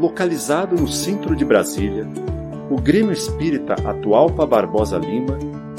localizado 0.00 0.76
no 0.76 0.88
centro 0.88 1.36
de 1.36 1.44
Brasília, 1.44 2.08
o 2.70 2.80
Grêmio 2.80 3.12
Espírita 3.12 3.74
Atualpa 3.74 4.46
Barbosa 4.46 4.96
Lima 4.96 5.38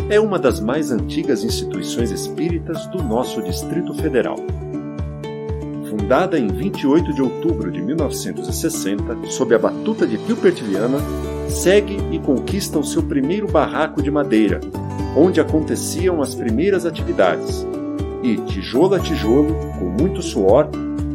é 0.09 0.19
uma 0.19 0.37
das 0.37 0.59
mais 0.59 0.91
antigas 0.91 1.43
instituições 1.43 2.11
espíritas 2.11 2.85
do 2.87 3.01
nosso 3.01 3.41
Distrito 3.41 3.95
Federal. 3.95 4.35
Fundada 5.89 6.37
em 6.37 6.47
28 6.47 7.13
de 7.13 7.21
outubro 7.21 7.71
de 7.71 7.81
1960, 7.81 9.25
sob 9.31 9.55
a 9.55 9.59
batuta 9.59 10.05
de 10.05 10.17
Gilbert 10.17 10.63
Viana, 10.63 10.99
segue 11.49 11.97
e 12.11 12.19
conquista 12.19 12.77
o 12.77 12.83
seu 12.83 13.01
primeiro 13.01 13.47
barraco 13.47 14.03
de 14.03 14.11
madeira, 14.11 14.61
onde 15.17 15.41
aconteciam 15.41 16.21
as 16.21 16.35
primeiras 16.35 16.85
atividades. 16.85 17.65
E, 18.21 18.37
tijolo 18.37 18.93
a 18.93 18.99
tijolo, 18.99 19.55
com 19.79 19.85
muito 19.85 20.21
suor, 20.21 20.69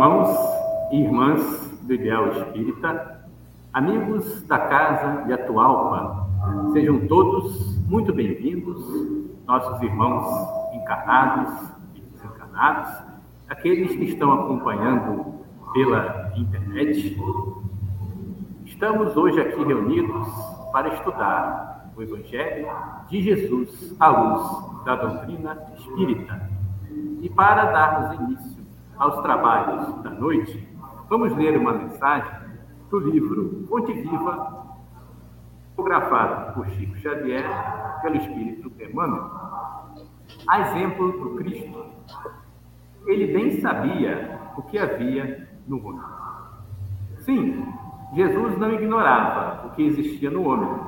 Irmãos 0.00 0.34
e 0.90 1.02
irmãs 1.02 1.78
do 1.82 1.92
Ideal 1.92 2.28
Espírita, 2.28 3.22
amigos 3.70 4.42
da 4.44 4.58
Casa 4.58 5.24
de 5.26 5.32
Atualpa, 5.34 6.26
sejam 6.72 7.06
todos 7.06 7.76
muito 7.86 8.10
bem-vindos, 8.10 8.82
nossos 9.46 9.82
irmãos 9.82 10.72
encarnados 10.72 11.52
e 11.94 12.00
desencarnados, 12.00 12.90
aqueles 13.46 13.90
que 13.94 14.04
estão 14.04 14.32
acompanhando 14.32 15.34
pela 15.74 16.32
internet. 16.34 17.20
Estamos 18.64 19.14
hoje 19.18 19.38
aqui 19.38 19.62
reunidos 19.62 20.26
para 20.72 20.94
estudar 20.94 21.92
o 21.94 22.00
Evangelho 22.00 22.68
de 23.10 23.20
Jesus 23.20 23.94
à 24.00 24.08
luz 24.08 24.82
da 24.82 24.96
doutrina 24.96 25.58
espírita 25.76 26.48
e 27.20 27.28
para 27.28 27.66
darmos 27.66 28.18
início 28.18 28.49
aos 29.00 29.22
trabalhos 29.22 30.02
da 30.02 30.10
noite, 30.10 30.68
vamos 31.08 31.34
ler 31.34 31.56
uma 31.56 31.72
mensagem 31.72 32.30
do 32.90 32.98
livro 32.98 33.64
Fonte 33.66 33.94
Viva, 33.94 34.76
fotografado 35.74 36.52
por 36.52 36.68
Chico 36.68 36.98
Xavier 36.98 37.44
pelo 38.02 38.16
Espírito 38.16 38.70
Emmanuel. 38.78 39.30
A 40.46 40.60
exemplo 40.60 41.12
do 41.12 41.34
Cristo, 41.36 41.86
ele 43.06 43.32
bem 43.32 43.58
sabia 43.62 44.38
o 44.54 44.62
que 44.62 44.78
havia 44.78 45.48
no 45.66 45.78
homem. 45.78 46.04
Sim, 47.20 47.64
Jesus 48.12 48.58
não 48.58 48.70
ignorava 48.70 49.66
o 49.66 49.70
que 49.70 49.82
existia 49.82 50.30
no 50.30 50.46
homem, 50.46 50.78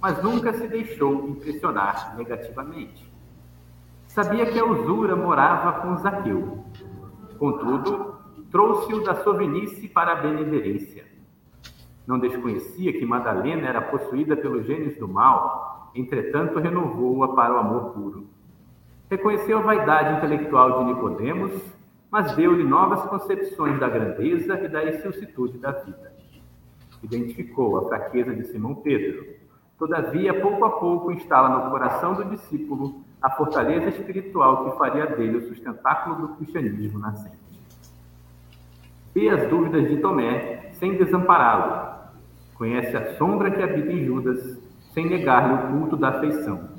mas 0.00 0.22
nunca 0.22 0.52
se 0.52 0.68
deixou 0.68 1.28
impressionar 1.28 2.14
negativamente. 2.16 3.12
Sabia 4.06 4.46
que 4.46 4.58
a 4.58 4.64
usura 4.64 5.16
morava 5.16 5.80
com 5.80 5.96
Zaqueu. 5.96 6.64
Contudo, 7.40 8.16
trouxe-o 8.50 9.02
da 9.02 9.14
sovinice 9.14 9.88
para 9.88 10.12
a 10.12 10.16
benevolência. 10.16 11.06
Não 12.06 12.18
desconhecia 12.18 12.92
que 12.92 13.06
Madalena 13.06 13.66
era 13.66 13.80
possuída 13.80 14.36
pelos 14.36 14.66
gênios 14.66 14.98
do 14.98 15.08
mal, 15.08 15.90
entretanto 15.94 16.58
renovou-a 16.58 17.34
para 17.34 17.54
o 17.54 17.58
amor 17.58 17.94
puro. 17.94 18.26
Reconheceu 19.10 19.56
a 19.56 19.62
vaidade 19.62 20.18
intelectual 20.18 20.80
de 20.80 20.92
Nicodemos, 20.92 21.62
mas 22.10 22.36
deu-lhe 22.36 22.62
novas 22.62 23.00
concepções 23.06 23.80
da 23.80 23.88
grandeza 23.88 24.60
e 24.62 24.68
da 24.68 24.84
excelsitude 24.84 25.56
da 25.56 25.72
vida. 25.72 26.12
Identificou 27.02 27.78
a 27.78 27.88
fraqueza 27.88 28.34
de 28.34 28.44
Simão 28.48 28.74
Pedro. 28.74 29.24
Todavia, 29.78 30.38
pouco 30.42 30.62
a 30.62 30.72
pouco, 30.72 31.10
instala 31.10 31.64
no 31.64 31.70
coração 31.70 32.12
do 32.12 32.26
discípulo 32.26 33.02
a 33.22 33.30
fortaleza 33.30 33.88
espiritual 33.88 34.64
que 34.64 34.78
faria 34.78 35.06
dele 35.06 35.38
o 35.38 35.48
sustentáculo 35.48 36.26
do 36.26 36.28
cristianismo 36.36 36.98
nascente. 36.98 37.38
Vê 39.14 39.28
as 39.28 39.48
dúvidas 39.48 39.88
de 39.88 39.96
Tomé 39.98 40.70
sem 40.72 40.96
desampará-lo. 40.96 41.90
Conhece 42.54 42.96
a 42.96 43.16
sombra 43.16 43.50
que 43.50 43.62
habita 43.62 43.92
em 43.92 44.04
Judas 44.04 44.58
sem 44.94 45.08
negar-lhe 45.08 45.54
o 45.54 45.78
culto 45.78 45.96
da 45.96 46.08
afeição. 46.08 46.70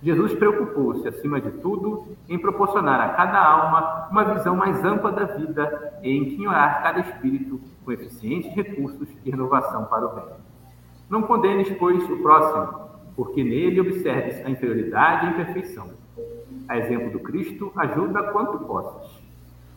Jesus 0.00 0.32
preocupou-se, 0.34 1.06
acima 1.08 1.40
de 1.40 1.50
tudo, 1.58 2.16
em 2.28 2.38
proporcionar 2.38 3.00
a 3.00 3.08
cada 3.14 3.42
alma 3.42 4.08
uma 4.10 4.24
visão 4.34 4.54
mais 4.54 4.84
ampla 4.84 5.10
da 5.10 5.24
vida 5.24 5.98
e 6.02 6.10
em 6.10 6.36
quinhorar 6.36 6.82
cada 6.82 7.00
espírito 7.00 7.60
com 7.84 7.90
eficientes 7.90 8.54
recursos 8.54 9.08
de 9.22 9.30
renovação 9.30 9.86
para 9.86 10.06
o 10.06 10.14
bem. 10.14 10.36
Não 11.10 11.22
condenes, 11.22 11.68
pois, 11.78 12.02
o 12.08 12.18
próximo, 12.18 12.87
porque 13.18 13.42
nele 13.42 13.80
observes 13.80 14.46
a 14.46 14.48
inferioridade 14.48 15.24
e 15.24 15.28
a 15.28 15.32
imperfeição. 15.32 15.90
A 16.68 16.78
exemplo 16.78 17.10
do 17.10 17.18
Cristo, 17.18 17.72
ajuda 17.74 18.30
quanto 18.30 18.60
possas. 18.60 19.10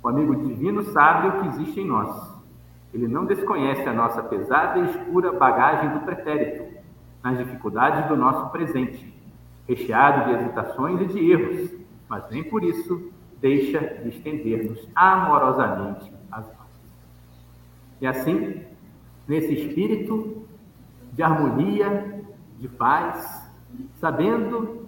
O 0.03 0.07
amigo 0.07 0.35
divino 0.35 0.83
sabe 0.83 1.27
o 1.27 1.41
que 1.41 1.47
existe 1.47 1.79
em 1.79 1.87
nós. 1.87 2.35
Ele 2.93 3.07
não 3.07 3.25
desconhece 3.25 3.81
a 3.89 3.93
nossa 3.93 4.21
pesada 4.21 4.77
e 4.77 4.91
escura 4.91 5.31
bagagem 5.31 5.89
do 5.89 6.01
pretérito, 6.01 6.71
nas 7.23 7.39
dificuldades 7.39 8.07
do 8.07 8.15
nosso 8.15 8.51
presente, 8.51 9.11
recheado 9.67 10.25
de 10.25 10.39
hesitações 10.39 11.01
e 11.01 11.05
de 11.07 11.31
erros, 11.31 11.71
mas 12.07 12.29
nem 12.29 12.43
por 12.43 12.63
isso 12.63 13.11
deixa 13.41 13.79
de 13.79 14.09
estender-nos 14.09 14.87
amorosamente 14.93 16.13
as 16.31 16.45
mãos. 16.45 16.69
E 17.99 18.05
assim, 18.05 18.63
nesse 19.27 19.51
espírito 19.51 20.45
de 21.11 21.23
harmonia, 21.23 22.21
de 22.61 22.67
paz, 22.67 23.40
sabendo 24.01 24.87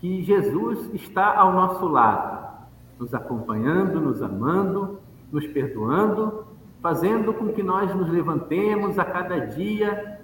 que 0.00 0.22
Jesus 0.22 0.90
está 0.94 1.36
ao 1.36 1.52
nosso 1.52 1.86
lado, 1.86 2.64
nos 2.98 3.12
acompanhando, 3.14 4.00
nos 4.00 4.22
amando, 4.22 4.98
nos 5.30 5.46
perdoando, 5.48 6.46
fazendo 6.80 7.34
com 7.34 7.52
que 7.52 7.62
nós 7.62 7.94
nos 7.94 8.08
levantemos 8.08 8.98
a 8.98 9.04
cada 9.04 9.38
dia 9.46 10.20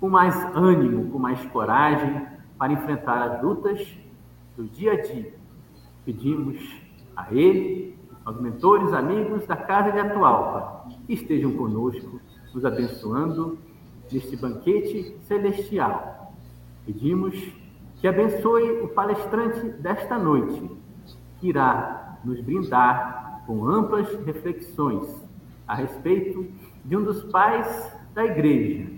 com 0.00 0.08
mais 0.08 0.34
ânimo, 0.56 1.10
com 1.10 1.18
mais 1.18 1.44
coragem 1.46 2.26
para 2.58 2.72
enfrentar 2.72 3.22
as 3.22 3.42
lutas 3.42 3.86
do 4.56 4.64
dia 4.64 4.92
a 4.92 5.02
dia. 5.02 5.34
Pedimos 6.04 6.56
a 7.14 7.32
Ele, 7.32 7.98
aos 8.24 8.40
mentores, 8.40 8.92
amigos 8.94 9.46
da 9.46 9.56
Casa 9.56 9.92
de 9.92 9.98
Atualpa, 9.98 10.86
que 11.06 11.12
estejam 11.12 11.52
conosco, 11.52 12.18
nos 12.54 12.64
abençoando 12.64 13.58
neste 14.10 14.36
banquete 14.36 15.16
celestial. 15.26 16.21
Pedimos 16.84 17.34
que 18.00 18.08
abençoe 18.08 18.82
o 18.82 18.88
palestrante 18.88 19.68
desta 19.80 20.18
noite, 20.18 20.70
que 21.38 21.48
irá 21.48 22.18
nos 22.24 22.40
brindar 22.40 23.42
com 23.46 23.66
amplas 23.66 24.08
reflexões 24.24 25.08
a 25.66 25.74
respeito 25.74 26.46
de 26.84 26.96
um 26.96 27.04
dos 27.04 27.22
pais 27.24 27.92
da 28.14 28.24
Igreja, 28.24 28.90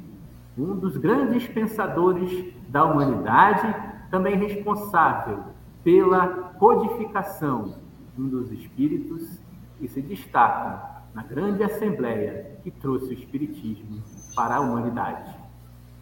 um 0.56 0.74
dos 0.76 0.96
grandes 0.96 1.46
pensadores 1.46 2.52
da 2.68 2.84
humanidade, 2.84 3.74
também 4.10 4.36
responsável 4.36 5.44
pela 5.82 6.26
codificação 6.58 7.74
um 8.18 8.28
dos 8.28 8.50
espíritos 8.52 9.40
que 9.78 9.88
se 9.88 10.00
destacam 10.00 10.80
na 11.12 11.22
grande 11.22 11.62
assembleia 11.62 12.58
que 12.62 12.70
trouxe 12.70 13.06
o 13.06 13.12
Espiritismo 13.12 14.02
para 14.34 14.56
a 14.56 14.60
humanidade. 14.60 15.43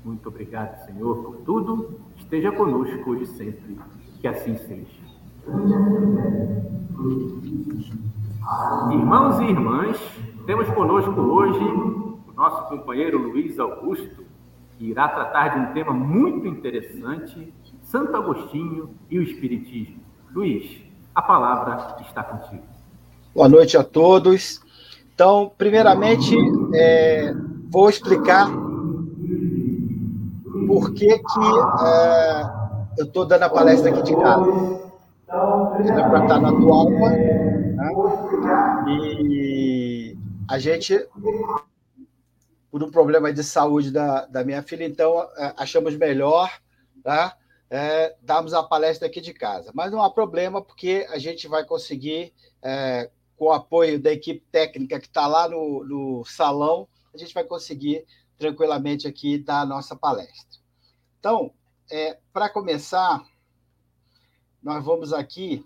Muito 0.05 0.29
obrigado, 0.29 0.85
Senhor, 0.85 1.23
por 1.23 1.37
tudo. 1.39 2.01
Esteja 2.17 2.51
conosco 2.51 3.11
hoje 3.11 3.27
sempre. 3.27 3.79
Que 4.21 4.27
assim 4.29 4.57
seja. 4.57 5.03
Irmãos 8.91 9.41
e 9.41 9.45
irmãs, 9.45 10.01
temos 10.47 10.69
conosco 10.71 11.21
hoje 11.21 11.65
o 11.65 12.33
nosso 12.35 12.69
companheiro 12.69 13.19
Luiz 13.19 13.59
Augusto, 13.59 14.25
que 14.77 14.87
irá 14.87 15.09
tratar 15.09 15.49
de 15.49 15.61
um 15.61 15.73
tema 15.73 15.93
muito 15.93 16.47
interessante, 16.47 17.53
Santo 17.83 18.17
Agostinho 18.17 18.91
e 19.11 19.19
o 19.19 19.23
Espiritismo. 19.23 20.01
Luiz, 20.35 20.83
a 21.15 21.23
palavra 21.23 21.97
está 22.01 22.23
contigo. 22.23 22.63
Boa 23.35 23.49
noite 23.49 23.77
a 23.77 23.85
todos. 23.85 24.61
Então, 25.15 25.53
primeiramente, 25.57 26.37
é, 26.75 27.35
vou 27.71 27.89
explicar 27.89 28.49
por 30.73 30.95
que, 30.95 31.07
que 31.07 31.41
é, 31.85 32.43
eu 32.99 33.05
estou 33.05 33.27
dando 33.27 33.43
a 33.43 33.51
palestra 33.51 33.91
aqui 33.91 34.03
de 34.03 34.17
casa. 34.17 34.91
Era 35.29 36.09
para 36.09 36.23
estar 36.23 36.41
na 36.41 36.49
Atualpa, 36.49 37.11
né? 37.11 37.93
e 38.89 40.17
a 40.49 40.59
gente, 40.59 40.99
por 42.71 42.83
um 42.83 42.91
problema 42.91 43.31
de 43.31 43.45
saúde 43.45 43.91
da, 43.91 44.25
da 44.25 44.43
minha 44.45 44.63
filha, 44.63 44.85
então 44.85 45.21
é, 45.37 45.53
achamos 45.59 45.95
melhor 45.95 46.51
tá? 47.03 47.37
é, 47.69 48.17
darmos 48.23 48.55
a 48.55 48.63
palestra 48.63 49.09
aqui 49.09 49.21
de 49.21 49.35
casa. 49.35 49.71
Mas 49.75 49.93
não 49.93 50.03
há 50.03 50.11
problema, 50.11 50.63
porque 50.63 51.07
a 51.11 51.19
gente 51.19 51.47
vai 51.49 51.67
conseguir, 51.67 52.33
é, 52.63 53.11
com 53.37 53.47
o 53.47 53.53
apoio 53.53 54.01
da 54.01 54.11
equipe 54.11 54.43
técnica 54.51 54.99
que 54.99 55.07
está 55.07 55.27
lá 55.27 55.47
no, 55.47 55.85
no 55.85 56.25
salão, 56.25 56.89
a 57.15 57.19
gente 57.19 57.35
vai 57.35 57.45
conseguir 57.45 58.07
tranquilamente 58.39 59.07
aqui 59.07 59.39
dar 59.39 59.61
a 59.61 59.67
nossa 59.67 59.95
palestra. 59.95 60.62
Então, 61.23 61.55
é, 61.89 62.19
para 62.33 62.49
começar, 62.49 63.25
nós 64.61 64.85
vamos 64.85 65.13
aqui 65.13 65.65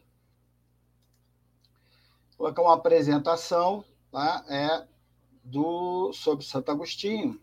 colocar 2.37 2.61
uma 2.61 2.75
apresentação 2.75 3.83
tá? 4.13 4.45
é, 4.51 4.87
do, 5.43 6.13
sobre 6.13 6.45
Santo 6.45 6.71
Agostinho, 6.71 7.41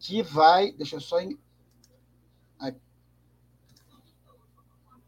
que 0.00 0.20
vai. 0.20 0.72
Deixa 0.72 0.96
eu 0.96 1.00
só. 1.00 1.18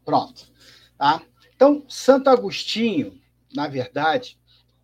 Pronto. 0.05 0.49
Tá? 0.97 1.21
Então, 1.53 1.83
Santo 1.89 2.29
Agostinho, 2.29 3.21
na 3.53 3.67
verdade, 3.67 4.39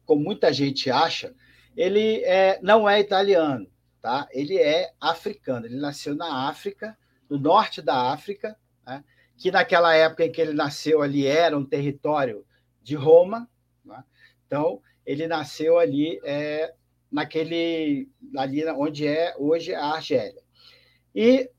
como 0.06 0.22
muita 0.22 0.52
gente 0.52 0.92
acha, 0.92 1.34
ele 1.78 2.22
é, 2.26 2.60
não 2.62 2.90
é 2.90 3.00
italiano, 3.00 3.72
tá? 4.02 4.28
ele 4.32 4.58
é 4.58 4.92
africano. 5.00 5.66
Ele 5.66 5.78
nasceu 5.78 6.16
na 6.16 6.48
África, 6.48 6.98
no 7.30 7.38
norte 7.38 7.82
da 7.82 8.12
África, 8.12 8.58
né? 8.86 9.04
que 9.38 9.52
naquela 9.52 9.94
época 9.96 10.26
em 10.26 10.32
que 10.32 10.42
ele 10.42 10.54
nasceu 10.54 11.02
ali 11.02 11.26
era 11.26 11.58
um 11.58 11.66
território 11.66 12.46
de 12.82 12.96
Roma. 12.96 13.50
Né? 13.84 14.04
Então, 14.46 14.82
ele 15.06 15.28
nasceu 15.28 15.78
ali 15.78 16.20
é, 16.24 16.74
naquele 17.12 18.10
ali 18.36 18.66
onde 18.72 19.08
é 19.08 19.36
hoje 19.38 19.74
a 19.74 19.86
Argélia. 19.86 20.42
E 21.14 21.50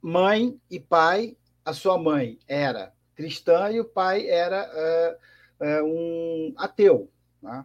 mãe 0.00 0.58
e 0.70 0.78
pai, 0.78 1.36
a 1.64 1.72
sua 1.72 1.98
mãe 1.98 2.38
era 2.46 2.92
cristã 3.14 3.70
e 3.70 3.80
o 3.80 3.84
pai 3.84 4.28
era 4.28 4.68
uh, 5.60 5.64
uh, 5.64 5.84
um 5.84 6.54
ateu. 6.56 7.10
Né? 7.42 7.64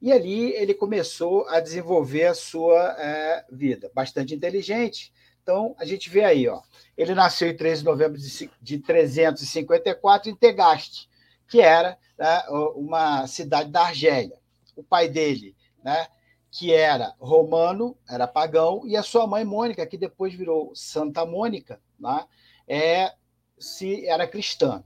E 0.00 0.12
ali 0.12 0.52
ele 0.54 0.72
começou 0.72 1.46
a 1.48 1.60
desenvolver 1.60 2.26
a 2.26 2.34
sua 2.34 2.94
uh, 2.94 3.54
vida, 3.54 3.90
bastante 3.94 4.34
inteligente. 4.34 5.12
Então, 5.42 5.74
a 5.78 5.84
gente 5.84 6.08
vê 6.08 6.24
aí, 6.24 6.48
ó, 6.48 6.62
ele 6.96 7.14
nasceu 7.14 7.48
em 7.48 7.56
13 7.56 7.80
de 7.80 7.84
novembro 7.84 8.20
de 8.60 8.78
354 8.78 10.30
em 10.30 10.34
Tegaste, 10.34 11.08
que 11.48 11.60
era 11.60 11.98
né, 12.18 12.42
uma 12.74 13.26
cidade 13.26 13.70
da 13.70 13.82
Argélia. 13.82 14.38
O 14.76 14.82
pai 14.82 15.08
dele, 15.08 15.56
né, 15.82 16.06
que 16.50 16.72
era 16.72 17.14
romano, 17.18 17.96
era 18.08 18.26
pagão, 18.26 18.82
e 18.86 18.96
a 18.96 19.02
sua 19.02 19.26
mãe 19.26 19.44
Mônica, 19.44 19.86
que 19.86 19.98
depois 19.98 20.34
virou 20.34 20.72
Santa 20.74 21.26
Mônica, 21.26 21.80
né, 21.98 22.24
é 22.68 23.12
se 23.58 24.06
era 24.06 24.26
cristã. 24.26 24.84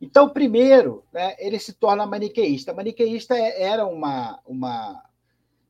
Então, 0.00 0.28
primeiro, 0.28 1.04
né, 1.12 1.34
ele 1.38 1.58
se 1.58 1.72
torna 1.72 2.06
maniqueísta. 2.06 2.72
Maniqueísta 2.72 3.36
é, 3.36 3.62
era 3.62 3.86
uma, 3.86 4.40
uma 4.46 5.02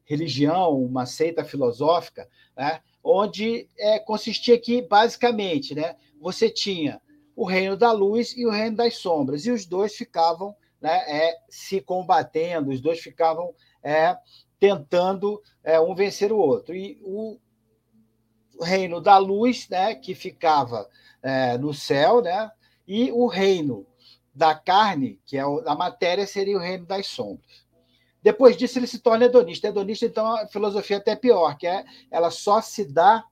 religião, 0.05 0.81
uma 0.81 1.07
seita 1.07 1.45
filosófica, 1.45 2.29
né, 2.57 2.81
onde 3.03 3.69
é, 3.79 3.99
consistia 3.99 4.59
que, 4.59 4.83
basicamente, 4.83 5.75
né, 5.75 5.97
você 6.21 6.51
tinha 6.51 7.01
o 7.37 7.45
reino 7.45 7.77
da 7.77 7.93
luz 7.93 8.35
e 8.37 8.47
o 8.47 8.51
reino 8.51 8.77
das 8.77 8.97
sombras, 8.97 9.47
e 9.47 9.51
os 9.51 9.67
dois 9.67 9.95
ficavam 9.95 10.57
né, 10.81 10.97
é, 11.07 11.37
se 11.49 11.81
combatendo, 11.81 12.71
os 12.71 12.81
dois 12.81 13.01
ficavam 13.01 13.55
é, 13.83 14.17
tentando 14.59 15.41
é, 15.63 15.79
um 15.81 15.95
vencer 15.95 16.33
o 16.33 16.39
outro. 16.39 16.75
E 16.75 16.99
o 17.03 17.39
reino 18.61 19.01
da 19.01 19.19
luz, 19.19 19.69
né, 19.69 19.95
que 19.95 20.15
ficava 20.15 20.89
é, 21.23 21.59
no 21.59 21.75
céu, 21.75 22.23
né? 22.23 22.51
E 22.87 23.11
o 23.11 23.27
reino 23.27 23.87
da 24.37 24.55
carne, 24.55 25.19
que 25.25 25.39
é 25.39 25.41
a 25.41 25.75
matéria, 25.75 26.27
seria 26.27 26.59
o 26.59 26.61
reino 26.61 26.85
das 26.85 27.07
sombras. 27.07 27.65
Depois 28.23 28.55
disso, 28.55 28.79
ele 28.79 28.87
se 28.87 28.99
torna 28.99 29.25
hedonista. 29.25 29.69
Hedonista, 29.69 30.05
então, 30.05 30.27
a 30.27 30.47
filosofia 30.47 30.97
é 30.97 30.99
até 30.99 31.17
pior, 31.17 31.57
que 31.57 31.67
é 31.67 31.87
ela 32.11 32.31
só 32.31 32.61
se 32.61 32.85
dá 32.85 33.25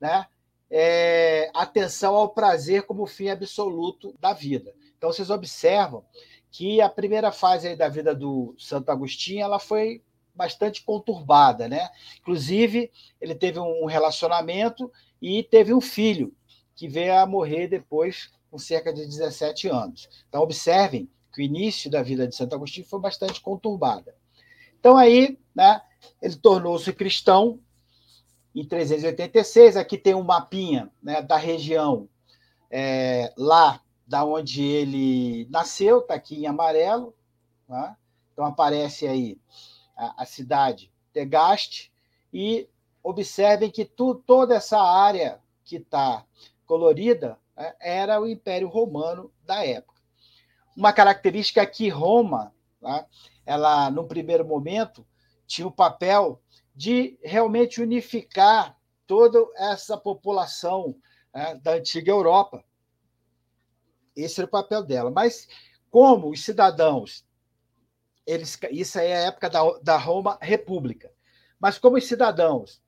né, 0.00 0.24
é, 0.70 1.50
atenção 1.52 2.14
ao 2.14 2.28
prazer 2.28 2.82
como 2.84 3.06
fim 3.06 3.28
absoluto 3.28 4.14
da 4.20 4.32
vida. 4.32 4.72
Então, 4.96 5.12
vocês 5.12 5.30
observam 5.30 6.04
que 6.48 6.80
a 6.80 6.88
primeira 6.88 7.32
fase 7.32 7.74
da 7.74 7.88
vida 7.88 8.14
do 8.14 8.54
Santo 8.56 8.90
Agostinho 8.90 9.42
ela 9.42 9.58
foi 9.58 10.00
bastante 10.32 10.84
conturbada, 10.84 11.66
né? 11.66 11.88
Inclusive, 12.20 12.92
ele 13.20 13.34
teve 13.34 13.58
um 13.58 13.86
relacionamento 13.86 14.92
e 15.20 15.42
teve 15.42 15.74
um 15.74 15.80
filho, 15.80 16.32
que 16.76 16.86
veio 16.86 17.14
a 17.14 17.26
morrer 17.26 17.66
depois 17.66 18.30
com 18.52 18.58
cerca 18.58 18.92
de 18.92 19.06
17 19.06 19.66
anos. 19.68 20.10
Então, 20.28 20.42
observem 20.42 21.08
que 21.32 21.40
o 21.40 21.42
início 21.42 21.90
da 21.90 22.02
vida 22.02 22.28
de 22.28 22.36
Santo 22.36 22.54
Agostinho 22.54 22.86
foi 22.86 23.00
bastante 23.00 23.40
conturbada. 23.40 24.14
Então, 24.78 24.94
aí, 24.94 25.38
né, 25.54 25.80
ele 26.20 26.36
tornou-se 26.36 26.92
cristão 26.92 27.58
em 28.54 28.62
386. 28.62 29.78
Aqui 29.78 29.96
tem 29.96 30.14
um 30.14 30.22
mapinha 30.22 30.92
né, 31.02 31.22
da 31.22 31.38
região 31.38 32.06
é, 32.70 33.32
lá 33.38 33.80
da 34.06 34.22
onde 34.22 34.62
ele 34.62 35.48
nasceu, 35.48 36.00
está 36.00 36.12
aqui 36.12 36.42
em 36.42 36.46
amarelo. 36.46 37.14
Tá? 37.66 37.96
Então, 38.34 38.44
aparece 38.44 39.08
aí 39.08 39.40
a, 39.96 40.24
a 40.24 40.26
cidade 40.26 40.92
Tegaste. 41.10 41.90
E 42.30 42.68
observem 43.02 43.70
que 43.70 43.86
tu, 43.86 44.14
toda 44.14 44.54
essa 44.54 44.78
área 44.78 45.40
que 45.64 45.76
está 45.76 46.26
colorida 46.66 47.38
era 47.80 48.20
o 48.20 48.26
Império 48.26 48.68
Romano 48.68 49.32
da 49.44 49.64
época. 49.64 50.00
Uma 50.76 50.92
característica 50.92 51.60
é 51.60 51.66
que 51.66 51.88
Roma, 51.88 52.54
tá, 52.80 53.06
ela, 53.44 53.90
no 53.90 54.06
primeiro 54.06 54.44
momento, 54.44 55.06
tinha 55.46 55.66
o 55.66 55.72
papel 55.72 56.42
de 56.74 57.18
realmente 57.22 57.82
unificar 57.82 58.76
toda 59.06 59.38
essa 59.56 59.98
população 59.98 60.96
né, 61.34 61.54
da 61.56 61.72
antiga 61.72 62.10
Europa. 62.10 62.64
Esse 64.16 64.40
era 64.40 64.46
o 64.46 64.50
papel 64.50 64.82
dela. 64.82 65.10
Mas 65.10 65.46
como 65.90 66.30
os 66.30 66.42
cidadãos, 66.42 67.26
eles, 68.26 68.58
isso 68.70 68.98
aí 68.98 69.08
é 69.08 69.16
a 69.16 69.26
época 69.26 69.50
da, 69.50 69.60
da 69.82 69.96
Roma 69.98 70.38
República, 70.40 71.12
mas 71.60 71.76
como 71.78 71.96
os 71.96 72.06
cidadãos 72.06 72.82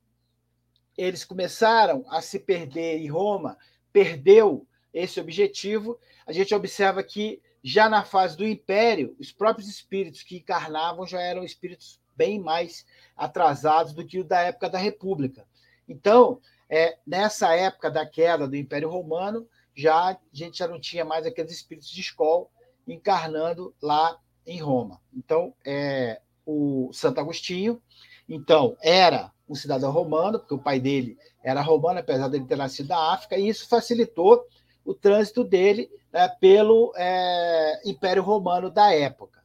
eles 0.97 1.25
começaram 1.25 2.05
a 2.09 2.23
se 2.23 2.39
perder 2.39 2.99
em 2.99 3.09
Roma 3.09 3.59
perdeu 3.95 4.67
esse 4.93 5.21
objetivo, 5.21 6.01
a 6.27 6.33
gente 6.33 6.53
observa 6.53 7.01
que 7.05 7.41
já 7.63 7.89
na 7.89 8.05
fase 8.05 8.37
do 8.37 8.47
Império, 8.47 9.17
os 9.21 9.31
próprios 9.31 9.69
espíritos 9.69 10.25
que 10.25 10.37
encarnavam 10.39 11.07
já 11.07 11.23
eram 11.23 11.45
espíritos 11.45 12.01
bem 12.17 12.41
mais 12.41 12.85
atrasados 13.17 13.93
do 13.93 14.05
que 14.05 14.19
o 14.19 14.25
da 14.25 14.41
época 14.41 14.69
da 14.69 14.79
República. 14.79 15.47
Então, 15.89 16.41
é, 16.69 16.99
nessa 17.07 17.55
época 17.55 17.89
da 17.89 18.05
queda 18.05 18.49
do 18.49 18.57
Império 18.57 18.91
Romano, 18.91 19.49
já 19.75 20.11
a 20.11 20.19
gente 20.33 20.59
já 20.59 20.67
não 20.67 20.81
tinha 20.81 21.05
mais 21.05 21.25
aqueles 21.25 21.53
espíritos 21.53 21.89
de 21.89 22.01
escola 22.01 22.47
encarnando 22.87 23.73
lá 23.81 24.19
em 24.45 24.61
Roma. 24.61 25.01
Então, 25.13 25.55
é, 25.65 26.21
o 26.45 26.91
Santo 26.93 27.21
Agostinho, 27.21 27.81
então, 28.29 28.77
era 28.83 29.33
um 29.49 29.55
cidadão 29.55 29.91
romano, 29.91 30.39
porque 30.39 30.55
o 30.55 30.59
pai 30.59 30.81
dele 30.81 31.19
era 31.43 31.61
romano, 31.61 32.01
apesar 32.01 32.29
de 32.29 32.37
ele 32.37 32.47
ter 32.47 32.57
nascido 32.57 32.89
na 32.89 33.13
África, 33.13 33.37
e 33.37 33.49
isso 33.49 33.69
facilitou 33.69 34.47
o 34.85 34.95
trânsito 34.95 35.45
dele 35.45 35.91
né, 36.13 36.29
pelo 36.41 36.93
é, 36.97 37.81
Império 37.85 38.23
Romano 38.23 38.71
da 38.71 38.93
época. 38.93 39.43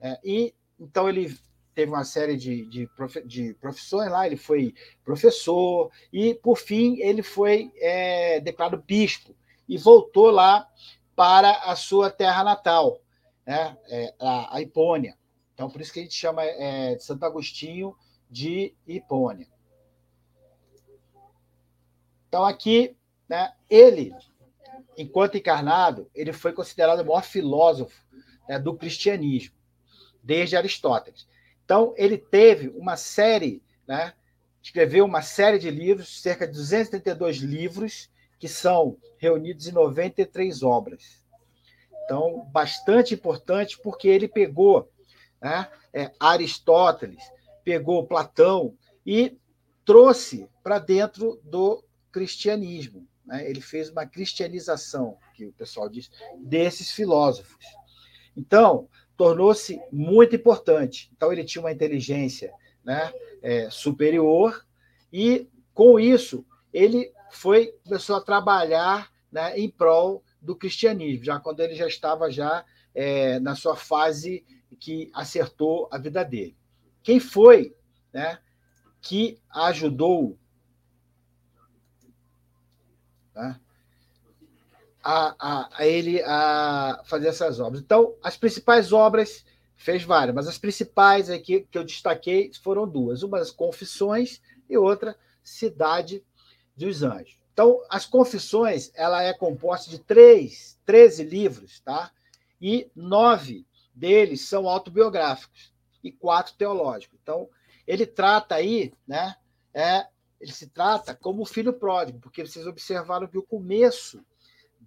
É, 0.00 0.18
e 0.24 0.54
então 0.78 1.08
ele 1.08 1.36
teve 1.74 1.92
uma 1.92 2.04
série 2.04 2.36
de, 2.36 2.66
de, 2.66 2.86
prof, 2.88 3.20
de, 3.22 3.54
profissões 3.54 4.10
lá, 4.10 4.26
ele 4.26 4.36
foi 4.36 4.74
professor, 5.04 5.90
e 6.12 6.34
por 6.34 6.56
fim 6.56 6.98
ele 7.00 7.22
foi 7.22 7.70
é, 7.76 8.40
declarado 8.40 8.82
bispo 8.86 9.34
e 9.68 9.78
voltou 9.78 10.30
lá 10.30 10.66
para 11.14 11.50
a 11.64 11.76
sua 11.76 12.10
terra 12.10 12.42
natal, 12.42 13.00
né, 13.46 13.76
é, 13.88 14.14
a, 14.18 14.56
a 14.56 14.60
Hipônia. 14.62 15.16
Então, 15.54 15.68
por 15.68 15.80
isso 15.80 15.92
que 15.92 16.00
a 16.00 16.02
gente 16.02 16.14
chama 16.14 16.42
é, 16.42 16.94
de 16.94 17.04
Santo 17.04 17.24
Agostinho 17.24 17.94
de 18.30 18.74
Hipônia. 18.86 19.48
Então, 22.28 22.44
aqui, 22.44 22.96
né, 23.28 23.52
ele, 23.68 24.14
enquanto 24.96 25.36
encarnado, 25.36 26.08
ele 26.14 26.32
foi 26.32 26.52
considerado 26.52 27.00
o 27.00 27.04
maior 27.04 27.24
filósofo 27.24 28.06
né, 28.48 28.58
do 28.58 28.76
cristianismo, 28.76 29.56
desde 30.22 30.56
Aristóteles. 30.56 31.28
Então, 31.64 31.92
ele 31.96 32.16
teve 32.16 32.68
uma 32.68 32.96
série, 32.96 33.60
né, 33.86 34.14
escreveu 34.62 35.04
uma 35.04 35.22
série 35.22 35.58
de 35.58 35.70
livros, 35.70 36.20
cerca 36.20 36.46
de 36.46 36.52
232 36.52 37.38
livros, 37.38 38.08
que 38.38 38.46
são 38.46 38.96
reunidos 39.18 39.66
em 39.66 39.72
93 39.72 40.62
obras. 40.62 41.24
Então, 42.04 42.44
bastante 42.52 43.14
importante, 43.14 43.78
porque 43.78 44.08
ele 44.08 44.28
pegou 44.28 44.90
né, 45.40 45.68
é, 45.92 46.12
Aristóteles, 46.18 47.22
pegou 47.64 48.06
Platão 48.06 48.74
e 49.04 49.38
trouxe 49.84 50.48
para 50.62 50.78
dentro 50.78 51.40
do 51.44 51.84
cristianismo. 52.12 53.06
Né? 53.24 53.48
Ele 53.48 53.60
fez 53.60 53.90
uma 53.90 54.06
cristianização, 54.06 55.16
que 55.34 55.46
o 55.46 55.52
pessoal 55.52 55.88
diz, 55.88 56.10
desses 56.38 56.90
filósofos. 56.90 57.64
Então, 58.36 58.88
tornou-se 59.16 59.80
muito 59.92 60.34
importante. 60.34 61.10
Então, 61.14 61.32
ele 61.32 61.44
tinha 61.44 61.62
uma 61.62 61.72
inteligência 61.72 62.52
né, 62.84 63.12
é, 63.42 63.68
superior 63.70 64.66
e, 65.12 65.48
com 65.74 65.98
isso, 65.98 66.44
ele 66.72 67.12
foi 67.30 67.72
começou 67.84 68.16
a 68.16 68.20
trabalhar 68.20 69.10
né, 69.30 69.58
em 69.58 69.70
prol 69.70 70.22
do 70.40 70.56
cristianismo, 70.56 71.24
já 71.24 71.38
quando 71.38 71.60
ele 71.60 71.74
já 71.74 71.86
estava 71.86 72.30
já 72.30 72.64
é, 72.94 73.38
na 73.40 73.54
sua 73.54 73.76
fase 73.76 74.44
que 74.78 75.10
acertou 75.12 75.88
a 75.92 75.98
vida 75.98 76.24
dele. 76.24 76.56
Quem 77.02 77.18
foi 77.18 77.74
né, 78.12 78.38
que 79.00 79.38
ajudou 79.50 80.38
né, 83.34 83.58
a, 85.02 85.34
a, 85.38 85.68
a, 85.78 85.86
ele 85.86 86.22
a 86.22 87.02
fazer 87.06 87.28
essas 87.28 87.58
obras? 87.60 87.82
Então, 87.82 88.14
as 88.22 88.36
principais 88.36 88.92
obras, 88.92 89.44
fez 89.80 90.04
várias, 90.04 90.34
mas 90.34 90.46
as 90.46 90.58
principais 90.58 91.30
aqui 91.30 91.66
que 91.70 91.78
eu 91.78 91.84
destaquei 91.84 92.52
foram 92.62 92.86
duas: 92.86 93.22
uma 93.22 93.38
as 93.38 93.50
Confissões 93.50 94.40
e 94.68 94.76
outra 94.76 95.16
Cidade 95.42 96.22
dos 96.76 97.02
Anjos. 97.02 97.40
Então, 97.52 97.82
as 97.88 98.04
Confissões 98.04 98.90
ela 98.94 99.22
é 99.22 99.32
composta 99.32 99.90
de 99.90 99.98
três, 99.98 100.78
13 100.84 101.24
livros, 101.24 101.80
tá? 101.80 102.12
E 102.60 102.90
nove 102.94 103.66
deles 103.94 104.46
são 104.46 104.68
autobiográficos 104.68 105.72
e 106.02 106.10
quatro 106.10 106.54
teológicos. 106.54 107.18
Então, 107.22 107.48
ele 107.86 108.06
trata 108.06 108.54
aí, 108.54 108.92
né? 109.06 109.36
É, 109.72 110.06
ele 110.40 110.52
se 110.52 110.68
trata 110.68 111.14
como 111.14 111.44
filho 111.44 111.72
pródigo, 111.72 112.18
porque 112.18 112.44
vocês 112.44 112.66
observaram 112.66 113.26
que 113.26 113.38
o 113.38 113.42
começo 113.42 114.24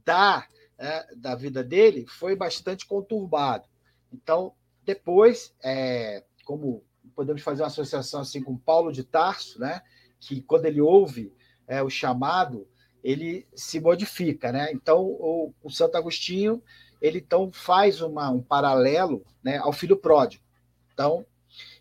da, 0.05 0.48
é, 0.77 1.15
da 1.15 1.36
vida 1.36 1.63
dele 1.63 2.05
foi 2.08 2.36
bastante 2.36 2.86
conturbado. 2.86 3.67
Então, 4.12 4.53
depois, 4.84 5.53
é, 5.63 6.24
como 6.43 6.84
podemos 7.15 7.41
fazer 7.41 7.62
uma 7.62 7.67
associação 7.67 8.22
assim 8.22 8.41
com 8.41 8.58
Paulo 8.58 8.91
de 8.91 9.03
Tarso, 9.03 9.60
né? 9.60 9.82
Que 10.20 10.41
quando 10.41 10.65
ele 10.65 10.82
ouve 10.82 11.34
é, 11.67 11.82
o 11.84 11.89
chamado, 11.89 12.67
ele 13.03 13.48
se 13.53 13.79
modifica, 13.79 14.51
né? 14.51 14.72
Então, 14.72 15.03
o, 15.03 15.53
o 15.63 15.70
Santo 15.70 15.96
Agostinho 15.98 16.62
ele 17.03 17.17
então 17.20 17.51
faz 17.51 18.00
uma, 18.01 18.29
um 18.29 18.41
paralelo 18.41 19.25
né, 19.43 19.58
ao 19.58 19.74
filho 19.74 19.98
pródigo. 19.98 20.41
Então, 20.93 21.25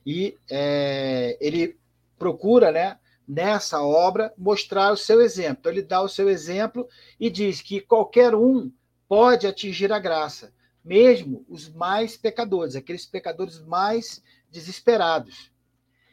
e 0.04 0.36
é, 0.50 1.36
ele 1.40 1.78
procura, 2.18 2.72
né, 2.72 2.98
nessa 3.26 3.82
obra, 3.82 4.32
mostrar 4.36 4.92
o 4.92 4.96
seu 4.96 5.20
exemplo. 5.20 5.58
Então, 5.60 5.72
ele 5.72 5.82
dá 5.82 6.00
o 6.02 6.08
seu 6.08 6.28
exemplo 6.28 6.88
e 7.18 7.30
diz 7.30 7.60
que 7.60 7.80
qualquer 7.80 8.34
um 8.34 8.70
pode 9.08 9.46
atingir 9.46 9.92
a 9.92 9.98
graça, 9.98 10.52
mesmo 10.84 11.44
os 11.48 11.68
mais 11.68 12.16
pecadores, 12.16 12.74
aqueles 12.74 13.06
pecadores 13.06 13.60
mais 13.60 14.22
desesperados. 14.50 15.52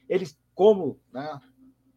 Eles, 0.07 0.37
como 0.53 0.99
né, 1.11 1.39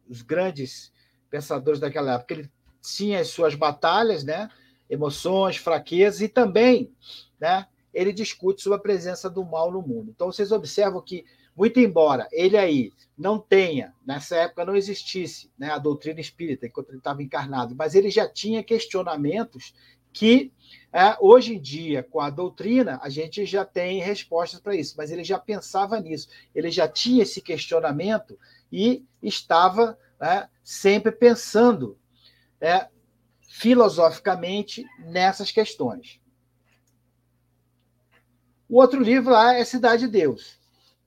os 0.07 0.21
grandes 0.21 0.91
pensadores 1.29 1.79
daquela 1.79 2.13
época, 2.13 2.33
ele 2.33 2.51
tinha 2.81 3.19
as 3.19 3.29
suas 3.29 3.55
batalhas, 3.55 4.23
né? 4.23 4.49
emoções, 4.89 5.57
fraquezas 5.57 6.21
e 6.21 6.27
também, 6.27 6.91
né, 7.39 7.67
ele 7.93 8.11
discute 8.11 8.61
sobre 8.61 8.77
a 8.77 8.81
presença 8.81 9.29
do 9.29 9.45
mal 9.45 9.71
no 9.71 9.81
mundo. 9.81 10.11
Então 10.13 10.31
vocês 10.31 10.51
observam 10.51 11.01
que 11.01 11.25
muito 11.55 11.79
embora 11.79 12.27
ele 12.31 12.57
aí 12.57 12.91
não 13.17 13.37
tenha, 13.37 13.93
nessa 14.05 14.35
época 14.35 14.65
não 14.65 14.75
existisse 14.75 15.51
né, 15.57 15.69
a 15.69 15.77
doutrina 15.77 16.19
espírita, 16.19 16.65
enquanto 16.65 16.89
ele 16.89 16.97
estava 16.97 17.21
encarnado, 17.21 17.75
mas 17.75 17.93
ele 17.93 18.09
já 18.09 18.27
tinha 18.27 18.63
questionamentos 18.63 19.73
que 20.11 20.51
é, 20.91 21.17
hoje 21.19 21.55
em 21.55 21.59
dia, 21.59 22.03
com 22.03 22.19
a 22.19 22.29
doutrina, 22.29 22.99
a 23.01 23.09
gente 23.09 23.45
já 23.45 23.65
tem 23.65 23.99
respostas 23.99 24.59
para 24.59 24.75
isso, 24.75 24.93
mas 24.95 25.11
ele 25.11 25.23
já 25.23 25.39
pensava 25.39 25.99
nisso, 25.99 26.27
ele 26.53 26.69
já 26.69 26.87
tinha 26.87 27.23
esse 27.23 27.41
questionamento 27.41 28.37
e 28.71 29.03
estava 29.21 29.97
né, 30.19 30.47
sempre 30.63 31.11
pensando 31.11 31.97
é, 32.61 32.87
filosoficamente 33.41 34.85
nessas 34.99 35.51
questões. 35.51 36.19
O 38.73 38.77
outro 38.77 39.03
livro 39.03 39.31
lá 39.31 39.53
é 39.53 39.63
Cidade 39.63 40.07
de 40.07 40.11
Deus. 40.11 40.57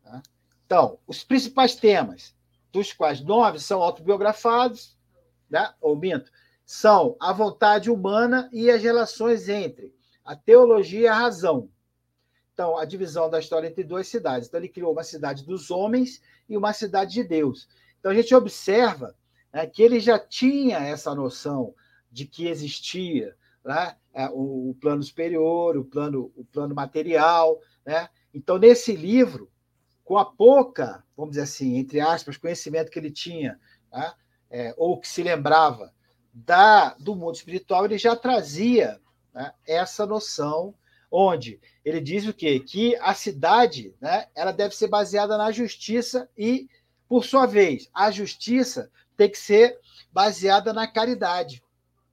Tá? 0.04 0.22
Então, 0.64 1.00
os 1.04 1.24
principais 1.24 1.74
temas, 1.74 2.32
dos 2.70 2.92
quais 2.92 3.20
nove 3.20 3.58
são 3.58 3.82
autobiografados, 3.82 4.96
né? 5.50 5.74
ou 5.80 5.96
minto, 5.96 6.30
são 6.64 7.16
a 7.18 7.32
vontade 7.32 7.90
humana 7.90 8.48
e 8.52 8.70
as 8.70 8.84
relações 8.84 9.48
entre 9.48 9.92
a 10.24 10.36
teologia 10.36 11.00
e 11.00 11.06
a 11.08 11.14
razão. 11.14 11.68
Então, 12.54 12.78
a 12.78 12.84
divisão 12.84 13.28
da 13.28 13.40
história 13.40 13.66
entre 13.66 13.82
duas 13.82 14.06
cidades. 14.06 14.46
Então, 14.46 14.60
ele 14.60 14.68
criou 14.68 14.92
uma 14.92 15.02
cidade 15.02 15.44
dos 15.44 15.68
homens 15.68 16.22
e 16.48 16.56
uma 16.56 16.72
cidade 16.72 17.14
de 17.14 17.24
Deus. 17.24 17.68
Então, 17.98 18.12
a 18.12 18.14
gente 18.14 18.32
observa 18.32 19.16
né, 19.52 19.66
que 19.66 19.82
ele 19.82 19.98
já 19.98 20.20
tinha 20.20 20.78
essa 20.78 21.12
noção 21.16 21.74
de 22.12 22.26
que 22.26 22.46
existia 22.46 23.36
né, 23.66 23.96
é, 24.14 24.28
o, 24.32 24.76
plano 24.80 25.02
superior, 25.02 25.76
o 25.76 25.84
plano, 25.84 26.32
o 26.36 26.44
plano 26.44 26.74
material. 26.74 27.60
Né? 27.84 28.08
Então, 28.32 28.58
nesse 28.58 28.94
livro, 28.94 29.50
com 30.04 30.16
a 30.16 30.24
pouca, 30.24 31.04
vamos 31.16 31.32
dizer 31.32 31.42
assim, 31.42 31.76
entre 31.76 32.00
aspas, 32.00 32.36
conhecimento 32.36 32.90
que 32.90 32.98
ele 32.98 33.10
tinha, 33.10 33.58
né, 33.92 34.14
é, 34.48 34.74
ou 34.76 35.00
que 35.00 35.08
se 35.08 35.22
lembrava 35.22 35.92
da, 36.32 36.94
do 36.94 37.16
mundo 37.16 37.34
espiritual, 37.34 37.84
ele 37.84 37.98
já 37.98 38.14
trazia 38.14 39.00
né, 39.34 39.52
essa 39.66 40.06
noção, 40.06 40.72
onde 41.10 41.60
ele 41.84 42.00
diz 42.00 42.26
o 42.26 42.34
quê? 42.34 42.60
Que 42.60 42.94
a 42.96 43.14
cidade 43.14 43.94
né, 44.00 44.28
ela 44.34 44.52
deve 44.52 44.76
ser 44.76 44.86
baseada 44.86 45.36
na 45.36 45.50
justiça 45.50 46.28
e, 46.38 46.68
por 47.08 47.24
sua 47.24 47.46
vez, 47.46 47.88
a 47.92 48.12
justiça 48.12 48.90
tem 49.16 49.28
que 49.28 49.38
ser 49.38 49.78
baseada 50.12 50.72
na 50.72 50.86
caridade 50.86 51.62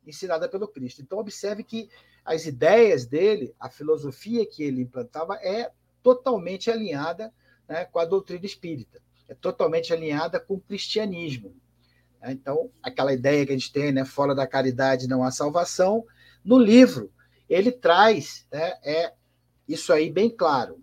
ensinada 0.05 0.48
pelo 0.48 0.67
Cristo. 0.67 1.01
Então, 1.01 1.17
observe 1.17 1.63
que 1.63 1.89
as 2.24 2.45
ideias 2.45 3.05
dele, 3.05 3.53
a 3.60 3.69
filosofia 3.69 4.45
que 4.45 4.63
ele 4.63 4.81
implantava, 4.81 5.36
é 5.36 5.72
totalmente 6.01 6.69
alinhada 6.69 7.33
né, 7.67 7.86
com 7.86 8.00
a 8.00 8.05
doutrina 8.05 8.45
espírita, 8.45 9.01
é 9.27 9.33
totalmente 9.33 9.93
alinhada 9.93 10.39
com 10.39 10.55
o 10.55 10.62
cristianismo. 10.62 11.55
Né? 12.22 12.31
Então, 12.31 12.69
aquela 12.81 13.13
ideia 13.13 13.45
que 13.45 13.51
a 13.51 13.57
gente 13.57 13.72
tem, 13.72 13.91
né, 13.91 14.05
fora 14.05 14.36
da 14.36 14.48
caridade 14.48 15.07
não 15.07 15.24
há 15.24 15.31
salvação, 15.31 16.05
no 16.43 16.57
livro 16.57 17.12
ele 17.50 17.72
traz 17.72 18.48
né, 18.51 18.74
é, 18.83 19.13
isso 19.67 19.93
aí 19.93 20.10
bem 20.10 20.29
claro. 20.29 20.79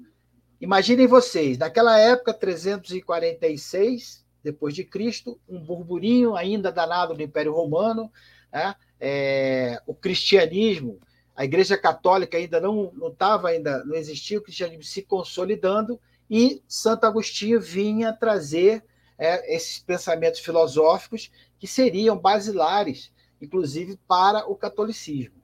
Imaginem 0.60 1.06
vocês, 1.06 1.56
naquela 1.58 1.98
época, 1.98 2.34
346 2.34 4.24
depois 4.42 4.74
de 4.74 4.84
Cristo, 4.84 5.40
um 5.48 5.58
burburinho 5.58 6.34
ainda 6.34 6.70
danado 6.70 7.14
do 7.14 7.22
Império 7.22 7.52
Romano, 7.52 8.10
né? 8.52 8.74
É, 9.00 9.80
o 9.86 9.94
cristianismo, 9.94 10.98
a 11.34 11.44
Igreja 11.44 11.76
Católica 11.76 12.36
ainda 12.36 12.60
não 12.60 12.92
não 12.94 13.08
estava 13.08 13.48
ainda 13.48 13.84
não 13.84 13.94
existia 13.94 14.38
o 14.38 14.42
cristianismo 14.42 14.82
se 14.82 15.02
consolidando 15.02 15.98
e 16.28 16.62
Santo 16.68 17.04
Agostinho 17.04 17.60
vinha 17.60 18.12
trazer 18.12 18.84
é, 19.18 19.54
esses 19.54 19.78
pensamentos 19.78 20.40
filosóficos 20.40 21.30
que 21.58 21.66
seriam 21.66 22.16
basilares, 22.16 23.12
inclusive 23.40 23.98
para 24.06 24.46
o 24.46 24.54
catolicismo. 24.54 25.40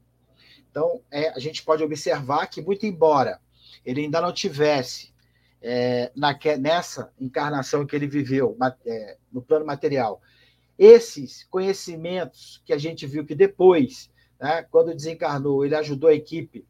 Então, 0.70 1.02
é, 1.10 1.30
a 1.30 1.38
gente 1.38 1.62
pode 1.62 1.82
observar 1.82 2.46
que, 2.46 2.62
muito 2.62 2.86
embora 2.86 3.40
ele 3.84 4.02
ainda 4.02 4.20
não 4.20 4.32
tivesse 4.32 5.12
é, 5.62 6.12
nessa 6.58 7.12
encarnação 7.20 7.86
que 7.86 7.96
ele 7.96 8.06
viveu 8.06 8.56
é, 8.84 9.16
no 9.32 9.42
plano 9.42 9.66
material, 9.66 10.20
esses 10.78 11.45
conhecimentos 11.45 12.62
que 12.64 12.73
a 12.73 12.78
gente 12.78 13.06
viu 13.06 13.25
que 13.25 13.35
depois, 13.35 14.11
né, 14.38 14.62
quando 14.71 14.95
desencarnou, 14.95 15.64
ele 15.64 15.75
ajudou 15.75 16.11
a 16.11 16.14
equipe 16.14 16.66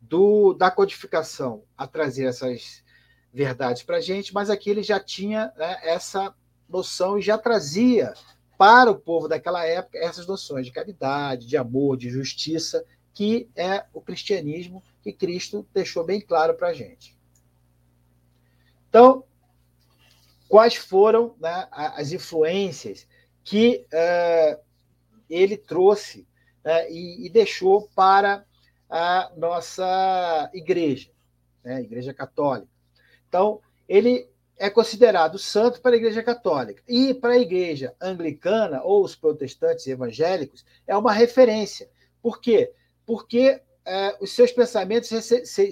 do, 0.00 0.54
da 0.54 0.70
codificação 0.70 1.64
a 1.76 1.86
trazer 1.86 2.26
essas 2.26 2.82
verdades 3.32 3.82
para 3.82 3.98
a 3.98 4.00
gente, 4.00 4.34
mas 4.34 4.50
aqui 4.50 4.70
ele 4.70 4.82
já 4.82 4.98
tinha 4.98 5.52
né, 5.56 5.78
essa 5.82 6.34
noção 6.68 7.18
e 7.18 7.22
já 7.22 7.36
trazia 7.38 8.12
para 8.56 8.90
o 8.90 8.98
povo 8.98 9.28
daquela 9.28 9.64
época 9.64 9.98
essas 9.98 10.26
noções 10.26 10.66
de 10.66 10.72
caridade, 10.72 11.46
de 11.46 11.56
amor, 11.56 11.96
de 11.96 12.10
justiça, 12.10 12.84
que 13.12 13.48
é 13.56 13.84
o 13.92 14.00
cristianismo 14.00 14.82
que 15.02 15.12
Cristo 15.12 15.66
deixou 15.72 16.04
bem 16.04 16.20
claro 16.20 16.54
para 16.54 16.68
a 16.68 16.74
gente. 16.74 17.18
Então, 18.88 19.24
quais 20.48 20.74
foram 20.74 21.34
né, 21.40 21.68
as 21.70 22.12
influências 22.12 23.06
que 23.44 23.86
uh, 23.92 24.60
ele 25.28 25.56
trouxe 25.56 26.26
uh, 26.64 26.90
e, 26.90 27.26
e, 27.26 27.30
deixou 27.30 27.88
para 27.94 28.44
a 28.88 29.30
nossa 29.36 30.50
igreja, 30.52 31.10
né, 31.64 31.80
Igreja 31.82 32.12
Católica? 32.12 32.68
Então, 33.28 33.60
ele 33.88 34.28
é 34.60 34.68
considerado 34.68 35.38
santo 35.38 35.80
para 35.80 35.92
a 35.92 35.96
Igreja 35.96 36.22
Católica. 36.22 36.82
E 36.86 37.14
para 37.14 37.32
a 37.32 37.38
Igreja 37.38 37.94
Anglicana, 38.00 38.82
ou 38.82 39.02
os 39.02 39.16
protestantes 39.16 39.86
evangélicos, 39.86 40.66
é 40.86 40.94
uma 40.96 41.12
referência. 41.12 41.88
Por 42.20 42.40
quê? 42.40 42.70
Porque 43.06 43.62
é, 43.86 44.16
os 44.20 44.32
seus 44.32 44.52
pensamentos 44.52 45.08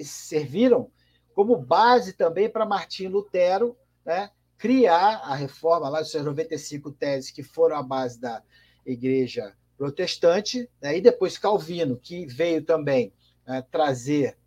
serviram 0.03 0.89
como 1.35 1.55
base 1.55 2.13
também 2.13 2.49
para 2.49 2.65
Martinho 2.65 3.11
Lutero 3.11 3.77
né, 4.03 4.31
criar 4.59 5.21
a 5.23 5.33
reforma, 5.33 5.87
lá 5.87 6.03
seus 6.03 6.25
95 6.25 6.91
teses, 6.91 7.31
que 7.31 7.41
foram 7.41 7.77
a 7.77 7.81
base 7.81 8.19
da 8.19 8.43
Igreja 8.85 9.55
Protestante, 9.77 10.69
né, 10.81 10.97
e 10.97 11.01
depois 11.01 11.37
Calvino, 11.37 11.95
que 11.95 12.25
veio 12.25 12.61
também 12.61 13.13
né, 13.47 13.65
trazer 13.71 14.37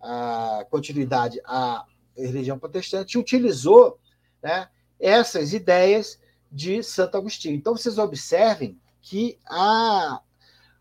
a 0.00 0.66
continuidade 0.70 1.38
à 1.44 1.84
religião 2.16 2.58
protestante 2.58 3.18
utilizou 3.18 4.00
né, 4.42 4.68
essas 4.98 5.52
ideias 5.52 6.18
de 6.50 6.82
Santo 6.82 7.18
Agostinho. 7.18 7.54
Então, 7.54 7.76
vocês 7.76 7.98
observem 7.98 8.80
que 9.02 9.38
a, 9.46 10.22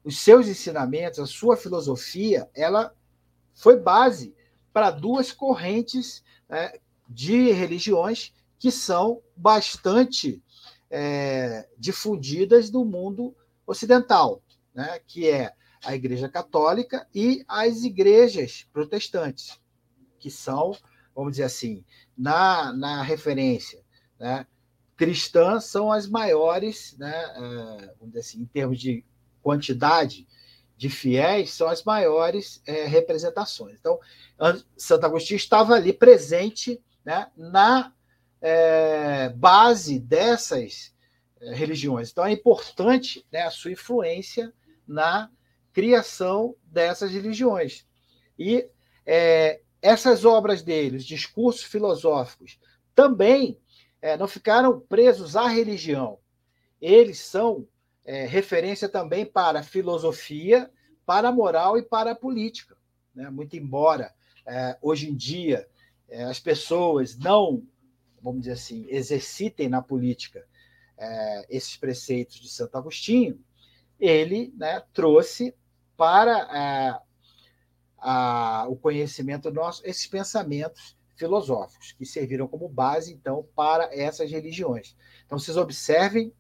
os 0.02 0.20
seus 0.20 0.48
ensinamentos, 0.48 1.20
a 1.20 1.26
sua 1.26 1.58
filosofia, 1.58 2.50
ela 2.56 2.96
foi 3.54 3.78
base 3.78 4.34
para 4.72 4.92
duas 4.92 5.34
correntes 5.34 6.24
né, 6.48 6.72
de 7.10 7.52
religiões 7.52 8.34
que 8.60 8.72
são 8.72 9.22
bastante 9.36 10.42
é, 10.90 11.68
difundidas 11.78 12.72
no 12.72 12.84
mundo 12.86 13.36
ocidental, 13.66 14.42
né, 14.74 15.00
que 15.06 15.30
é 15.30 15.54
a 15.84 15.96
Igreja 15.96 16.28
Católica 16.28 17.08
e 17.14 17.44
as 17.48 17.84
igrejas 17.84 18.68
protestantes, 18.74 19.60
que 20.20 20.32
são 20.32 20.76
vamos 21.18 21.32
dizer 21.32 21.46
assim, 21.46 21.84
na, 22.16 22.72
na 22.74 23.02
referência 23.02 23.84
né, 24.20 24.46
cristã, 24.96 25.60
são 25.60 25.92
as 25.92 26.08
maiores, 26.08 26.96
né, 27.00 27.12
é, 27.12 27.96
vamos 27.98 28.10
dizer 28.10 28.20
assim, 28.20 28.42
em 28.42 28.46
termos 28.46 28.80
de 28.80 29.04
quantidade 29.42 30.28
de 30.78 30.92
fiéis, 30.92 31.52
são 31.52 31.68
as 31.68 31.84
maiores 31.84 32.62
é, 32.68 32.86
representações. 32.86 33.80
Então, 33.80 34.00
Santo 34.78 35.08
Agostinho 35.08 35.38
estava 35.38 35.74
ali 35.74 35.92
presente 35.92 36.80
né, 37.04 37.32
na 37.36 37.92
é, 38.42 39.30
base 39.30 40.00
dessas 40.00 40.94
é, 41.42 41.54
religiões. 41.54 42.12
Então, 42.12 42.26
é 42.26 42.32
importante 42.32 43.26
né, 43.32 43.42
a 43.42 43.52
sua 43.52 43.72
influência 43.72 44.54
na 44.88 45.30
criação 45.74 46.56
dessas 46.64 47.12
religiões. 47.12 47.86
E 48.38 48.70
é, 49.06 49.62
essas 49.82 50.26
obras 50.26 50.62
dele, 50.62 50.98
os 50.98 51.06
discursos 51.06 51.64
filosóficos, 51.64 52.60
também 52.96 53.60
é, 54.02 54.18
não 54.18 54.28
ficaram 54.28 54.80
presos 54.80 55.36
à 55.36 55.48
religião. 55.48 56.20
Eles 56.82 57.20
são 57.20 57.68
é, 58.06 58.26
referência 58.26 58.88
também 58.88 59.26
para 59.26 59.60
a 59.60 59.64
filosofia, 59.64 60.72
para 61.06 61.30
a 61.30 61.32
moral 61.32 61.78
e 61.78 61.84
para 61.84 62.12
a 62.12 62.16
política. 62.16 62.76
Né? 63.14 63.30
Muito 63.30 63.56
embora 63.56 64.14
é, 64.46 64.78
hoje 64.82 65.10
em 65.10 65.16
dia 65.16 65.68
é, 66.10 66.24
as 66.24 66.40
pessoas 66.40 67.18
não, 67.18 67.62
vamos 68.22 68.42
dizer 68.42 68.54
assim, 68.54 68.86
exercitem 68.90 69.70
na 69.70 69.82
política 69.82 70.46
é, 70.98 71.46
esses 71.50 71.78
preceitos 71.78 72.40
de 72.40 72.50
Santo 72.50 72.78
Agostinho, 72.78 73.40
ele 74.00 74.54
né, 74.58 74.84
trouxe 74.94 75.56
para 75.96 76.40
é, 76.56 77.00
a, 77.98 78.66
o 78.70 78.76
conhecimento 78.76 79.52
nosso, 79.52 79.82
esses 79.86 80.08
pensamentos 80.08 80.98
filosóficos, 81.16 81.94
que 81.94 82.06
serviram 82.06 82.48
como 82.48 82.70
base, 82.70 83.12
então, 83.14 83.48
para 83.56 83.90
essas 83.96 84.30
religiões. 84.30 84.96
Então, 85.26 85.40
vocês 85.40 85.58
observem 85.58 86.32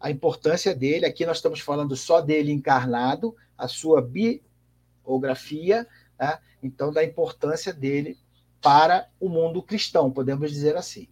a 0.00 0.10
importância 0.10 0.74
dele. 0.74 1.06
Aqui 1.06 1.24
nós 1.24 1.36
estamos 1.36 1.60
falando 1.60 1.94
só 1.96 2.20
dele 2.20 2.50
encarnado, 2.50 3.36
a 3.56 3.68
sua 3.68 4.02
biografia, 4.02 5.86
né? 6.18 6.38
então, 6.62 6.92
da 6.92 7.04
importância 7.04 7.72
dele 7.72 8.18
para 8.60 9.08
o 9.20 9.28
mundo 9.28 9.62
cristão, 9.62 10.10
podemos 10.10 10.50
dizer 10.50 10.76
assim. 10.76 11.08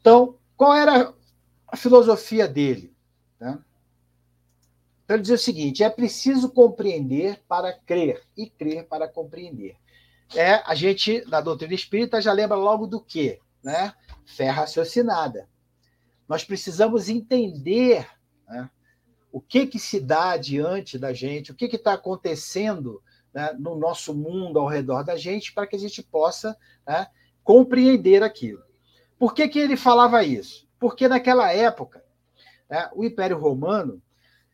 Então, 0.00 0.36
qual 0.56 0.74
era 0.74 1.14
a 1.68 1.76
filosofia 1.76 2.48
dele? 2.48 2.94
Né? 3.38 3.58
Então, 5.04 5.16
ele 5.16 5.22
diz 5.22 5.40
o 5.40 5.44
seguinte: 5.44 5.82
é 5.82 5.90
preciso 5.90 6.50
compreender 6.50 7.42
para 7.48 7.72
crer 7.72 8.22
e 8.36 8.48
crer 8.48 8.86
para 8.86 9.08
compreender. 9.08 9.76
É, 10.34 10.62
a 10.64 10.74
gente, 10.74 11.24
na 11.26 11.40
doutrina 11.40 11.74
espírita, 11.74 12.22
já 12.22 12.32
lembra 12.32 12.56
logo 12.56 12.86
do 12.86 13.00
quê? 13.00 13.40
Né? 13.62 13.92
Fé 14.24 14.48
raciocinada. 14.48 15.48
Nós 16.28 16.44
precisamos 16.44 17.08
entender 17.08 18.08
né, 18.48 18.70
o 19.32 19.40
que, 19.40 19.66
que 19.66 19.78
se 19.80 19.98
dá 19.98 20.36
diante 20.36 20.96
da 20.96 21.12
gente, 21.12 21.50
o 21.50 21.54
que 21.56 21.64
está 21.66 21.94
acontecendo 21.94 23.02
né, 23.34 23.52
no 23.58 23.76
nosso 23.76 24.14
mundo 24.14 24.60
ao 24.60 24.68
redor 24.68 25.02
da 25.02 25.16
gente, 25.16 25.52
para 25.52 25.66
que 25.66 25.74
a 25.74 25.78
gente 25.78 26.02
possa 26.02 26.56
né, 26.86 27.08
compreender 27.42 28.22
aquilo. 28.22 28.62
Por 29.20 29.34
que, 29.34 29.46
que 29.48 29.58
ele 29.58 29.76
falava 29.76 30.24
isso? 30.24 30.66
Porque 30.78 31.06
naquela 31.06 31.52
época, 31.52 32.02
né, 32.70 32.88
o 32.94 33.04
Império 33.04 33.38
Romano 33.38 34.02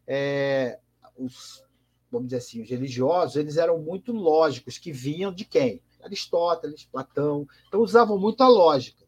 é, 0.05 0.81
os, 1.17 1.63
vamos 2.11 2.27
dizer 2.27 2.39
assim, 2.39 2.61
os 2.61 2.69
religiosos, 2.69 3.37
eles 3.37 3.59
eram 3.59 3.79
muito 3.79 4.11
lógicos, 4.11 4.77
que 4.77 4.91
vinham 4.91 5.33
de 5.33 5.45
quem? 5.45 5.81
Aristóteles, 6.03 6.85
Platão, 6.85 7.47
então 7.69 7.81
usavam 7.81 8.19
muito 8.19 8.43
a 8.43 8.49
lógica. 8.49 9.05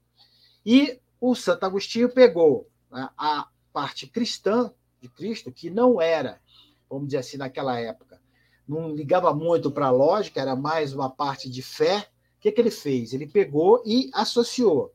E 0.65 1.01
o 1.21 1.35
Santo 1.35 1.67
Agostinho 1.67 2.09
pegou 2.09 2.71
né, 2.89 3.09
a 3.19 3.49
parte 3.73 4.07
cristã 4.07 4.73
de 5.01 5.09
Cristo, 5.09 5.51
que 5.51 5.71
não 5.71 6.01
era, 6.01 6.41
vamos 6.89 7.07
dizer 7.07 7.19
assim, 7.19 7.37
naquela 7.37 7.81
época, 7.81 8.21
não 8.67 8.95
ligava 8.95 9.35
muito 9.35 9.73
para 9.73 9.87
a 9.87 9.91
lógica, 9.91 10.41
era 10.41 10.55
mais 10.55 10.95
uma 10.95 11.11
parte 11.11 11.51
de 11.51 11.63
fé. 11.63 12.09
O 12.37 12.41
que, 12.41 12.53
que 12.53 12.61
ele 12.61 12.71
fez? 12.71 13.13
Ele 13.13 13.27
pegou 13.27 13.83
e 13.85 14.09
associou 14.15 14.95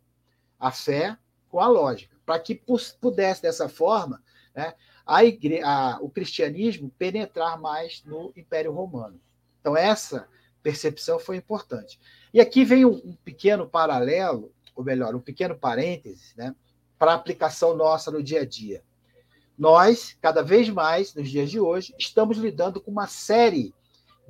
a 0.64 0.72
fé 0.72 1.18
com 1.50 1.60
a 1.60 1.68
lógica, 1.68 2.16
para 2.26 2.40
que 2.40 2.56
pudesse, 3.02 3.42
dessa 3.42 3.68
forma, 3.68 4.24
né, 4.56 4.74
a 5.06 5.24
igre... 5.26 5.62
a... 5.62 6.00
o 6.02 6.10
cristianismo 6.10 6.90
penetrar 6.98 7.60
mais 7.60 8.02
no 8.06 8.32
Império 8.36 8.72
Romano. 8.72 9.20
Então, 9.60 9.76
essa 9.76 10.28
percepção 10.62 11.20
foi 11.20 11.36
importante. 11.36 12.00
E 12.34 12.40
aqui 12.40 12.64
vem 12.64 12.86
um, 12.86 12.96
um 12.96 13.16
pequeno 13.26 13.68
paralelo, 13.68 14.54
ou 14.74 14.84
melhor, 14.86 15.14
um 15.14 15.20
pequeno 15.20 15.54
parêntese, 15.54 16.34
né, 16.38 16.56
para 16.98 17.12
a 17.12 17.16
aplicação 17.16 17.76
nossa 17.76 18.10
no 18.10 18.24
dia 18.24 18.42
a 18.42 18.46
dia. 18.46 18.82
Nós, 19.58 20.18
cada 20.22 20.42
vez 20.42 20.70
mais, 20.70 21.14
nos 21.14 21.30
dias 21.30 21.52
de 21.52 21.60
hoje, 21.60 21.94
estamos 22.00 22.38
lidando 22.38 22.80
com 22.80 22.90
uma 22.90 23.08
série 23.08 23.74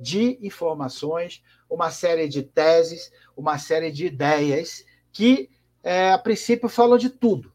de 0.00 0.36
informações, 0.42 1.42
uma 1.70 1.90
série 1.90 2.28
de 2.28 2.42
teses, 2.42 3.12
uma 3.36 3.56
série 3.56 3.92
de 3.92 4.06
ideias 4.06 4.84
que, 5.12 5.48
é, 5.84 6.12
a 6.12 6.18
princípio, 6.18 6.68
falam 6.68 6.96
de 6.96 7.10
tudo, 7.10 7.52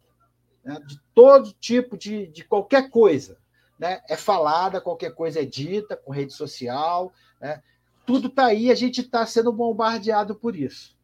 né? 0.64 0.80
de 0.86 1.02
todo 1.16 1.52
tipo 1.54 1.98
de, 1.98 2.28
de 2.28 2.44
qualquer 2.44 2.90
coisa. 2.92 3.40
Né? 3.78 4.00
É 4.08 4.16
falada, 4.16 4.80
qualquer 4.80 5.16
coisa 5.16 5.42
é 5.42 5.46
dita, 5.46 5.98
com 5.98 6.12
rede 6.12 6.32
social, 6.32 7.12
né? 7.42 7.64
tudo 8.06 8.28
está 8.28 8.46
aí, 8.46 8.72
a 8.72 8.76
gente 8.76 9.02
está 9.02 9.26
sendo 9.26 9.52
bombardeado 9.52 10.36
por 10.36 10.56
isso. 10.56 10.96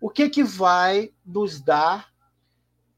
O 0.00 0.08
que, 0.08 0.30
que 0.30 0.42
vai 0.42 1.12
nos 1.24 1.60
dar 1.60 2.12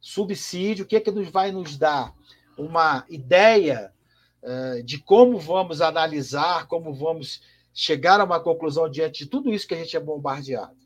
subsídio, 0.00 0.84
o 0.84 0.88
que, 0.88 1.00
que 1.00 1.10
nos 1.10 1.28
vai 1.28 1.50
nos 1.50 1.76
dar 1.76 2.14
uma 2.56 3.04
ideia 3.08 3.92
uh, 4.42 4.82
de 4.82 4.98
como 4.98 5.38
vamos 5.38 5.80
analisar, 5.80 6.66
como 6.66 6.94
vamos 6.94 7.42
chegar 7.72 8.20
a 8.20 8.24
uma 8.24 8.40
conclusão 8.40 8.88
diante 8.88 9.24
de 9.24 9.30
tudo 9.30 9.52
isso 9.52 9.66
que 9.66 9.74
a 9.74 9.78
gente 9.78 9.96
é 9.96 10.00
bombardeado? 10.00 10.76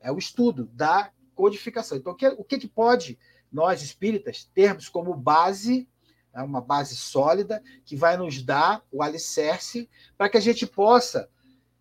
É 0.00 0.12
o 0.12 0.18
estudo 0.18 0.66
da 0.72 1.10
codificação. 1.34 1.98
Então, 1.98 2.12
o 2.12 2.16
que, 2.16 2.26
o 2.28 2.44
que, 2.44 2.68
pode 2.68 3.18
nós 3.52 3.82
espíritas 3.82 4.44
termos 4.54 4.88
como 4.88 5.14
base 5.14 5.88
é 6.32 6.42
uma 6.42 6.60
base 6.60 6.96
sólida 6.96 7.62
que 7.84 7.94
vai 7.94 8.16
nos 8.16 8.42
dar 8.42 8.84
o 8.90 9.02
alicerce 9.02 9.88
para 10.18 10.28
que 10.28 10.36
a 10.36 10.40
gente 10.40 10.66
possa, 10.66 11.28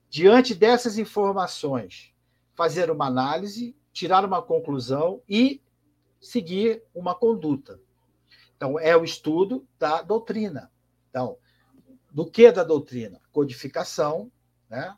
diante 0.10 0.54
dessas 0.54 0.98
informações, 0.98 2.14
fazer 2.54 2.92
uma 2.92 3.08
análise, 3.08 3.76
tirar 3.92 4.24
uma 4.24 4.42
conclusão 4.42 5.22
e 5.28 5.62
seguir 6.22 6.84
uma 6.94 7.16
conduta. 7.16 7.80
Então, 8.56 8.80
é 8.80 8.96
o 8.96 9.04
estudo 9.04 9.68
da 9.80 10.02
doutrina. 10.02 10.72
Então, 11.10 11.38
do 12.12 12.30
que 12.30 12.52
da 12.52 12.64
doutrina? 12.64 13.20
Codificação, 13.32 14.32
né? 14.70 14.96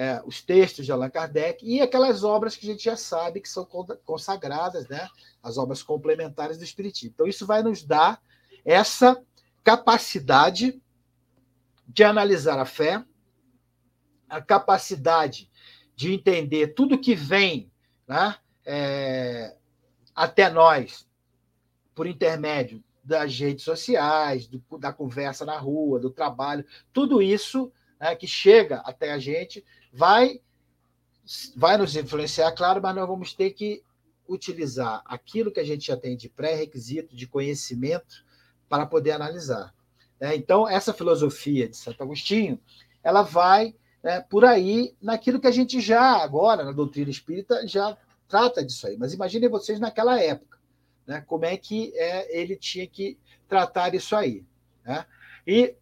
É, 0.00 0.22
os 0.24 0.40
textos 0.40 0.86
de 0.86 0.92
Allan 0.92 1.10
Kardec 1.10 1.66
e 1.66 1.80
aquelas 1.80 2.22
obras 2.22 2.54
que 2.54 2.64
a 2.64 2.70
gente 2.70 2.84
já 2.84 2.96
sabe 2.96 3.40
que 3.40 3.48
são 3.48 3.64
consagradas, 4.04 4.86
né? 4.86 5.08
as 5.42 5.58
obras 5.58 5.82
complementares 5.82 6.56
do 6.56 6.62
Espiritismo. 6.62 7.10
Então, 7.12 7.26
isso 7.26 7.44
vai 7.44 7.64
nos 7.64 7.82
dar 7.82 8.22
essa 8.64 9.20
capacidade 9.64 10.80
de 11.86 12.04
analisar 12.04 12.60
a 12.60 12.64
fé, 12.64 13.04
a 14.28 14.40
capacidade 14.40 15.50
de 15.96 16.12
entender 16.12 16.74
tudo 16.74 17.00
que 17.00 17.14
vem 17.14 17.68
né, 18.06 18.36
é, 18.64 19.56
até 20.14 20.48
nós 20.48 21.08
por 21.92 22.06
intermédio 22.06 22.84
das 23.02 23.36
redes 23.36 23.64
sociais, 23.64 24.46
do, 24.46 24.62
da 24.78 24.92
conversa 24.92 25.44
na 25.44 25.58
rua, 25.58 25.98
do 25.98 26.10
trabalho, 26.10 26.64
tudo 26.92 27.20
isso 27.20 27.72
né, 27.98 28.14
que 28.14 28.26
chega 28.26 28.76
até 28.84 29.12
a 29.12 29.18
gente 29.18 29.64
vai 29.92 30.40
vai 31.56 31.76
nos 31.76 31.94
influenciar, 31.94 32.50
claro, 32.52 32.80
mas 32.82 32.94
nós 32.94 33.06
vamos 33.06 33.34
ter 33.34 33.50
que 33.50 33.82
utilizar 34.26 35.02
aquilo 35.04 35.50
que 35.50 35.60
a 35.60 35.64
gente 35.64 35.86
já 35.86 35.96
tem 35.96 36.16
de 36.16 36.28
pré-requisito, 36.28 37.14
de 37.14 37.26
conhecimento, 37.26 38.24
para 38.68 38.86
poder 38.86 39.12
analisar. 39.12 39.74
Né? 40.20 40.36
Então, 40.36 40.68
essa 40.68 40.92
filosofia 40.92 41.68
de 41.68 41.76
Santo 41.76 42.02
Agostinho, 42.02 42.60
ela 43.02 43.22
vai 43.22 43.74
né, 44.02 44.20
por 44.20 44.44
aí 44.44 44.94
naquilo 45.00 45.40
que 45.40 45.46
a 45.46 45.52
gente 45.52 45.80
já, 45.80 46.22
agora, 46.22 46.64
na 46.64 46.72
doutrina 46.72 47.10
espírita, 47.10 47.66
já 47.66 47.96
trata 48.28 48.64
disso 48.64 48.86
aí. 48.86 48.96
Mas 48.96 49.14
imaginem 49.14 49.48
vocês 49.48 49.80
naquela 49.80 50.20
época, 50.20 50.58
né, 51.06 51.22
como 51.26 51.46
é 51.46 51.56
que 51.56 51.92
é, 51.96 52.38
ele 52.38 52.56
tinha 52.56 52.86
que 52.86 53.18
tratar 53.48 53.94
isso 53.94 54.14
aí. 54.14 54.44
Né? 54.84 55.06
E 55.46 55.74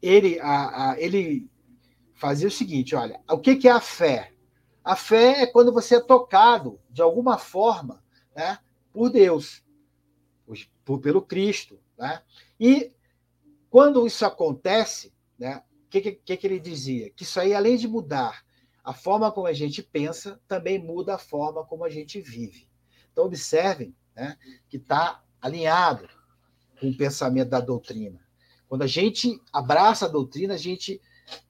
ele, 0.00 0.38
a, 0.40 0.92
a, 0.92 1.00
ele 1.00 1.49
fazia 2.20 2.46
o 2.46 2.52
seguinte: 2.52 2.94
olha, 2.94 3.20
o 3.28 3.38
que, 3.38 3.56
que 3.56 3.66
é 3.66 3.72
a 3.72 3.80
fé? 3.80 4.32
A 4.84 4.94
fé 4.94 5.42
é 5.42 5.46
quando 5.46 5.72
você 5.72 5.96
é 5.96 6.00
tocado, 6.00 6.80
de 6.88 7.02
alguma 7.02 7.36
forma, 7.36 8.02
né, 8.34 8.58
por 8.92 9.10
Deus 9.10 9.64
por, 10.90 10.98
pelo 10.98 11.22
Cristo. 11.22 11.78
Né? 11.96 12.20
E 12.58 12.92
quando 13.68 14.04
isso 14.04 14.26
acontece, 14.26 15.12
né, 15.38 15.62
o 15.86 15.88
que, 15.88 16.00
que, 16.12 16.36
que 16.36 16.46
ele 16.46 16.58
dizia? 16.58 17.10
Que 17.10 17.22
isso 17.22 17.38
aí, 17.38 17.54
além 17.54 17.76
de 17.76 17.86
mudar 17.86 18.44
a 18.82 18.92
forma 18.92 19.30
como 19.30 19.46
a 19.46 19.52
gente 19.52 19.82
pensa, 19.82 20.40
também 20.48 20.82
muda 20.82 21.14
a 21.14 21.18
forma 21.18 21.64
como 21.64 21.84
a 21.84 21.88
gente 21.88 22.20
vive. 22.20 22.68
Então, 23.12 23.26
observem 23.26 23.94
né, 24.16 24.36
que 24.68 24.78
está 24.78 25.22
alinhado 25.40 26.08
com 26.80 26.88
o 26.88 26.96
pensamento 26.96 27.50
da 27.50 27.60
doutrina. 27.60 28.20
Quando 28.68 28.82
a 28.82 28.86
gente 28.86 29.40
abraça 29.52 30.06
a 30.06 30.08
doutrina, 30.08 30.54
a 30.54 30.58
gente 30.58 31.00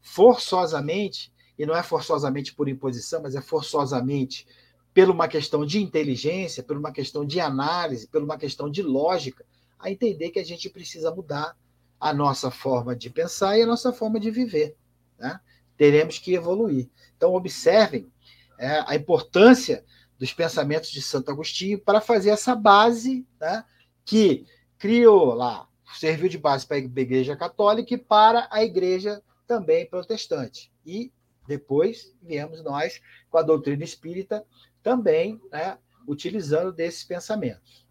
forçosamente, 0.01 1.33
e 1.59 1.67
não 1.67 1.77
é 1.77 1.83
forçosamente 1.83 2.55
por 2.55 2.69
imposição, 2.69 3.23
mas 3.23 3.35
é 3.35 3.41
forçosamente 3.41 4.47
por 4.95 5.09
uma 5.09 5.29
questão 5.29 5.65
de 5.65 5.81
inteligência, 5.81 6.63
por 6.63 6.77
uma 6.77 6.93
questão 6.93 7.25
de 7.25 7.41
análise, 7.41 8.09
por 8.09 8.23
uma 8.23 8.37
questão 8.37 8.71
de 8.71 8.83
lógica, 8.83 9.45
a 9.79 9.91
entender 9.91 10.31
que 10.31 10.39
a 10.39 10.45
gente 10.45 10.69
precisa 10.69 11.15
mudar 11.15 11.57
a 11.99 12.13
nossa 12.13 12.51
forma 12.51 12.97
de 12.97 13.11
pensar 13.11 13.59
e 13.59 13.63
a 13.63 13.67
nossa 13.67 13.93
forma 13.93 14.19
de 14.19 14.31
viver. 14.31 14.77
Né? 15.19 15.39
Teremos 15.77 16.19
que 16.19 16.35
evoluir. 16.35 16.89
Então, 17.17 17.35
observem 17.35 18.11
é, 18.59 18.83
a 18.87 18.97
importância 18.97 19.85
dos 20.19 20.33
pensamentos 20.33 20.91
de 20.91 21.01
Santo 21.01 21.31
Agostinho 21.31 21.79
para 21.79 22.01
fazer 22.01 22.31
essa 22.31 22.55
base 22.55 23.27
né, 23.41 23.65
que 24.05 24.45
criou 24.79 25.35
lá, 25.35 25.67
serviu 25.99 26.29
de 26.29 26.37
base 26.37 26.67
para 26.67 26.77
a 26.77 26.81
Igreja 26.81 27.37
Católica 27.37 27.95
e 27.95 27.99
para 27.99 28.49
a 28.51 28.63
Igreja 28.63 29.23
também 29.51 29.85
protestante. 29.85 30.73
E 30.87 31.13
depois 31.49 32.17
viemos 32.23 32.63
nós 32.63 33.03
com 33.29 33.37
a 33.37 33.43
doutrina 33.43 33.83
espírita 33.83 34.47
também 34.81 35.41
né, 35.51 35.77
utilizando 36.07 36.73
desses 36.73 37.03
pensamentos. 37.03 37.85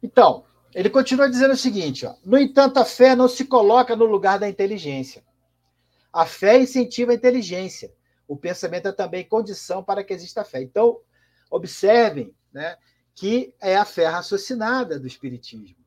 Então, 0.00 0.44
ele 0.72 0.88
continua 0.88 1.28
dizendo 1.28 1.54
o 1.54 1.56
seguinte: 1.56 2.06
ó, 2.06 2.14
no 2.24 2.38
entanto, 2.38 2.78
a 2.78 2.84
fé 2.84 3.16
não 3.16 3.26
se 3.26 3.44
coloca 3.46 3.96
no 3.96 4.04
lugar 4.04 4.38
da 4.38 4.48
inteligência. 4.48 5.24
A 6.12 6.24
fé 6.24 6.60
incentiva 6.60 7.10
a 7.10 7.16
inteligência. 7.16 7.92
O 8.28 8.36
pensamento 8.36 8.86
é 8.86 8.92
também 8.92 9.28
condição 9.28 9.82
para 9.82 10.04
que 10.04 10.14
exista 10.14 10.44
fé. 10.44 10.62
Então, 10.62 11.00
observem 11.50 12.32
né, 12.52 12.76
que 13.16 13.52
é 13.60 13.76
a 13.76 13.84
fé 13.84 14.06
raciocinada 14.06 15.00
do 15.00 15.08
Espiritismo. 15.08 15.85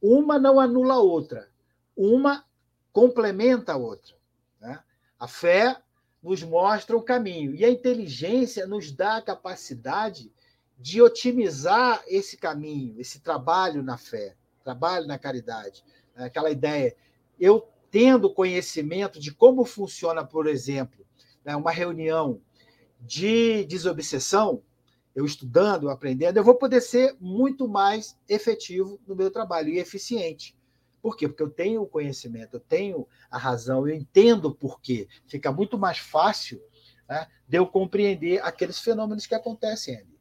Uma 0.00 0.38
não 0.38 0.60
anula 0.60 0.94
a 0.94 1.00
outra, 1.00 1.48
uma 1.96 2.44
complementa 2.92 3.72
a 3.72 3.76
outra. 3.76 4.14
Né? 4.60 4.78
A 5.18 5.26
fé 5.26 5.76
nos 6.22 6.42
mostra 6.42 6.96
o 6.96 7.02
caminho. 7.02 7.54
E 7.54 7.64
a 7.64 7.70
inteligência 7.70 8.66
nos 8.66 8.90
dá 8.90 9.16
a 9.16 9.22
capacidade 9.22 10.30
de 10.78 11.00
otimizar 11.00 12.02
esse 12.06 12.36
caminho, 12.36 13.00
esse 13.00 13.20
trabalho 13.20 13.82
na 13.82 13.96
fé, 13.96 14.34
trabalho 14.62 15.06
na 15.06 15.18
caridade. 15.18 15.84
Aquela 16.14 16.50
ideia, 16.50 16.94
eu 17.38 17.66
tendo 17.90 18.32
conhecimento 18.32 19.18
de 19.20 19.32
como 19.32 19.64
funciona, 19.64 20.24
por 20.24 20.46
exemplo, 20.46 21.06
né, 21.44 21.56
uma 21.56 21.70
reunião 21.70 22.40
de 23.00 23.64
desobsessão, 23.64 24.62
eu 25.16 25.24
estudando, 25.24 25.88
aprendendo, 25.88 26.36
eu 26.36 26.44
vou 26.44 26.54
poder 26.54 26.82
ser 26.82 27.16
muito 27.18 27.66
mais 27.66 28.18
efetivo 28.28 29.00
no 29.06 29.16
meu 29.16 29.30
trabalho 29.30 29.70
e 29.70 29.78
eficiente. 29.78 30.54
Por 31.00 31.16
quê? 31.16 31.26
Porque 31.26 31.42
eu 31.42 31.48
tenho 31.48 31.80
o 31.80 31.86
conhecimento, 31.86 32.54
eu 32.54 32.60
tenho 32.60 33.08
a 33.30 33.38
razão, 33.38 33.88
eu 33.88 33.94
entendo 33.94 34.54
por 34.54 34.78
quê. 34.78 35.08
Fica 35.26 35.50
muito 35.50 35.78
mais 35.78 35.96
fácil 35.96 36.62
né, 37.08 37.26
de 37.48 37.56
eu 37.56 37.66
compreender 37.66 38.44
aqueles 38.44 38.78
fenômenos 38.78 39.26
que 39.26 39.34
acontecem 39.34 39.96
ali. 39.96 40.18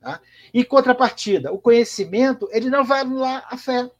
Tá? 0.00 0.20
Em 0.54 0.62
contrapartida, 0.62 1.52
o 1.52 1.58
conhecimento 1.58 2.48
ele 2.52 2.70
não 2.70 2.84
vai 2.84 3.00
anular 3.00 3.44
a 3.50 3.56
fé. 3.56 3.90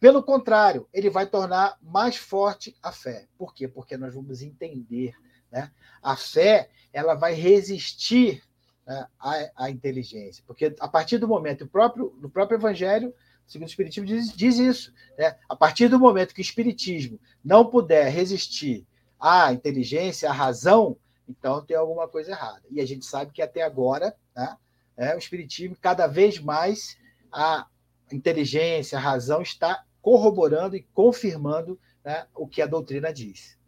Pelo 0.00 0.20
contrário, 0.20 0.88
ele 0.92 1.10
vai 1.10 1.26
tornar 1.26 1.78
mais 1.80 2.16
forte 2.16 2.76
a 2.82 2.90
fé. 2.90 3.28
Por 3.38 3.54
quê? 3.54 3.68
Porque 3.68 3.96
nós 3.96 4.12
vamos 4.12 4.42
entender. 4.42 5.14
Né? 5.52 5.70
A 6.02 6.16
fé 6.16 6.70
ela 6.92 7.14
vai 7.14 7.34
resistir 7.34 8.42
né, 8.86 9.06
à, 9.18 9.50
à 9.56 9.70
inteligência. 9.70 10.44
Porque 10.46 10.74
a 10.78 10.88
partir 10.88 11.18
do 11.18 11.26
momento, 11.26 11.64
o 11.64 11.68
próprio, 11.68 12.16
no 12.20 12.30
próprio 12.30 12.56
Evangelho, 12.56 13.12
o 13.46 13.50
segundo 13.50 13.68
Espiritismo 13.68 14.06
diz, 14.06 14.32
diz 14.32 14.58
isso. 14.58 14.92
Né? 15.18 15.36
A 15.48 15.56
partir 15.56 15.88
do 15.88 15.98
momento 15.98 16.34
que 16.34 16.40
o 16.40 16.42
Espiritismo 16.42 17.18
não 17.44 17.64
puder 17.64 18.08
resistir 18.08 18.86
à 19.18 19.52
inteligência, 19.52 20.30
à 20.30 20.32
razão, 20.32 20.96
então 21.28 21.64
tem 21.64 21.76
alguma 21.76 22.06
coisa 22.06 22.30
errada. 22.30 22.62
E 22.70 22.80
a 22.80 22.86
gente 22.86 23.04
sabe 23.04 23.32
que 23.32 23.42
até 23.42 23.62
agora 23.62 24.14
né, 24.34 24.56
é, 24.96 25.14
o 25.14 25.18
Espiritismo, 25.18 25.76
cada 25.80 26.06
vez 26.06 26.38
mais, 26.38 26.96
a 27.32 27.66
inteligência, 28.12 28.98
a 28.98 29.00
razão 29.00 29.42
está 29.42 29.84
corroborando 30.00 30.76
e 30.76 30.86
confirmando 30.94 31.78
né, 32.04 32.26
o 32.34 32.46
que 32.46 32.62
a 32.62 32.66
doutrina 32.66 33.12
diz. 33.12 33.58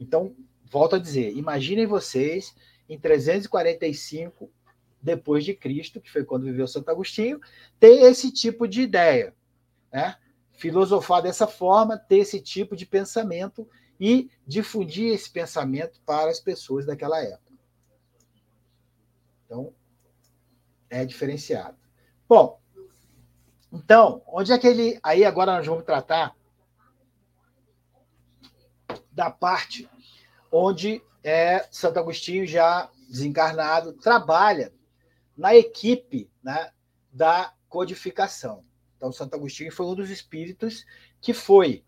Então, 0.00 0.34
volto 0.64 0.96
a 0.96 0.98
dizer, 0.98 1.32
imaginem 1.36 1.86
vocês 1.86 2.54
em 2.88 2.98
345 2.98 4.50
depois 5.06 5.44
de 5.44 5.54
Cristo, 5.54 6.00
que 6.00 6.10
foi 6.10 6.24
quando 6.24 6.44
viveu 6.44 6.68
Santo 6.68 6.90
Agostinho, 6.90 7.40
ter 7.80 8.02
esse 8.02 8.30
tipo 8.30 8.68
de 8.68 8.82
ideia. 8.82 9.34
Né? 9.90 10.16
filosofar 10.56 11.22
dessa 11.22 11.46
forma, 11.46 11.98
ter 11.98 12.18
esse 12.18 12.40
tipo 12.40 12.74
de 12.74 12.86
pensamento 12.86 13.68
e 14.00 14.30
difundir 14.46 15.12
esse 15.12 15.30
pensamento 15.30 16.00
para 16.04 16.30
as 16.30 16.40
pessoas 16.40 16.86
daquela 16.86 17.22
época. 17.22 17.52
Então, 19.44 19.72
é 20.90 21.04
diferenciado. 21.04 21.76
Bom, 22.28 22.58
então, 23.72 24.22
onde 24.26 24.52
é 24.52 24.58
que 24.58 24.66
ele. 24.66 24.98
Aí 25.02 25.24
agora 25.24 25.56
nós 25.56 25.66
vamos 25.66 25.84
tratar 25.84 26.34
da 29.12 29.30
parte 29.30 29.88
onde 30.50 31.02
é, 31.22 31.66
Santo 31.70 31.98
Agostinho, 31.98 32.46
já 32.46 32.90
desencarnado, 33.08 33.92
trabalha 33.92 34.72
na 35.36 35.54
equipe 35.54 36.30
né, 36.42 36.70
da 37.12 37.52
codificação. 37.68 38.64
Então, 38.96 39.12
Santo 39.12 39.34
Agostinho 39.34 39.70
foi 39.70 39.86
um 39.86 39.94
dos 39.94 40.10
espíritos 40.10 40.86
que 41.20 41.34
foi, 41.34 41.84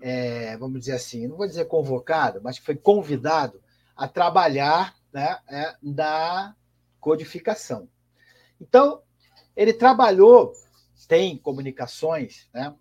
é, 0.00 0.56
vamos 0.58 0.80
dizer 0.80 0.92
assim, 0.92 1.26
não 1.26 1.36
vou 1.36 1.46
dizer 1.46 1.64
convocado, 1.66 2.40
mas 2.42 2.58
foi 2.58 2.76
convidado 2.76 3.62
a 3.96 4.06
trabalhar 4.06 4.94
né, 5.12 5.38
é, 5.48 5.76
na 5.82 6.54
codificação. 7.00 7.88
Então, 8.60 9.02
ele 9.56 9.72
trabalhou, 9.72 10.52
tem 11.08 11.38
comunicações, 11.38 12.48
né, 12.52 12.74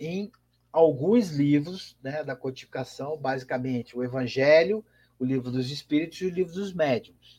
em 0.00 0.32
alguns 0.72 1.30
livros 1.30 1.96
né, 2.02 2.22
da 2.22 2.36
codificação, 2.36 3.16
basicamente 3.16 3.96
o 3.96 4.02
Evangelho, 4.02 4.84
o 5.18 5.24
Livro 5.24 5.50
dos 5.50 5.70
Espíritos 5.70 6.20
e 6.20 6.26
o 6.26 6.30
Livro 6.30 6.54
dos 6.54 6.72
Médiuns. 6.72 7.37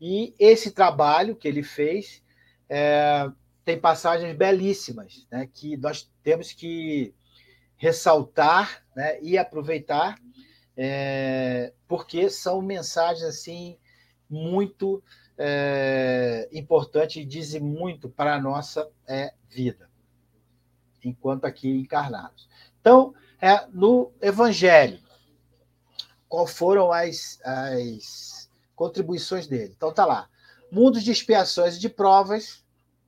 E 0.00 0.34
esse 0.38 0.70
trabalho 0.70 1.36
que 1.36 1.48
ele 1.48 1.62
fez 1.62 2.22
é, 2.68 3.30
tem 3.64 3.78
passagens 3.78 4.36
belíssimas, 4.36 5.26
né, 5.30 5.48
que 5.52 5.76
nós 5.76 6.10
temos 6.22 6.52
que 6.52 7.14
ressaltar 7.76 8.84
né, 8.94 9.20
e 9.20 9.38
aproveitar, 9.38 10.18
é, 10.76 11.72
porque 11.86 12.28
são 12.28 12.60
mensagens 12.60 13.24
assim 13.24 13.78
muito 14.28 15.02
é, 15.38 16.48
importantes 16.52 17.16
e 17.16 17.24
dizem 17.24 17.60
muito 17.60 18.08
para 18.08 18.34
a 18.34 18.40
nossa 18.40 18.90
é, 19.06 19.32
vida, 19.48 19.88
enquanto 21.02 21.44
aqui 21.44 21.68
encarnados. 21.70 22.48
Então, 22.80 23.14
é, 23.40 23.66
no 23.72 24.12
Evangelho, 24.20 25.00
qual 26.28 26.46
foram 26.46 26.92
as, 26.92 27.38
as 27.44 28.43
contribuições 28.74 29.46
dele? 29.46 29.74
Então, 29.76 29.92
tá 29.92 30.04
lá. 30.04 30.28
Mundos 30.70 31.02
de 31.02 31.10
expiações 31.10 31.76
e 31.76 31.80
de 31.80 31.88
provas, 31.88 32.64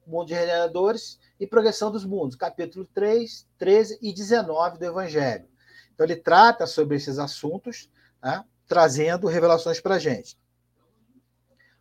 mundo 0.07 0.29
de 0.29 0.35
regeneradores 0.35 1.19
e 1.39 1.47
progressão 1.47 1.91
dos 1.91 2.05
mundos, 2.05 2.37
capítulo 2.37 2.87
3, 2.95 3.47
13 3.59 3.99
e 4.01 4.13
19 4.13 4.79
do 4.79 4.85
Evangelho. 4.85 5.49
Então, 5.95 6.05
ele 6.05 6.17
trata 6.17 6.67
sobre 6.67 6.97
esses 6.97 7.19
assuntos, 7.19 7.91
né, 8.23 8.45
trazendo 8.67 9.27
revelações 9.27 9.81
para 9.81 9.97
a 9.97 9.99
gente. 9.99 10.39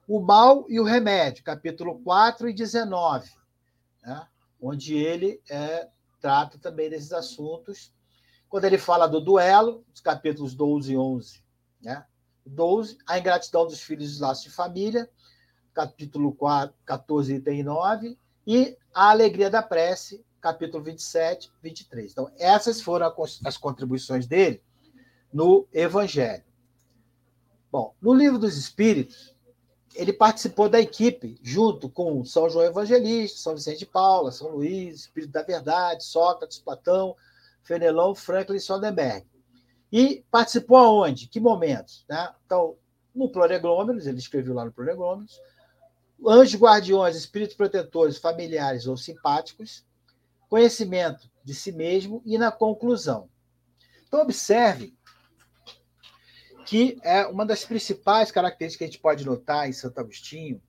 O 0.07 0.19
mal 0.19 0.65
e 0.69 0.79
o 0.79 0.83
remédio, 0.83 1.43
capítulo 1.43 1.99
4 1.99 2.49
e 2.49 2.53
19, 2.53 3.29
né, 4.03 4.27
onde 4.61 4.95
ele 4.95 5.41
é, 5.49 5.89
trata 6.21 6.57
também 6.57 6.89
desses 6.89 7.11
assuntos. 7.11 7.93
Quando 8.49 8.65
ele 8.65 8.77
fala 8.77 9.07
do 9.07 9.19
duelo, 9.19 9.83
os 9.93 10.01
capítulos 10.01 10.55
12 10.55 10.93
e 10.93 10.97
11. 10.97 11.43
Né, 11.81 12.05
12, 12.45 12.97
a 13.07 13.19
ingratidão 13.19 13.65
dos 13.65 13.81
filhos 13.81 14.11
dos 14.11 14.19
laços 14.19 14.43
de 14.43 14.49
família, 14.49 15.09
capítulo 15.73 16.33
4, 16.33 16.75
14 16.85 17.35
e 17.35 17.39
39, 17.39 18.17
e 18.45 18.77
a 18.93 19.09
alegria 19.09 19.49
da 19.49 19.61
prece, 19.61 20.23
capítulo 20.39 20.83
27, 20.83 21.51
23. 21.61 22.11
Então, 22.11 22.31
essas 22.37 22.81
foram 22.81 23.13
as 23.43 23.57
contribuições 23.57 24.27
dele 24.27 24.61
no 25.33 25.67
Evangelho. 25.73 26.43
Bom, 27.71 27.93
no 28.01 28.13
livro 28.13 28.37
dos 28.39 28.55
Espíritos, 28.57 29.35
ele 29.95 30.13
participou 30.13 30.69
da 30.69 30.79
equipe, 30.79 31.37
junto 31.41 31.89
com 31.89 32.23
São 32.23 32.49
João 32.49 32.65
Evangelista, 32.65 33.39
São 33.39 33.55
Vicente 33.55 33.79
de 33.79 33.85
Paula, 33.85 34.31
São 34.31 34.51
Luís, 34.51 35.01
Espírito 35.01 35.31
da 35.31 35.41
Verdade, 35.41 36.03
Sócrates, 36.03 36.59
Platão, 36.59 37.15
Fenelon, 37.63 38.13
Franklin 38.13 38.57
e 38.57 38.61
Sonderberg. 38.61 39.25
E 39.91 40.23
participou 40.29 40.77
aonde? 40.77 41.27
Que 41.27 41.39
momentos? 41.39 42.05
Né? 42.09 42.33
Então, 42.45 42.75
no 43.13 43.29
Prolegômenos, 43.29 44.07
ele 44.07 44.17
escreveu 44.17 44.53
lá 44.53 44.65
no 44.65 44.71
Prolegômenos, 44.71 45.39
anjos 46.25 46.59
guardiões, 46.59 47.15
espíritos 47.15 47.55
protetores, 47.55 48.17
familiares 48.17 48.87
ou 48.87 48.97
simpáticos, 48.97 49.85
conhecimento 50.49 51.29
de 51.43 51.53
si 51.53 51.71
mesmo 51.71 52.21
e 52.25 52.37
na 52.37 52.51
conclusão. 52.51 53.29
Então, 54.07 54.21
observe 54.21 54.93
que 56.65 56.97
é 57.03 57.25
uma 57.27 57.45
das 57.45 57.63
principais 57.63 58.31
características 58.31 58.77
que 58.77 58.83
a 58.83 58.87
gente 58.87 59.01
pode 59.01 59.25
notar 59.25 59.69
em 59.69 59.73
Santo 59.73 59.99
Agostinho 59.99 60.61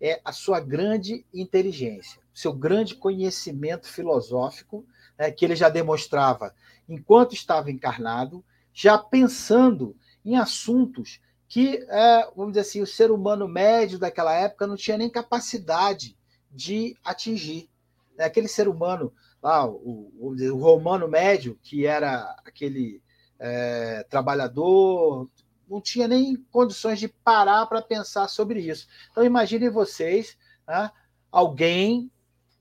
é 0.00 0.20
a 0.24 0.32
sua 0.32 0.60
grande 0.60 1.24
inteligência, 1.32 2.20
seu 2.34 2.52
grande 2.52 2.96
conhecimento 2.96 3.86
filosófico, 3.86 4.84
né, 5.16 5.30
que 5.30 5.44
ele 5.44 5.54
já 5.54 5.68
demonstrava 5.68 6.54
enquanto 6.88 7.34
estava 7.34 7.70
encarnado, 7.70 8.44
já 8.74 8.98
pensando 8.98 9.96
em 10.24 10.36
assuntos 10.36 11.20
que, 11.48 11.86
é, 11.88 12.28
vamos 12.34 12.52
dizer 12.52 12.62
assim, 12.62 12.82
o 12.82 12.86
ser 12.86 13.12
humano 13.12 13.46
médio 13.46 13.98
daquela 13.98 14.34
época 14.34 14.66
não 14.66 14.76
tinha 14.76 14.98
nem 14.98 15.08
capacidade 15.08 16.18
de 16.50 16.96
atingir. 17.04 17.70
Né? 18.18 18.24
Aquele 18.24 18.48
ser 18.48 18.66
humano, 18.66 19.12
lá, 19.40 19.64
o, 19.64 20.12
o, 20.18 20.56
romano 20.56 21.06
médio, 21.06 21.56
que 21.62 21.86
era 21.86 22.22
aquele 22.44 23.00
é, 23.38 24.04
trabalhador, 24.10 25.30
não 25.68 25.80
tinha 25.80 26.08
nem 26.08 26.36
condições 26.50 26.98
de 26.98 27.06
parar 27.06 27.66
para 27.66 27.80
pensar 27.80 28.26
sobre 28.26 28.60
isso. 28.60 28.88
Então, 29.12 29.24
imaginem 29.24 29.70
vocês, 29.70 30.36
né, 30.66 30.90
alguém 31.30 32.10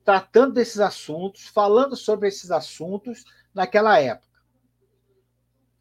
tratando 0.05 0.53
desses 0.53 0.79
assuntos, 0.79 1.47
falando 1.47 1.95
sobre 1.95 2.27
esses 2.27 2.51
assuntos 2.51 3.23
naquela 3.53 3.99
época. 3.99 4.32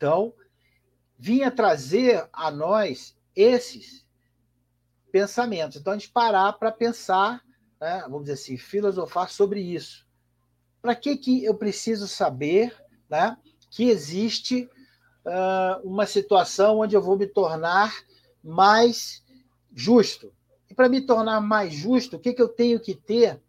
Então, 0.03 0.35
vinha 1.17 1.49
trazer 1.49 2.29
a 2.33 2.51
nós 2.51 3.17
esses 3.37 4.05
pensamentos. 5.13 5.77
Então, 5.77 5.93
a 5.93 5.97
gente 5.97 6.11
parar 6.11 6.55
para 6.55 6.73
pensar, 6.73 7.41
né, 7.81 8.01
vamos 8.03 8.23
dizer 8.23 8.33
assim, 8.33 8.57
filosofar 8.57 9.31
sobre 9.31 9.61
isso. 9.61 10.05
Para 10.81 10.97
que, 10.97 11.17
que 11.17 11.45
eu 11.45 11.55
preciso 11.55 12.09
saber 12.09 12.77
né, 13.09 13.37
que 13.71 13.85
existe 13.91 14.69
uh, 15.25 15.89
uma 15.89 16.05
situação 16.05 16.81
onde 16.81 16.97
eu 16.97 17.01
vou 17.01 17.17
me 17.17 17.29
tornar 17.29 17.95
mais 18.43 19.25
justo? 19.73 20.35
E 20.69 20.75
para 20.75 20.89
me 20.89 21.01
tornar 21.01 21.41
mais 21.41 21.73
justo, 21.73 22.17
o 22.17 22.19
que, 22.19 22.33
que 22.33 22.43
eu 22.43 22.49
tenho 22.49 22.81
que 22.81 22.97
ter 22.97 23.41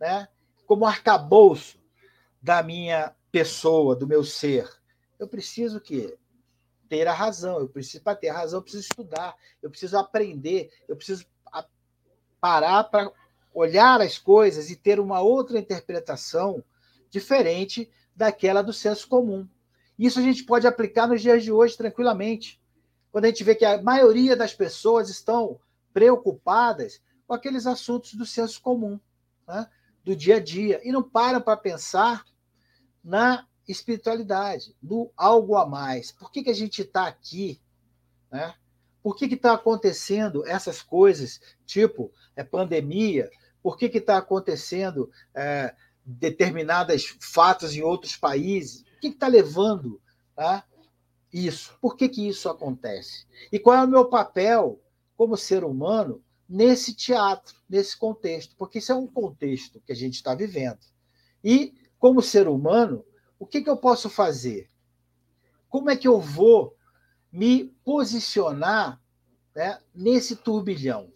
né, 0.00 0.26
como 0.66 0.84
arcabouço 0.84 1.78
da 2.42 2.64
minha 2.64 3.14
pessoa, 3.30 3.94
do 3.94 4.08
meu 4.08 4.24
ser? 4.24 4.79
Eu 5.20 5.28
preciso 5.28 5.80
que 5.80 6.18
ter 6.88 7.06
a 7.06 7.12
razão. 7.12 7.60
Eu 7.60 7.68
preciso, 7.68 8.02
para 8.02 8.16
ter 8.16 8.30
a 8.30 8.34
razão, 8.34 8.58
eu 8.58 8.62
preciso 8.62 8.88
estudar, 8.88 9.36
eu 9.62 9.70
preciso 9.70 9.96
aprender, 9.96 10.72
eu 10.88 10.96
preciso 10.96 11.24
parar 12.40 12.84
para 12.84 13.12
olhar 13.52 14.00
as 14.00 14.16
coisas 14.18 14.70
e 14.70 14.76
ter 14.76 14.98
uma 14.98 15.20
outra 15.20 15.58
interpretação 15.58 16.64
diferente 17.10 17.90
daquela 18.16 18.62
do 18.62 18.72
senso 18.72 19.06
comum. 19.06 19.46
Isso 19.98 20.18
a 20.18 20.22
gente 20.22 20.44
pode 20.44 20.66
aplicar 20.66 21.06
nos 21.06 21.20
dias 21.20 21.44
de 21.44 21.52
hoje 21.52 21.76
tranquilamente. 21.76 22.60
Quando 23.12 23.26
a 23.26 23.28
gente 23.28 23.44
vê 23.44 23.54
que 23.54 23.64
a 23.64 23.82
maioria 23.82 24.34
das 24.34 24.54
pessoas 24.54 25.10
estão 25.10 25.60
preocupadas 25.92 27.02
com 27.26 27.34
aqueles 27.34 27.66
assuntos 27.66 28.14
do 28.14 28.24
senso 28.24 28.60
comum, 28.62 28.98
né? 29.46 29.68
do 30.02 30.16
dia 30.16 30.36
a 30.36 30.40
dia, 30.40 30.80
e 30.82 30.90
não 30.90 31.02
param 31.02 31.40
para 31.42 31.56
pensar 31.56 32.24
na 33.04 33.46
espiritualidade, 33.70 34.74
do 34.80 35.10
algo 35.16 35.56
a 35.56 35.66
mais. 35.66 36.12
Por 36.12 36.30
que, 36.30 36.42
que 36.42 36.50
a 36.50 36.54
gente 36.54 36.82
está 36.82 37.06
aqui? 37.06 37.60
Né? 38.30 38.54
Por 39.02 39.16
que 39.16 39.26
está 39.26 39.54
acontecendo 39.54 40.46
essas 40.46 40.82
coisas, 40.82 41.40
tipo 41.64 42.12
é, 42.36 42.44
pandemia? 42.44 43.30
Por 43.62 43.76
que 43.76 43.86
está 43.86 44.18
acontecendo 44.18 45.10
é, 45.34 45.74
determinados 46.04 47.16
fatos 47.20 47.74
em 47.74 47.82
outros 47.82 48.16
países? 48.16 48.82
O 48.96 49.00
que 49.00 49.08
está 49.08 49.26
levando 49.26 50.00
tá, 50.34 50.64
isso? 51.32 51.76
Por 51.80 51.96
que, 51.96 52.08
que 52.08 52.28
isso 52.28 52.48
acontece? 52.48 53.26
E 53.50 53.58
qual 53.58 53.76
é 53.76 53.84
o 53.84 53.88
meu 53.88 54.06
papel 54.06 54.80
como 55.16 55.36
ser 55.36 55.64
humano 55.64 56.22
nesse 56.48 56.94
teatro, 56.94 57.54
nesse 57.68 57.96
contexto? 57.96 58.54
Porque 58.56 58.78
isso 58.78 58.92
é 58.92 58.94
um 58.94 59.06
contexto 59.06 59.80
que 59.80 59.92
a 59.92 59.96
gente 59.96 60.14
está 60.14 60.34
vivendo. 60.34 60.80
E, 61.42 61.74
como 61.98 62.20
ser 62.20 62.48
humano, 62.48 63.04
o 63.40 63.46
que, 63.46 63.62
que 63.62 63.70
eu 63.70 63.76
posso 63.78 64.10
fazer? 64.10 64.68
Como 65.70 65.88
é 65.88 65.96
que 65.96 66.06
eu 66.06 66.20
vou 66.20 66.76
me 67.32 67.74
posicionar 67.82 69.00
né, 69.54 69.80
nesse 69.94 70.36
turbilhão? 70.36 71.10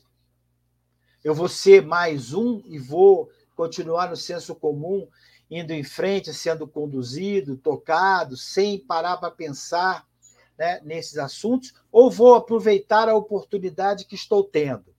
Eu 1.22 1.34
vou 1.34 1.48
ser 1.48 1.82
mais 1.84 2.32
um 2.32 2.62
e 2.64 2.78
vou 2.78 3.30
continuar 3.54 4.08
no 4.08 4.16
senso 4.16 4.54
comum 4.54 5.06
indo 5.50 5.72
em 5.72 5.84
frente, 5.84 6.32
sendo 6.32 6.66
conduzido, 6.66 7.58
tocado, 7.58 8.36
sem 8.38 8.78
parar 8.78 9.18
para 9.18 9.30
pensar 9.30 10.08
né, 10.56 10.80
nesses 10.82 11.18
assuntos, 11.18 11.74
ou 11.92 12.10
vou 12.10 12.34
aproveitar 12.34 13.06
a 13.08 13.14
oportunidade 13.14 14.06
que 14.06 14.14
estou 14.14 14.42
tendo 14.42 14.94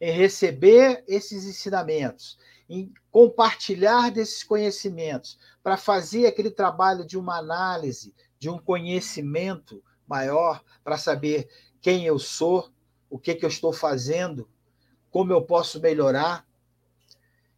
em 0.00 0.12
receber 0.12 1.04
esses 1.06 1.44
ensinamentos, 1.44 2.38
em 2.70 2.94
compartilhar 3.10 4.12
desses 4.12 4.44
conhecimentos, 4.44 5.36
para 5.60 5.76
fazer 5.76 6.26
aquele 6.26 6.52
trabalho 6.52 7.04
de 7.04 7.18
uma 7.18 7.36
análise, 7.36 8.14
de 8.38 8.48
um 8.48 8.58
conhecimento 8.58 9.82
maior, 10.06 10.62
para 10.84 10.96
saber 10.96 11.50
quem 11.80 12.06
eu 12.06 12.16
sou, 12.16 12.70
o 13.10 13.18
que, 13.18 13.34
que 13.34 13.44
eu 13.44 13.48
estou 13.48 13.72
fazendo, 13.72 14.48
como 15.10 15.32
eu 15.32 15.42
posso 15.42 15.80
melhorar. 15.80 16.46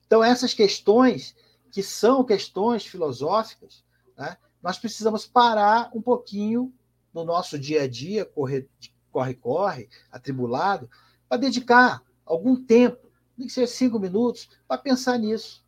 Então, 0.07 0.25
essas 0.25 0.55
questões, 0.55 1.37
que 1.71 1.83
são 1.83 2.25
questões 2.25 2.87
filosóficas, 2.87 3.85
né, 4.17 4.39
nós 4.63 4.79
precisamos 4.79 5.27
parar 5.27 5.91
um 5.95 6.01
pouquinho 6.01 6.73
no 7.13 7.23
nosso 7.23 7.59
dia 7.59 7.83
a 7.83 7.87
dia, 7.87 8.25
corre-corre, 9.11 9.91
atribulado, 10.11 10.89
para 11.29 11.37
dedicar 11.37 12.03
algum 12.25 12.57
tempo, 12.57 13.12
nem 13.37 13.47
que 13.47 13.53
seja 13.53 13.67
cinco 13.67 13.99
minutos, 13.99 14.49
para 14.67 14.79
pensar 14.79 15.19
nisso. 15.19 15.65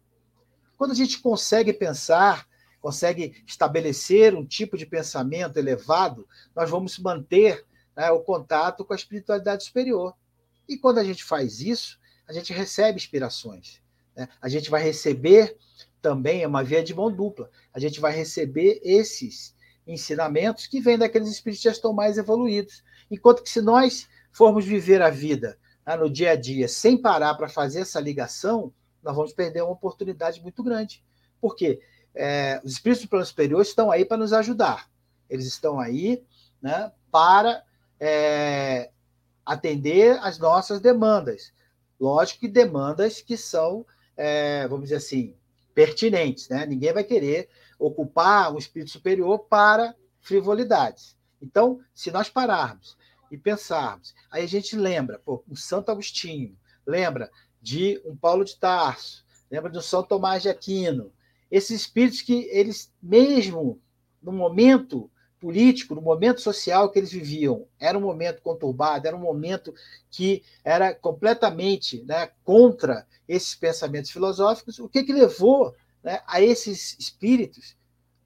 Quando 0.76 0.92
a 0.92 0.94
gente 0.94 1.20
consegue 1.20 1.72
pensar, 1.72 2.46
consegue 2.80 3.42
estabelecer 3.46 4.34
um 4.34 4.44
tipo 4.44 4.76
de 4.76 4.84
pensamento 4.84 5.56
elevado, 5.56 6.28
nós 6.54 6.68
vamos 6.68 6.98
manter 6.98 7.64
né, 7.96 8.10
o 8.10 8.20
contato 8.20 8.84
com 8.84 8.92
a 8.92 8.96
espiritualidade 8.96 9.64
superior. 9.64 10.14
E 10.68 10.76
quando 10.76 10.98
a 10.98 11.04
gente 11.04 11.24
faz 11.24 11.60
isso, 11.60 11.98
a 12.28 12.32
gente 12.32 12.52
recebe 12.52 12.96
inspirações. 12.96 13.80
Né? 14.16 14.28
A 14.40 14.48
gente 14.48 14.70
vai 14.70 14.82
receber 14.82 15.56
também, 16.02 16.42
é 16.42 16.46
uma 16.46 16.62
via 16.62 16.82
de 16.82 16.94
mão 16.94 17.10
dupla, 17.10 17.50
a 17.72 17.78
gente 17.78 18.00
vai 18.00 18.12
receber 18.12 18.80
esses 18.82 19.54
ensinamentos 19.86 20.66
que 20.66 20.80
vêm 20.80 20.98
daqueles 20.98 21.28
espíritos 21.28 21.62
que 21.62 21.68
já 21.68 21.72
estão 21.72 21.92
mais 21.92 22.18
evoluídos. 22.18 22.82
Enquanto 23.10 23.42
que 23.42 23.50
se 23.50 23.60
nós 23.60 24.08
formos 24.32 24.64
viver 24.64 25.00
a 25.00 25.10
vida 25.10 25.58
né, 25.86 25.96
no 25.96 26.10
dia 26.10 26.32
a 26.32 26.36
dia 26.36 26.68
sem 26.68 26.96
parar 26.96 27.34
para 27.34 27.48
fazer 27.48 27.80
essa 27.80 28.00
ligação, 28.00 28.72
nós 29.02 29.14
vamos 29.14 29.32
perder 29.32 29.62
uma 29.62 29.72
oportunidade 29.72 30.40
muito 30.40 30.62
grande. 30.62 31.04
Por 31.40 31.54
quê? 31.54 31.80
É, 32.14 32.60
os 32.64 32.72
espíritos 32.72 33.04
do 33.04 33.08
plano 33.08 33.26
superior 33.26 33.60
estão 33.60 33.90
aí 33.90 34.04
para 34.04 34.16
nos 34.16 34.32
ajudar. 34.32 34.88
Eles 35.28 35.46
estão 35.46 35.78
aí 35.78 36.24
né, 36.62 36.92
para 37.10 37.62
é, 38.00 38.90
atender 39.44 40.18
às 40.20 40.38
nossas 40.38 40.80
demandas. 40.80 41.52
Lógico 42.00 42.40
que 42.40 42.48
demandas 42.48 43.20
que 43.20 43.36
são, 43.36 43.84
é, 44.16 44.66
vamos 44.68 44.84
dizer 44.84 44.96
assim, 44.96 45.34
pertinentes. 45.74 46.48
Né? 46.48 46.64
Ninguém 46.66 46.92
vai 46.92 47.04
querer 47.04 47.48
ocupar 47.78 48.52
um 48.52 48.58
espírito 48.58 48.90
superior 48.90 49.40
para 49.40 49.94
frivolidades. 50.20 51.16
Então, 51.42 51.80
se 51.94 52.10
nós 52.10 52.30
pararmos 52.30 52.96
e 53.30 53.38
pensarmos, 53.38 54.14
aí 54.30 54.44
a 54.44 54.48
gente 54.48 54.76
lembra, 54.76 55.18
pô, 55.18 55.42
um 55.48 55.56
Santo 55.56 55.90
Agostinho, 55.90 56.56
lembra 56.86 57.30
de 57.60 58.00
um 58.04 58.16
Paulo 58.16 58.44
de 58.44 58.56
Tarso, 58.56 59.24
lembra 59.50 59.70
de 59.70 59.78
um 59.78 59.82
São 59.82 60.02
Tomás 60.02 60.42
de 60.42 60.48
Aquino, 60.48 61.12
esses 61.50 61.82
espíritos 61.82 62.20
que 62.20 62.48
eles 62.50 62.92
mesmo 63.02 63.80
no 64.22 64.32
momento 64.32 65.10
político, 65.44 65.94
no 65.94 66.00
momento 66.00 66.40
social 66.40 66.90
que 66.90 66.98
eles 66.98 67.12
viviam. 67.12 67.68
Era 67.78 67.98
um 67.98 68.00
momento 68.00 68.40
conturbado, 68.40 69.06
era 69.06 69.14
um 69.14 69.20
momento 69.20 69.74
que 70.10 70.42
era 70.64 70.94
completamente 70.94 72.02
né, 72.04 72.30
contra 72.42 73.06
esses 73.28 73.54
pensamentos 73.54 74.10
filosóficos. 74.10 74.78
O 74.78 74.88
que, 74.88 75.04
que 75.04 75.12
levou 75.12 75.74
né, 76.02 76.22
a 76.26 76.40
esses 76.40 76.96
espíritos 76.98 77.76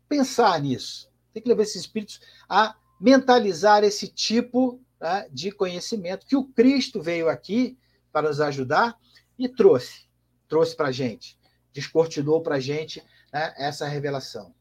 pensar 0.09 0.61
nisso? 0.63 1.11
Tem 1.33 1.43
que 1.43 1.49
levar 1.49 1.65
esses 1.65 1.83
espíritos 1.83 2.21
a 2.49 2.77
mentalizar 3.01 3.83
esse 3.83 4.07
tipo 4.07 4.81
né, 5.01 5.29
de 5.31 5.51
conhecimento 5.51 6.27
que 6.27 6.37
o 6.37 6.45
Cristo 6.45 7.01
veio 7.01 7.29
aqui 7.29 7.79
para 8.13 8.29
nos 8.29 8.41
ajudar 8.41 8.97
e 9.39 9.49
trouxe, 9.49 10.07
trouxe 10.49 10.75
para 10.75 10.89
a 10.89 10.93
gente, 10.93 11.39
descortinou 11.73 12.43
para 12.43 12.57
a 12.57 12.61
gente 12.61 13.03
né, 13.33 13.55
essa 13.57 13.87
revelação. 13.87 14.55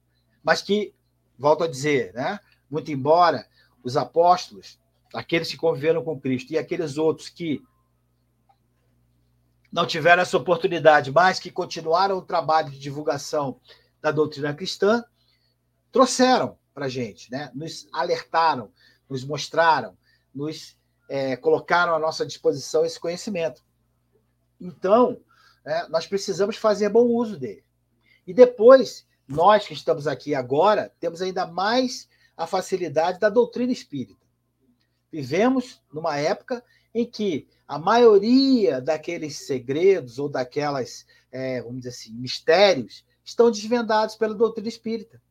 Mas 0.43 0.61
que 0.61 0.93
volto 1.37 1.63
a 1.63 1.67
dizer, 1.67 2.13
né? 2.13 2.39
muito 2.69 2.91
embora 2.91 3.47
os 3.83 3.95
apóstolos, 3.95 4.79
aqueles 5.13 5.49
que 5.49 5.57
conviveram 5.57 6.03
com 6.03 6.19
Cristo 6.19 6.51
e 6.51 6.57
aqueles 6.57 6.97
outros 6.97 7.29
que 7.29 7.61
não 9.71 9.85
tiveram 9.85 10.21
essa 10.21 10.37
oportunidade, 10.37 11.11
mas 11.11 11.39
que 11.39 11.51
continuaram 11.51 12.17
o 12.17 12.21
trabalho 12.21 12.71
de 12.71 12.79
divulgação 12.79 13.59
da 14.01 14.11
doutrina 14.11 14.53
cristã, 14.53 15.03
trouxeram 15.91 16.57
para 16.73 16.85
a 16.85 16.89
gente, 16.89 17.31
né? 17.31 17.51
nos 17.53 17.87
alertaram, 17.91 18.71
nos 19.09 19.23
mostraram, 19.23 19.97
nos 20.37 20.77
é, 21.09 21.35
colocaram 21.35 21.95
à 21.95 21.99
nossa 21.99 22.25
disposição 22.25 22.85
esse 22.85 22.99
conhecimento. 22.99 23.63
Então, 24.61 25.19
é, 25.65 25.87
nós 25.89 26.05
precisamos 26.05 26.55
fazer 26.55 26.89
bom 26.89 27.05
uso 27.05 27.37
dele. 27.37 27.63
E 28.25 28.33
depois, 28.33 29.07
nós 29.27 29.65
que 29.65 29.73
estamos 29.73 30.07
aqui 30.07 30.35
agora, 30.35 30.93
temos 30.99 31.21
ainda 31.21 31.47
mais 31.47 32.07
a 32.35 32.45
facilidade 32.45 33.19
da 33.19 33.29
doutrina 33.29 33.71
espírita. 33.71 34.25
Vivemos 35.11 35.81
numa 35.91 36.17
época 36.17 36.63
em 36.93 37.05
que 37.05 37.47
a 37.67 37.79
maioria 37.79 38.79
daqueles 38.79 39.39
segredos 39.39 40.19
ou 40.19 40.29
daquelas, 40.29 41.05
é, 41.31 41.61
vamos 41.61 41.77
dizer 41.77 41.89
assim, 41.89 42.13
mistérios 42.13 43.03
estão 43.23 43.49
desvendados 43.49 44.15
pela 44.15 44.35
doutrina 44.35 44.67
espírita. 44.67 45.21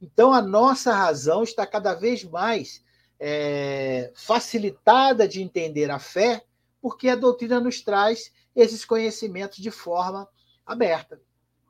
Então, 0.00 0.32
a 0.32 0.40
nossa 0.40 0.92
razão 0.94 1.42
está 1.42 1.66
cada 1.66 1.94
vez 1.94 2.24
mais 2.24 2.82
é, 3.18 4.12
facilitada 4.14 5.26
de 5.26 5.42
entender 5.42 5.90
a 5.90 5.98
fé, 5.98 6.44
porque 6.80 7.08
a 7.08 7.16
doutrina 7.16 7.60
nos 7.60 7.80
traz 7.80 8.32
esses 8.54 8.84
conhecimentos 8.84 9.58
de 9.58 9.70
forma 9.70 10.28
aberta. 10.64 11.20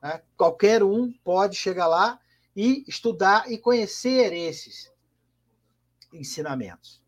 Né? 0.01 0.21
Qualquer 0.37 0.83
um 0.83 1.11
pode 1.23 1.55
chegar 1.55 1.87
lá 1.87 2.19
e 2.55 2.83
estudar 2.87 3.51
e 3.51 3.57
conhecer 3.57 4.33
esses 4.33 4.91
ensinamentos. 6.13 7.01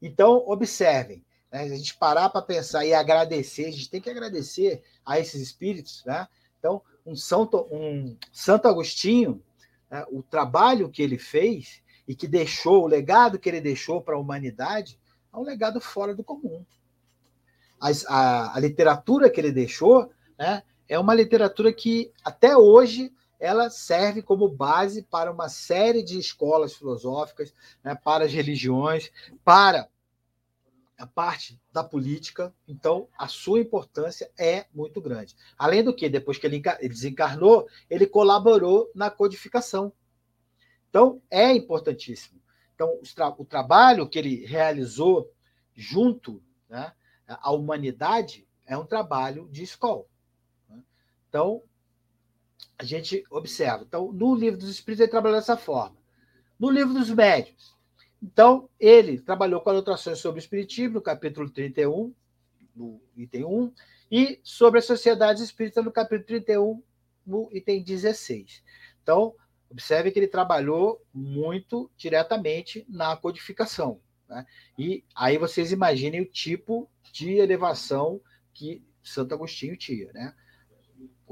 Então, 0.00 0.44
observem, 0.46 1.24
né? 1.50 1.62
a 1.62 1.68
gente 1.68 1.96
parar 1.96 2.30
para 2.30 2.42
pensar 2.42 2.84
e 2.84 2.94
agradecer, 2.94 3.66
a 3.66 3.70
gente 3.70 3.90
tem 3.90 4.00
que 4.00 4.10
agradecer 4.10 4.82
a 5.04 5.18
esses 5.18 5.40
espíritos. 5.40 6.04
Né? 6.04 6.26
Então, 6.58 6.82
um 7.04 7.16
Santo, 7.16 7.66
um 7.70 8.16
Santo 8.32 8.68
Agostinho, 8.68 9.42
né? 9.90 10.04
o 10.10 10.22
trabalho 10.22 10.90
que 10.90 11.02
ele 11.02 11.18
fez 11.18 11.82
e 12.10 12.14
que 12.16 12.26
deixou, 12.26 12.82
o 12.82 12.88
legado 12.88 13.38
que 13.38 13.48
ele 13.48 13.60
deixou 13.60 14.02
para 14.02 14.16
a 14.16 14.18
humanidade, 14.18 14.98
é 15.32 15.36
um 15.36 15.44
legado 15.44 15.80
fora 15.80 16.12
do 16.12 16.24
comum. 16.24 16.66
As, 17.80 18.04
a, 18.08 18.56
a 18.56 18.58
literatura 18.58 19.30
que 19.30 19.40
ele 19.40 19.52
deixou 19.52 20.10
né, 20.36 20.64
é 20.88 20.98
uma 20.98 21.14
literatura 21.14 21.72
que 21.72 22.10
até 22.24 22.56
hoje 22.56 23.12
ela 23.38 23.70
serve 23.70 24.22
como 24.22 24.48
base 24.48 25.02
para 25.04 25.30
uma 25.30 25.48
série 25.48 26.02
de 26.02 26.18
escolas 26.18 26.74
filosóficas, 26.74 27.54
né, 27.84 27.94
para 27.94 28.24
as 28.24 28.32
religiões, 28.32 29.12
para 29.44 29.88
a 30.98 31.06
parte 31.06 31.60
da 31.72 31.84
política. 31.84 32.52
Então, 32.66 33.06
a 33.16 33.28
sua 33.28 33.60
importância 33.60 34.28
é 34.36 34.66
muito 34.74 35.00
grande. 35.00 35.36
Além 35.56 35.84
do 35.84 35.94
que, 35.94 36.08
depois 36.08 36.38
que 36.38 36.46
ele 36.48 36.60
desencarnou, 36.88 37.68
ele 37.88 38.04
colaborou 38.04 38.90
na 38.96 39.12
codificação. 39.12 39.92
Então, 40.90 41.22
é 41.30 41.52
importantíssimo. 41.52 42.40
Então, 42.74 43.00
o, 43.38 43.44
trabalho 43.44 44.08
que 44.08 44.18
ele 44.18 44.44
realizou 44.44 45.32
junto 45.74 46.42
né, 46.68 46.92
à 47.26 47.52
humanidade 47.52 48.46
é 48.66 48.76
um 48.76 48.84
trabalho 48.84 49.48
de 49.50 49.62
escola. 49.62 50.04
Então, 51.28 51.62
a 52.76 52.84
gente 52.84 53.24
observa. 53.30 53.84
Então, 53.86 54.12
no 54.12 54.34
livro 54.34 54.58
dos 54.58 54.68
Espíritos, 54.68 55.02
ele 55.02 55.10
trabalhou 55.10 55.38
dessa 55.38 55.56
forma. 55.56 55.96
No 56.58 56.70
livro 56.70 56.92
dos 56.92 57.10
Médios, 57.10 57.76
então, 58.22 58.68
ele 58.78 59.18
trabalhou 59.20 59.60
com 59.60 59.70
anotações 59.70 60.18
sobre 60.18 60.38
o 60.38 60.42
Espiritismo, 60.42 60.94
no 60.94 61.02
capítulo 61.02 61.48
31, 61.48 62.14
no 62.74 63.00
item 63.16 63.44
1, 63.44 63.72
e 64.10 64.40
sobre 64.42 64.80
as 64.80 64.84
sociedades 64.84 65.42
espíritas, 65.42 65.84
no 65.84 65.92
capítulo 65.92 66.26
31, 66.26 66.82
no 67.24 67.48
item 67.52 67.82
16. 67.82 68.62
Então, 69.02 69.34
observe 69.70 70.10
que 70.10 70.18
ele 70.18 70.26
trabalhou 70.26 71.00
muito 71.12 71.90
diretamente 71.96 72.84
na 72.88 73.16
codificação. 73.16 74.00
Né? 74.28 74.44
E 74.78 75.04
aí 75.14 75.38
vocês 75.38 75.72
imaginem 75.72 76.20
o 76.20 76.30
tipo 76.30 76.90
de 77.12 77.34
elevação 77.34 78.20
que 78.52 78.84
Santo 79.02 79.34
Agostinho 79.34 79.76
tinha. 79.76 80.12
Né? 80.12 80.34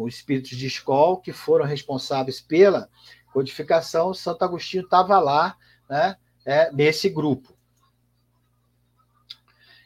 os 0.05 0.15
espíritos 0.15 0.51
de 0.51 0.67
escola 0.67 1.21
que 1.21 1.33
foram 1.33 1.65
responsáveis 1.65 2.41
pela 2.41 2.89
codificação, 3.33 4.15
Santo 4.15 4.45
Agostinho 4.45 4.85
estava 4.85 5.19
lá, 5.19 5.57
né, 5.91 6.17
é, 6.45 6.73
nesse 6.73 7.09
grupo. 7.09 7.57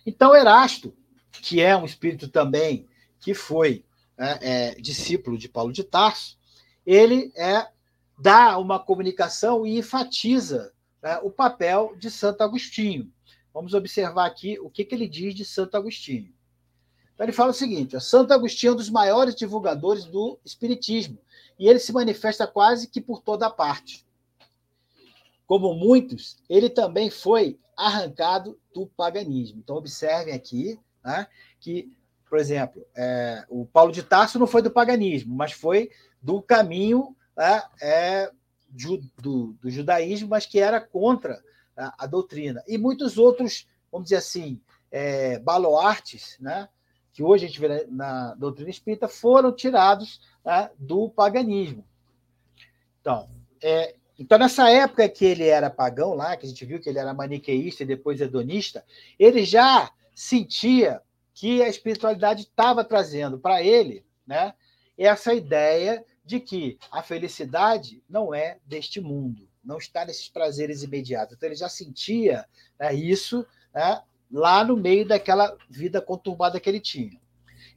Então, 0.04 0.34
Erasto, 0.34 0.94
que 1.30 1.60
é 1.60 1.76
um 1.76 1.84
espírito 1.84 2.28
também 2.28 2.86
que 3.20 3.34
foi 3.34 3.84
né, 4.18 4.38
é, 4.42 4.74
discípulo 4.74 5.38
de 5.38 5.48
Paulo 5.48 5.72
de 5.72 5.82
Tarso, 5.82 6.38
ele 6.84 7.32
é, 7.36 7.66
dá 8.22 8.56
uma 8.56 8.78
comunicação 8.78 9.66
e 9.66 9.76
enfatiza 9.78 10.72
né, 11.02 11.18
o 11.24 11.30
papel 11.30 11.92
de 11.98 12.08
Santo 12.08 12.42
Agostinho. 12.42 13.12
Vamos 13.52 13.74
observar 13.74 14.26
aqui 14.26 14.60
o 14.60 14.70
que, 14.70 14.84
que 14.84 14.94
ele 14.94 15.08
diz 15.08 15.34
de 15.34 15.44
Santo 15.44 15.76
Agostinho. 15.76 16.32
Então, 17.12 17.26
ele 17.26 17.32
fala 17.32 17.50
o 17.50 17.54
seguinte: 17.54 18.00
Santo 18.00 18.32
Agostinho 18.32 18.70
é 18.70 18.72
um 18.74 18.76
dos 18.76 18.88
maiores 18.88 19.34
divulgadores 19.34 20.04
do 20.04 20.38
Espiritismo, 20.44 21.18
e 21.58 21.68
ele 21.68 21.80
se 21.80 21.92
manifesta 21.92 22.46
quase 22.46 22.86
que 22.86 23.00
por 23.00 23.20
toda 23.20 23.50
parte. 23.50 24.06
Como 25.44 25.74
muitos, 25.74 26.38
ele 26.48 26.70
também 26.70 27.10
foi 27.10 27.58
arrancado 27.76 28.56
do 28.72 28.86
paganismo. 28.86 29.58
Então, 29.58 29.74
observem 29.74 30.32
aqui 30.32 30.78
né, 31.04 31.26
que, 31.58 31.92
por 32.30 32.38
exemplo, 32.38 32.86
é, 32.94 33.44
o 33.48 33.66
Paulo 33.66 33.90
de 33.90 34.04
Tarso 34.04 34.38
não 34.38 34.46
foi 34.46 34.62
do 34.62 34.70
paganismo, 34.70 35.34
mas 35.34 35.50
foi 35.50 35.90
do 36.22 36.40
caminho 36.40 37.16
né, 37.36 37.62
é, 37.80 38.30
do, 38.68 38.98
do, 39.60 39.70
judaísmo, 39.70 40.28
mas 40.28 40.46
que 40.46 40.58
era 40.58 40.80
contra 40.80 41.42
a, 41.76 42.04
a, 42.04 42.06
doutrina. 42.06 42.62
E 42.66 42.78
muitos 42.78 43.18
outros, 43.18 43.66
vamos 43.90 44.06
dizer 44.06 44.16
assim, 44.16 44.60
é, 44.90 45.38
baluartes, 45.38 46.36
né, 46.40 46.68
que 47.12 47.22
hoje 47.22 47.44
a 47.44 47.48
gente 47.48 47.60
vê 47.60 47.68
na, 47.68 47.84
na 47.90 48.34
doutrina 48.34 48.70
espírita, 48.70 49.08
foram 49.08 49.54
tirados 49.54 50.20
né, 50.44 50.70
do 50.78 51.10
paganismo. 51.10 51.84
Então, 53.00 53.28
é, 53.62 53.94
então, 54.18 54.38
nessa 54.38 54.70
época 54.70 55.08
que 55.08 55.24
ele 55.24 55.46
era 55.46 55.68
pagão 55.68 56.14
lá, 56.14 56.36
que 56.36 56.46
a 56.46 56.48
gente 56.48 56.64
viu 56.64 56.80
que 56.80 56.88
ele 56.88 56.98
era 56.98 57.12
maniqueísta 57.12 57.82
e 57.82 57.86
depois 57.86 58.20
hedonista, 58.20 58.84
ele 59.18 59.44
já 59.44 59.90
sentia 60.14 61.00
que 61.34 61.62
a 61.62 61.68
espiritualidade 61.68 62.42
estava 62.42 62.84
trazendo 62.84 63.38
para 63.38 63.62
ele 63.62 64.04
né, 64.26 64.54
essa 64.96 65.34
ideia 65.34 66.04
de 66.24 66.40
que 66.40 66.78
a 66.90 67.02
felicidade 67.02 68.02
não 68.08 68.34
é 68.34 68.58
deste 68.64 69.00
mundo, 69.00 69.48
não 69.64 69.78
está 69.78 70.04
nesses 70.04 70.28
prazeres 70.28 70.82
imediatos. 70.82 71.36
Então, 71.36 71.48
ele 71.48 71.56
já 71.56 71.68
sentia 71.68 72.46
né, 72.78 72.94
isso 72.94 73.46
né, 73.74 74.02
lá 74.30 74.64
no 74.64 74.76
meio 74.76 75.06
daquela 75.06 75.56
vida 75.68 76.00
conturbada 76.00 76.60
que 76.60 76.68
ele 76.68 76.80
tinha. 76.80 77.20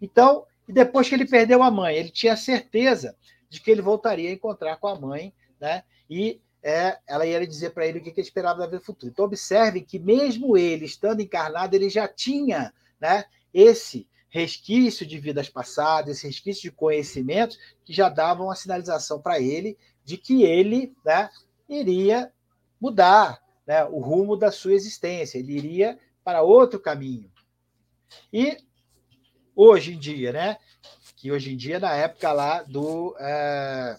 Então, 0.01 0.45
e 0.67 0.73
depois 0.73 1.07
que 1.07 1.15
ele 1.15 1.25
perdeu 1.25 1.61
a 1.61 1.71
mãe, 1.71 1.95
ele 1.95 2.09
tinha 2.09 2.35
certeza 2.35 3.15
de 3.49 3.61
que 3.61 3.69
ele 3.69 3.81
voltaria 3.81 4.29
a 4.29 4.33
encontrar 4.33 4.77
com 4.77 4.87
a 4.87 4.99
mãe, 4.99 5.33
né? 5.59 5.83
E 6.09 6.41
é, 6.61 6.97
ela 7.07 7.25
ia 7.25 7.45
dizer 7.45 7.71
para 7.71 7.85
ele 7.85 7.99
o 7.99 8.01
que, 8.01 8.11
que 8.11 8.19
ele 8.19 8.27
esperava 8.27 8.59
da 8.59 8.65
vida 8.65 8.81
futura. 8.81 9.11
Então, 9.11 9.25
observe 9.25 9.81
que, 9.81 9.99
mesmo 9.99 10.57
ele 10.57 10.85
estando 10.85 11.21
encarnado, 11.21 11.75
ele 11.75 11.89
já 11.89 12.07
tinha 12.07 12.73
né, 12.99 13.25
esse 13.53 14.07
resquício 14.36 15.05
de 15.05 15.17
vidas 15.17 15.47
passadas, 15.47 16.21
resquício 16.21 16.63
de 16.63 16.71
conhecimentos 16.75 17.57
que 17.86 17.93
já 17.93 18.09
davam 18.09 18.51
a 18.51 18.55
sinalização 18.55 19.21
para 19.21 19.39
ele 19.39 19.77
de 20.03 20.17
que 20.17 20.43
ele 20.43 20.93
né, 21.05 21.29
iria 21.69 22.29
mudar 22.79 23.41
né, 23.65 23.86
o 23.86 23.99
rumo 23.99 24.36
da 24.36 24.51
sua 24.51 24.73
existência, 24.73 25.38
ele 25.38 25.53
iria 25.53 25.97
para 26.21 26.41
outro 26.41 26.81
caminho. 26.81 27.31
E 28.31 28.57
hoje 29.55 29.93
em 29.93 29.97
dia, 29.97 30.33
né? 30.33 30.57
Que 31.15 31.31
hoje 31.31 31.53
em 31.53 31.55
dia, 31.55 31.79
na 31.79 31.95
época 31.95 32.29
lá 32.33 32.61
do, 32.63 33.15
é, 33.17 33.97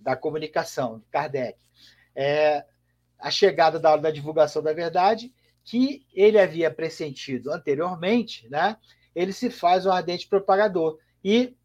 da 0.00 0.16
comunicação, 0.16 1.00
Kardec, 1.12 1.56
é, 2.12 2.64
a 3.20 3.30
chegada 3.30 3.78
da 3.78 3.92
hora 3.92 4.00
da 4.00 4.10
divulgação 4.10 4.64
da 4.64 4.72
verdade, 4.72 5.32
que 5.62 6.04
ele 6.12 6.40
havia 6.40 6.72
pressentido 6.72 7.52
anteriormente, 7.52 8.48
né? 8.48 8.76
Ele 9.16 9.32
se 9.32 9.48
faz 9.48 9.86
um 9.86 9.90
ardente 9.90 10.28
propagador 10.28 10.98
e 11.24 11.56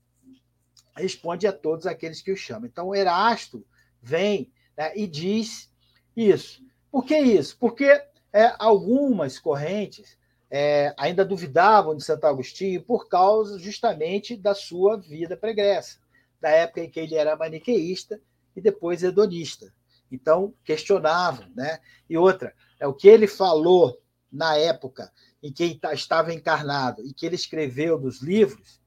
responde 0.95 1.45
a 1.45 1.51
todos 1.51 1.85
aqueles 1.85 2.21
que 2.21 2.31
o 2.31 2.37
chamam. 2.37 2.65
Então, 2.65 2.95
Erasto 2.95 3.65
vem 4.01 4.49
né, 4.77 4.93
e 4.95 5.05
diz 5.05 5.69
isso. 6.15 6.63
Por 6.89 7.05
que 7.05 7.17
isso? 7.17 7.57
Porque 7.59 7.85
é, 8.31 8.55
algumas 8.57 9.37
correntes 9.37 10.17
é, 10.49 10.93
ainda 10.97 11.25
duvidavam 11.25 11.95
de 11.95 12.03
Santo 12.03 12.25
Agostinho 12.25 12.81
por 12.81 13.09
causa 13.09 13.59
justamente 13.59 14.37
da 14.37 14.55
sua 14.55 14.97
vida 14.97 15.35
pregressa, 15.35 15.99
da 16.39 16.49
época 16.49 16.81
em 16.81 16.89
que 16.89 17.01
ele 17.01 17.15
era 17.15 17.35
maniqueísta 17.35 18.19
e 18.55 18.61
depois 18.61 19.03
hedonista. 19.03 19.73
Então, 20.09 20.53
questionavam. 20.63 21.47
Né? 21.53 21.79
E 22.09 22.17
outra, 22.17 22.53
é 22.79 22.87
o 22.87 22.93
que 22.93 23.09
ele 23.09 23.27
falou 23.27 24.00
na 24.31 24.55
época 24.55 25.11
em 25.43 25.51
que 25.51 25.79
estava 25.93 26.33
encarnado 26.33 27.05
e 27.05 27.13
que 27.13 27.25
ele 27.25 27.35
escreveu 27.35 27.99
nos 27.99 28.21
livros, 28.21 28.79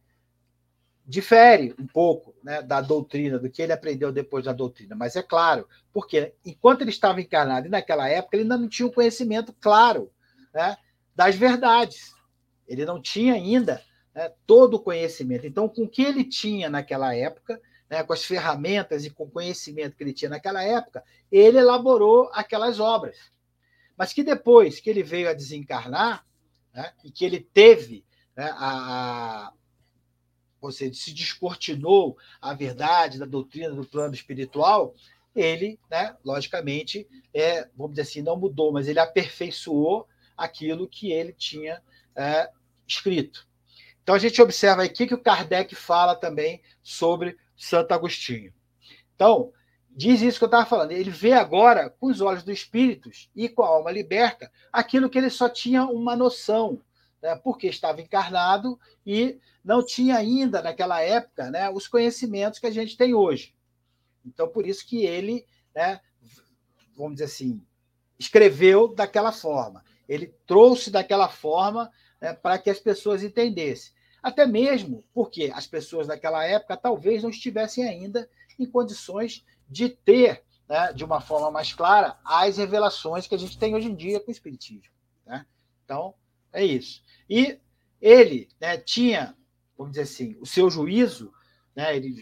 difere 1.06 1.74
um 1.78 1.86
pouco 1.86 2.34
né, 2.42 2.62
da 2.62 2.80
doutrina, 2.80 3.38
do 3.38 3.50
que 3.50 3.60
ele 3.60 3.72
aprendeu 3.72 4.10
depois 4.10 4.44
da 4.44 4.52
doutrina. 4.52 4.94
Mas 4.94 5.16
é 5.16 5.22
claro, 5.22 5.68
porque 5.92 6.32
enquanto 6.44 6.80
ele 6.80 6.90
estava 6.90 7.20
encarnado 7.20 7.66
e 7.66 7.70
naquela 7.70 8.08
época, 8.08 8.36
ele 8.36 8.44
ainda 8.44 8.56
não 8.56 8.68
tinha 8.68 8.86
um 8.86 8.92
conhecimento 8.92 9.52
claro 9.60 10.10
né, 10.52 10.76
das 11.14 11.36
verdades. 11.36 12.14
Ele 12.66 12.86
não 12.86 13.02
tinha 13.02 13.34
ainda 13.34 13.82
né, 14.14 14.32
todo 14.46 14.74
o 14.74 14.80
conhecimento. 14.80 15.46
Então, 15.46 15.68
com 15.68 15.82
o 15.82 15.88
que 15.88 16.02
ele 16.02 16.24
tinha 16.24 16.70
naquela 16.70 17.14
época, 17.14 17.60
né, 17.90 18.02
com 18.02 18.12
as 18.12 18.24
ferramentas 18.24 19.04
e 19.04 19.10
com 19.10 19.24
o 19.24 19.30
conhecimento 19.30 19.96
que 19.96 20.02
ele 20.02 20.14
tinha 20.14 20.30
naquela 20.30 20.62
época, 20.62 21.04
ele 21.30 21.58
elaborou 21.58 22.30
aquelas 22.32 22.80
obras. 22.80 23.16
Mas 23.96 24.12
que 24.12 24.22
depois 24.22 24.80
que 24.80 24.90
ele 24.90 25.02
veio 25.02 25.28
a 25.28 25.34
desencarnar, 25.34 26.26
né, 26.72 26.92
e 27.04 27.10
que 27.10 27.24
ele 27.24 27.40
teve 27.40 28.04
né, 28.36 28.50
a, 28.56 29.48
a 29.48 29.52
você 30.60 30.92
se 30.94 31.12
descortinou 31.12 32.16
a 32.40 32.54
verdade 32.54 33.18
da 33.18 33.26
doutrina 33.26 33.74
do 33.74 33.84
plano 33.84 34.14
espiritual, 34.14 34.94
ele, 35.34 35.78
né, 35.90 36.16
logicamente, 36.24 37.06
é, 37.34 37.68
vamos 37.76 37.92
dizer 37.92 38.02
assim, 38.02 38.22
não 38.22 38.36
mudou, 38.36 38.72
mas 38.72 38.88
ele 38.88 38.98
aperfeiçoou 38.98 40.08
aquilo 40.36 40.88
que 40.88 41.12
ele 41.12 41.32
tinha 41.32 41.82
é, 42.16 42.50
escrito. 42.86 43.46
Então 44.02 44.14
a 44.14 44.18
gente 44.18 44.40
observa 44.40 44.82
aqui 44.82 45.06
que 45.06 45.14
o 45.14 45.20
Kardec 45.20 45.74
fala 45.74 46.14
também 46.14 46.62
sobre 46.82 47.36
Santo 47.56 47.92
Agostinho. 47.92 48.52
Então, 49.14 49.52
diz 49.94 50.20
isso 50.20 50.38
que 50.38 50.44
eu 50.44 50.48
estava 50.48 50.66
falando. 50.66 50.92
Ele 50.92 51.10
vê 51.10 51.32
agora, 51.32 51.88
com 51.88 52.08
os 52.08 52.20
olhos 52.20 52.42
do 52.42 52.52
espírito 52.52 53.10
e 53.34 53.48
com 53.48 53.62
a 53.62 53.68
alma 53.68 53.90
liberta, 53.90 54.50
aquilo 54.72 55.08
que 55.08 55.16
ele 55.16 55.30
só 55.30 55.48
tinha 55.48 55.84
uma 55.84 56.16
noção, 56.16 56.80
né, 57.22 57.36
porque 57.36 57.68
estava 57.68 58.00
encarnado 58.00 58.78
e 59.06 59.38
não 59.64 59.84
tinha 59.84 60.16
ainda, 60.16 60.60
naquela 60.60 61.00
época, 61.00 61.50
né, 61.50 61.70
os 61.70 61.86
conhecimentos 61.86 62.58
que 62.58 62.66
a 62.66 62.70
gente 62.70 62.96
tem 62.96 63.14
hoje. 63.14 63.54
Então, 64.26 64.48
por 64.48 64.66
isso 64.66 64.86
que 64.86 65.06
ele, 65.06 65.46
né, 65.74 66.00
vamos 66.96 67.14
dizer 67.14 67.24
assim, 67.24 67.62
escreveu 68.18 68.88
daquela 68.88 69.32
forma. 69.32 69.84
Ele 70.08 70.34
trouxe 70.46 70.90
daquela 70.90 71.28
forma 71.28 71.90
né, 72.20 72.32
para 72.32 72.58
que 72.58 72.68
as 72.68 72.78
pessoas 72.78 73.22
entendessem. 73.22 73.92
Até 74.22 74.46
mesmo 74.46 75.04
porque 75.12 75.52
as 75.54 75.66
pessoas 75.66 76.06
daquela 76.06 76.44
época 76.44 76.76
talvez 76.76 77.22
não 77.22 77.30
estivessem 77.30 77.86
ainda 77.86 78.28
em 78.58 78.64
condições 78.64 79.44
de 79.74 79.88
ter, 79.88 80.44
né, 80.68 80.92
de 80.92 81.04
uma 81.04 81.20
forma 81.20 81.50
mais 81.50 81.72
clara, 81.72 82.16
as 82.24 82.58
revelações 82.58 83.26
que 83.26 83.34
a 83.34 83.38
gente 83.38 83.58
tem 83.58 83.74
hoje 83.74 83.88
em 83.88 83.94
dia 83.96 84.20
com 84.20 84.28
o 84.28 84.30
Espiritismo. 84.30 84.94
Né? 85.26 85.44
Então, 85.84 86.14
é 86.52 86.64
isso. 86.64 87.02
E 87.28 87.58
ele 88.00 88.48
né, 88.60 88.78
tinha, 88.78 89.36
vamos 89.76 89.94
dizer 89.94 90.02
assim, 90.02 90.36
o 90.40 90.46
seu 90.46 90.70
juízo, 90.70 91.32
né, 91.74 91.96
ele 91.96 92.14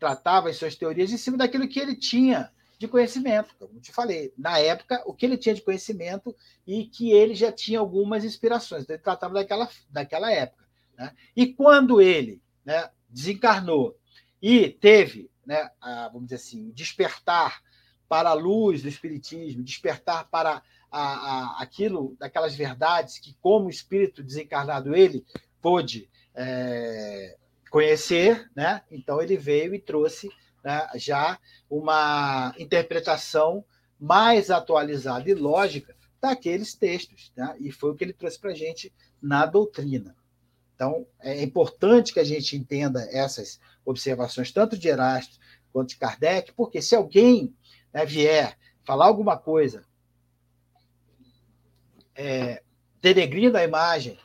tratava 0.00 0.48
as 0.48 0.56
suas 0.56 0.74
teorias 0.74 1.12
em 1.12 1.16
cima 1.16 1.36
daquilo 1.36 1.68
que 1.68 1.78
ele 1.78 1.94
tinha 1.94 2.50
de 2.76 2.88
conhecimento, 2.88 3.54
como 3.56 3.80
te 3.80 3.92
falei. 3.92 4.34
Na 4.36 4.58
época, 4.58 5.00
o 5.06 5.14
que 5.14 5.24
ele 5.24 5.36
tinha 5.36 5.54
de 5.54 5.62
conhecimento 5.62 6.34
e 6.66 6.86
que 6.86 7.12
ele 7.12 7.36
já 7.36 7.52
tinha 7.52 7.78
algumas 7.78 8.24
inspirações. 8.24 8.82
Então, 8.82 8.96
ele 8.96 9.02
tratava 9.02 9.34
daquela, 9.34 9.68
daquela 9.88 10.32
época. 10.32 10.64
Né? 10.98 11.14
E 11.36 11.46
quando 11.54 12.00
ele 12.00 12.42
né, 12.64 12.90
desencarnou 13.08 13.96
e 14.42 14.68
teve, 14.68 15.30
né, 15.50 15.68
a, 15.80 16.06
vamos 16.06 16.28
dizer 16.28 16.36
assim, 16.36 16.70
despertar 16.70 17.60
para 18.08 18.30
a 18.30 18.34
luz 18.34 18.82
do 18.82 18.88
Espiritismo, 18.88 19.64
despertar 19.64 20.28
para 20.30 20.62
a, 20.88 21.02
a, 21.02 21.60
aquilo, 21.60 22.16
daquelas 22.20 22.54
verdades 22.54 23.18
que, 23.18 23.34
como 23.40 23.68
espírito 23.68 24.22
desencarnado, 24.22 24.94
ele 24.94 25.26
pôde 25.60 26.08
é, 26.36 27.36
conhecer, 27.68 28.48
né? 28.54 28.82
então 28.92 29.20
ele 29.20 29.36
veio 29.36 29.74
e 29.74 29.80
trouxe 29.80 30.30
né, 30.62 30.88
já 30.94 31.36
uma 31.68 32.54
interpretação 32.56 33.64
mais 33.98 34.50
atualizada 34.50 35.28
e 35.28 35.34
lógica 35.34 35.96
daqueles 36.20 36.74
textos. 36.74 37.32
Né? 37.36 37.56
E 37.58 37.72
foi 37.72 37.90
o 37.90 37.96
que 37.96 38.04
ele 38.04 38.12
trouxe 38.12 38.38
para 38.38 38.52
a 38.52 38.54
gente 38.54 38.92
na 39.20 39.46
doutrina. 39.46 40.14
Então, 40.76 41.04
é 41.20 41.42
importante 41.42 42.12
que 42.14 42.20
a 42.20 42.24
gente 42.24 42.56
entenda 42.56 43.06
essas 43.10 43.60
observações, 43.84 44.52
tanto 44.52 44.78
de 44.78 44.88
Erasto 44.88 45.38
quanto 45.72 45.90
de 45.90 45.96
Kardec, 45.96 46.52
porque 46.52 46.82
se 46.82 46.94
alguém 46.94 47.54
né, 47.92 48.04
vier 48.04 48.56
falar 48.84 49.06
alguma 49.06 49.36
coisa 49.36 49.84
é, 52.14 52.62
denegrindo 53.00 53.56
a 53.56 53.64
imagem 53.64 54.18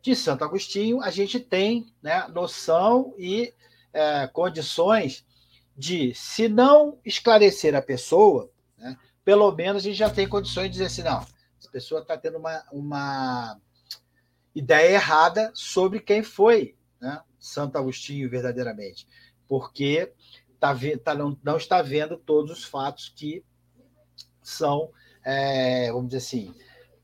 de 0.00 0.16
Santo 0.16 0.44
Agostinho, 0.44 1.00
a 1.02 1.10
gente 1.10 1.38
tem 1.38 1.92
né, 2.02 2.26
noção 2.28 3.14
e 3.18 3.52
é, 3.92 4.26
condições 4.28 5.24
de, 5.76 6.14
se 6.14 6.48
não 6.48 6.98
esclarecer 7.04 7.74
a 7.74 7.82
pessoa, 7.82 8.50
né, 8.78 8.96
pelo 9.24 9.50
menos 9.52 9.82
a 9.82 9.84
gente 9.86 9.98
já 9.98 10.10
tem 10.10 10.28
condições 10.28 10.66
de 10.66 10.72
dizer 10.72 10.86
assim, 10.86 11.02
não, 11.02 11.24
essa 11.58 11.70
pessoa 11.70 12.00
está 12.00 12.16
tendo 12.16 12.38
uma, 12.38 12.64
uma 12.72 13.60
ideia 14.54 14.94
errada 14.94 15.50
sobre 15.54 16.00
quem 16.00 16.22
foi 16.22 16.76
né, 17.02 17.20
Santo 17.38 17.76
Agostinho 17.76 18.30
verdadeiramente, 18.30 19.08
porque 19.48 20.12
tá, 20.60 20.72
tá, 21.02 21.14
não, 21.14 21.36
não 21.42 21.56
está 21.56 21.82
vendo 21.82 22.16
todos 22.16 22.52
os 22.52 22.64
fatos 22.64 23.12
que 23.14 23.44
são, 24.40 24.88
é, 25.24 25.90
vamos 25.90 26.06
dizer 26.10 26.18
assim, 26.18 26.54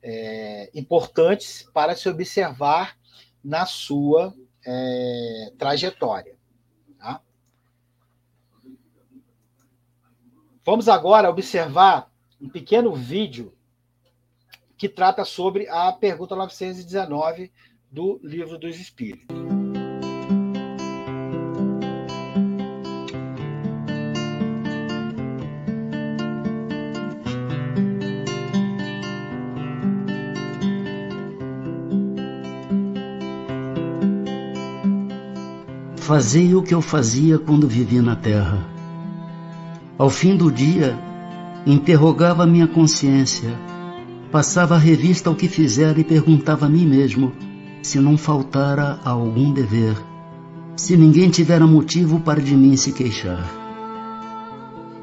é, 0.01 0.71
importantes 0.73 1.69
para 1.75 1.97
se 1.97 2.09
observar 2.09 2.97
na 3.43 3.67
sua 3.67 4.33
é, 4.65 5.53
trajetória. 5.59 6.39
Tá? 6.97 7.21
Vamos 10.65 10.89
agora 10.89 11.29
observar 11.29 12.09
um 12.41 12.49
pequeno 12.49 12.95
vídeo 12.95 13.53
que 14.77 14.89
trata 14.89 15.25
sobre 15.25 15.69
a 15.69 15.91
pergunta 15.93 16.37
919 16.37 17.51
do 17.91 18.21
Livro 18.23 18.57
dos 18.57 18.79
Espíritos. 18.79 19.48
Fazei 36.09 36.55
o 36.55 36.63
que 36.63 36.73
eu 36.73 36.81
fazia 36.81 37.39
quando 37.39 37.69
vivia 37.69 38.01
na 38.01 38.17
terra. 38.17 38.67
Ao 39.99 40.09
fim 40.09 40.39
do 40.39 40.51
dia, 40.51 40.99
interrogava 41.67 42.47
minha 42.47 42.67
consciência, 42.67 43.51
passava 44.33 44.75
a 44.75 44.79
revista 44.79 45.29
ao 45.29 45.37
que 45.37 45.47
fizera 45.47 46.01
e 46.01 46.05
perguntava 46.05 46.65
a 46.65 46.69
mim 46.71 46.87
mesmo 46.87 47.31
se 47.83 47.99
não 47.99 48.17
faltara 48.17 48.99
a 49.05 49.11
algum 49.11 49.53
dever, 49.53 49.99
se 50.77 50.97
ninguém 50.97 51.29
tivera 51.29 51.67
motivo 51.67 52.21
para 52.21 52.41
de 52.41 52.57
mim 52.57 52.75
se 52.75 52.93
queixar. 52.93 53.47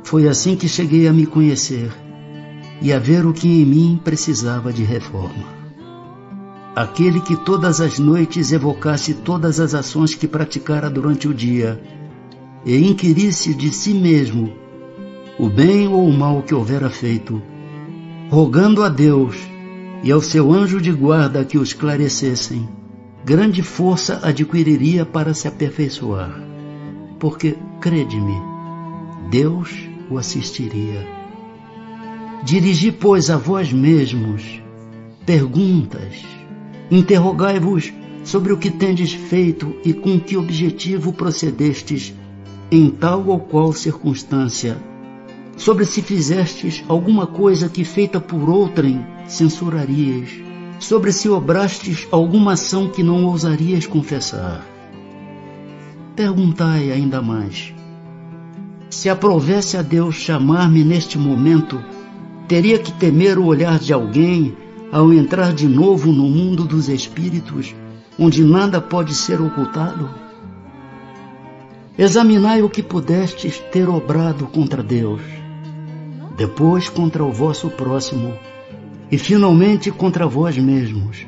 Foi 0.01 0.27
assim 0.27 0.55
que 0.55 0.67
cheguei 0.67 1.07
a 1.07 1.13
me 1.13 1.27
conhecer 1.27 1.91
e 2.81 2.91
a 2.91 2.97
ver 2.97 3.27
o 3.27 3.31
que 3.31 3.47
em 3.47 3.63
mim 3.63 4.01
precisava 4.03 4.73
de 4.73 4.83
reforma 4.83 5.54
aquele 6.75 7.21
que 7.21 7.37
todas 7.37 7.79
as 7.79 7.97
noites 7.97 8.51
evocasse 8.51 9.13
todas 9.13 9.61
as 9.61 9.73
ações 9.73 10.13
que 10.13 10.27
praticara 10.27 10.89
durante 10.89 11.27
o 11.27 11.33
dia 11.33 11.81
e 12.65 12.75
inquirisse 12.85 13.53
de 13.53 13.71
si 13.71 13.93
mesmo 13.93 14.51
o 15.39 15.47
bem 15.49 15.87
ou 15.87 16.05
o 16.05 16.13
mal 16.13 16.41
que 16.41 16.53
houvera 16.53 16.89
feito, 16.89 17.41
rogando 18.29 18.83
a 18.83 18.89
Deus 18.89 19.37
e 20.03 20.11
ao 20.11 20.21
seu 20.21 20.51
anjo 20.51 20.81
de 20.81 20.91
guarda 20.91 21.45
que 21.45 21.57
o 21.57 21.63
esclarecessem, 21.63 22.67
grande 23.23 23.61
força 23.61 24.19
adquiriria 24.23 25.05
para 25.05 25.33
se 25.33 25.47
aperfeiçoar. 25.47 26.41
Porque, 27.19 27.57
crede-me, 27.79 28.39
Deus 29.29 29.73
o 30.09 30.17
assistiria. 30.17 31.05
Dirigi, 32.43 32.91
pois, 32.91 33.29
a 33.29 33.37
vós 33.37 33.73
mesmos 33.73 34.61
perguntas 35.25 36.23
Interrogai-vos 36.89 37.91
sobre 38.23 38.53
o 38.53 38.57
que 38.57 38.69
tendes 38.69 39.13
feito 39.13 39.75
e 39.83 39.93
com 39.93 40.19
que 40.19 40.37
objetivo 40.37 41.13
procedestes 41.13 42.13
em 42.71 42.89
tal 42.89 43.27
ou 43.27 43.39
qual 43.39 43.71
circunstância, 43.71 44.77
sobre 45.55 45.85
se 45.85 46.01
fizestes 46.01 46.83
alguma 46.87 47.27
coisa 47.27 47.69
que 47.69 47.83
feita 47.83 48.19
por 48.19 48.49
outrem 48.49 49.05
censurarias, 49.27 50.29
sobre 50.79 51.11
se 51.11 51.29
obrastes 51.29 52.07
alguma 52.11 52.53
ação 52.53 52.89
que 52.89 53.03
não 53.03 53.25
ousarias 53.25 53.85
confessar. 53.85 54.65
Perguntai 56.15 56.91
ainda 56.91 57.21
mais. 57.21 57.73
Se 58.89 59.09
aprovesse 59.09 59.77
a 59.77 59.81
Deus 59.81 60.15
chamar-me 60.15 60.83
neste 60.83 61.17
momento, 61.17 61.81
teria 62.47 62.79
que 62.79 62.91
temer 62.93 63.37
o 63.37 63.45
olhar 63.45 63.79
de 63.79 63.93
alguém 63.93 64.55
ao 64.91 65.13
entrar 65.13 65.53
de 65.53 65.67
novo 65.67 66.11
no 66.11 66.29
mundo 66.29 66.63
dos 66.63 66.89
espíritos, 66.89 67.75
onde 68.17 68.43
nada 68.43 68.79
pode 68.79 69.13
ser 69.13 69.41
ocultado? 69.41 70.09
Examinai 71.97 72.61
o 72.61 72.69
que 72.69 72.83
pudestes 72.83 73.59
ter 73.71 73.87
obrado 73.87 74.47
contra 74.47 74.83
Deus, 74.83 75.21
depois 76.37 76.89
contra 76.89 77.23
o 77.23 77.31
vosso 77.31 77.69
próximo 77.69 78.33
e 79.11 79.17
finalmente 79.17 79.91
contra 79.91 80.27
vós 80.27 80.57
mesmos. 80.57 81.25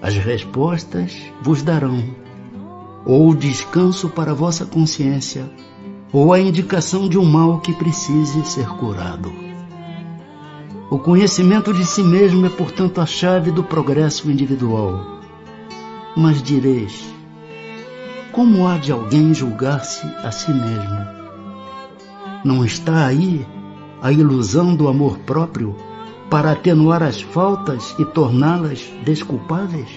As 0.00 0.14
respostas 0.16 1.16
vos 1.42 1.62
darão 1.62 2.02
ou 3.08 3.34
descanso 3.34 4.10
para 4.10 4.34
vossa 4.34 4.66
consciência, 4.66 5.50
ou 6.12 6.30
a 6.30 6.38
indicação 6.38 7.08
de 7.08 7.18
um 7.18 7.24
mal 7.24 7.58
que 7.58 7.72
precise 7.72 8.44
ser 8.44 8.68
curado. 8.68 9.47
O 10.90 10.98
conhecimento 10.98 11.70
de 11.74 11.84
si 11.84 12.02
mesmo 12.02 12.46
é, 12.46 12.48
portanto, 12.48 12.98
a 12.98 13.04
chave 13.04 13.50
do 13.50 13.62
progresso 13.62 14.30
individual. 14.30 15.20
Mas 16.16 16.42
direis, 16.42 17.14
como 18.32 18.66
há 18.66 18.78
de 18.78 18.90
alguém 18.90 19.34
julgar-se 19.34 20.06
a 20.24 20.30
si 20.30 20.50
mesmo? 20.50 21.06
Não 22.42 22.64
está 22.64 23.06
aí 23.06 23.46
a 24.00 24.10
ilusão 24.10 24.74
do 24.74 24.88
amor 24.88 25.18
próprio 25.18 25.76
para 26.30 26.52
atenuar 26.52 27.02
as 27.02 27.20
faltas 27.20 27.94
e 27.98 28.04
torná-las 28.06 28.90
desculpáveis? 29.04 29.90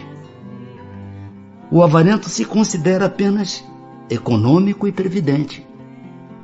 O 1.71 1.81
avarento 1.81 2.27
se 2.27 2.43
considera 2.43 3.05
apenas 3.05 3.63
econômico 4.09 4.85
e 4.89 4.91
previdente. 4.91 5.65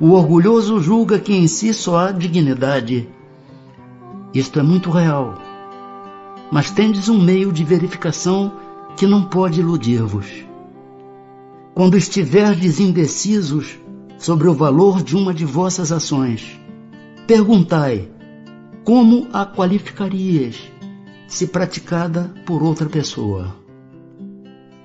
O 0.00 0.12
orgulhoso 0.12 0.80
julga 0.80 1.18
que 1.18 1.34
em 1.34 1.46
si 1.46 1.74
só 1.74 1.98
há 1.98 2.12
dignidade 2.12 3.10
isto 4.32 4.58
é 4.58 4.62
muito 4.62 4.90
real. 4.90 5.34
Mas 6.50 6.70
tendes 6.70 7.08
um 7.08 7.20
meio 7.20 7.52
de 7.52 7.64
verificação 7.64 8.52
que 8.96 9.06
não 9.06 9.22
pode 9.22 9.60
iludir-vos. 9.60 10.26
Quando 11.74 11.96
estiverdes 11.96 12.80
indecisos 12.80 13.78
sobre 14.18 14.48
o 14.48 14.54
valor 14.54 15.02
de 15.02 15.16
uma 15.16 15.32
de 15.32 15.44
vossas 15.44 15.92
ações, 15.92 16.58
perguntai 17.26 18.08
como 18.84 19.28
a 19.32 19.46
qualificarias 19.46 20.56
se 21.28 21.46
praticada 21.46 22.34
por 22.44 22.62
outra 22.62 22.88
pessoa. 22.88 23.54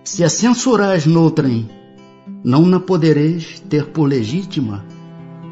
Se 0.03 0.23
a 0.23 0.29
censurais 0.29 1.05
noutrem, 1.05 1.69
não 2.43 2.65
na 2.65 2.79
podereis 2.79 3.61
ter 3.61 3.85
por 3.87 4.03
legítima 4.03 4.85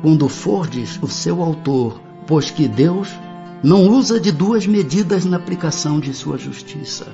quando 0.01 0.27
fordes 0.27 0.99
o 1.01 1.07
seu 1.07 1.41
autor, 1.41 2.01
pois 2.27 2.51
que 2.51 2.67
Deus 2.67 3.07
não 3.63 3.87
usa 3.87 4.19
de 4.19 4.31
duas 4.31 4.65
medidas 4.65 5.25
na 5.25 5.37
aplicação 5.37 5.99
de 5.99 6.13
sua 6.13 6.37
justiça. 6.37 7.07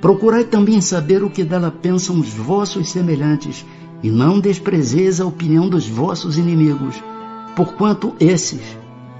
Procurai 0.00 0.44
também 0.44 0.80
saber 0.80 1.22
o 1.22 1.30
que 1.30 1.44
dela 1.44 1.70
pensam 1.70 2.18
os 2.18 2.28
vossos 2.28 2.90
semelhantes, 2.90 3.64
e 4.02 4.10
não 4.10 4.38
desprezeis 4.38 5.20
a 5.20 5.26
opinião 5.26 5.68
dos 5.68 5.88
vossos 5.88 6.38
inimigos, 6.38 7.02
porquanto 7.54 8.14
esses 8.20 8.60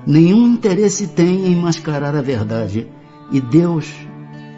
nenhum 0.07 0.47
interesse 0.47 1.09
têm 1.09 1.47
em 1.47 1.57
mascarar 1.57 2.15
a 2.15 2.23
verdade, 2.23 2.87
e 3.33 3.41
Deus 3.41 3.93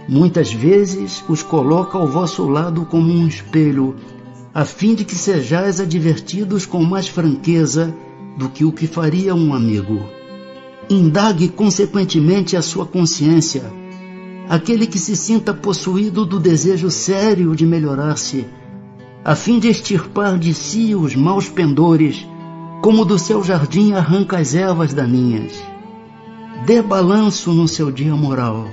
muitas 0.08 0.52
vezes 0.52 1.24
os 1.28 1.42
coloca 1.42 1.96
ao 1.98 2.08
vosso 2.08 2.48
lado 2.48 2.84
como 2.86 3.12
um 3.12 3.26
espelho, 3.26 3.96
a 4.54 4.64
fim 4.64 4.94
de 4.94 5.04
que 5.04 5.14
sejais 5.14 5.80
advertidos 5.80 6.66
com 6.66 6.82
mais 6.82 7.08
franqueza 7.08 7.94
do 8.36 8.48
que 8.48 8.64
o 8.64 8.72
que 8.72 8.86
faria 8.86 9.34
um 9.34 9.54
amigo. 9.54 10.17
Indague 10.90 11.48
consequentemente 11.48 12.56
a 12.56 12.62
sua 12.62 12.86
consciência. 12.86 13.62
Aquele 14.48 14.86
que 14.86 14.98
se 14.98 15.14
sinta 15.14 15.52
possuído 15.52 16.24
do 16.24 16.40
desejo 16.40 16.90
sério 16.90 17.54
de 17.54 17.66
melhorar-se, 17.66 18.46
a 19.22 19.34
fim 19.34 19.58
de 19.58 19.68
extirpar 19.68 20.38
de 20.38 20.54
si 20.54 20.94
os 20.94 21.14
maus 21.14 21.46
pendores, 21.46 22.26
como 22.80 23.04
do 23.04 23.18
seu 23.18 23.44
jardim 23.44 23.92
arranca 23.92 24.38
as 24.38 24.54
ervas 24.54 24.94
daninhas. 24.94 25.52
Dê 26.64 26.80
balanço 26.80 27.52
no 27.52 27.68
seu 27.68 27.90
dia 27.90 28.16
moral, 28.16 28.66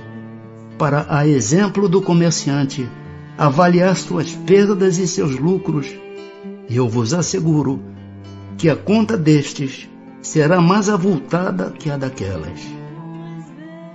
para, 0.78 1.04
a 1.10 1.28
exemplo 1.28 1.86
do 1.86 2.00
comerciante, 2.00 2.88
avaliar 3.36 3.94
suas 3.94 4.32
perdas 4.32 4.96
e 4.96 5.06
seus 5.06 5.38
lucros, 5.38 5.88
e 6.66 6.76
eu 6.76 6.88
vos 6.88 7.12
asseguro 7.12 7.78
que 8.56 8.70
a 8.70 8.74
conta 8.74 9.18
destes 9.18 9.86
será 10.26 10.60
mais 10.60 10.88
avultada 10.88 11.72
que 11.78 11.88
a 11.88 11.96
daquelas. 11.96 12.60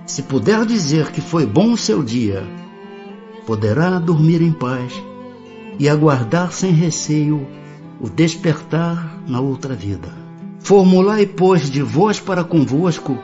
Se 0.06 0.22
puder 0.22 0.64
dizer 0.64 1.12
que 1.12 1.20
foi 1.20 1.46
bom 1.46 1.72
o 1.72 1.76
seu 1.76 2.02
dia, 2.02 2.42
poderá 3.46 3.98
dormir 3.98 4.40
em 4.40 4.52
paz, 4.52 4.92
e 5.78 5.88
aguardar 5.88 6.52
sem 6.52 6.72
receio 6.72 7.46
o 8.00 8.08
despertar 8.08 9.22
na 9.26 9.40
outra 9.40 9.74
vida. 9.74 10.08
Formulai, 10.60 11.26
pois, 11.26 11.70
de 11.70 11.82
vós 11.82 12.20
para 12.20 12.44
convosco 12.44 13.18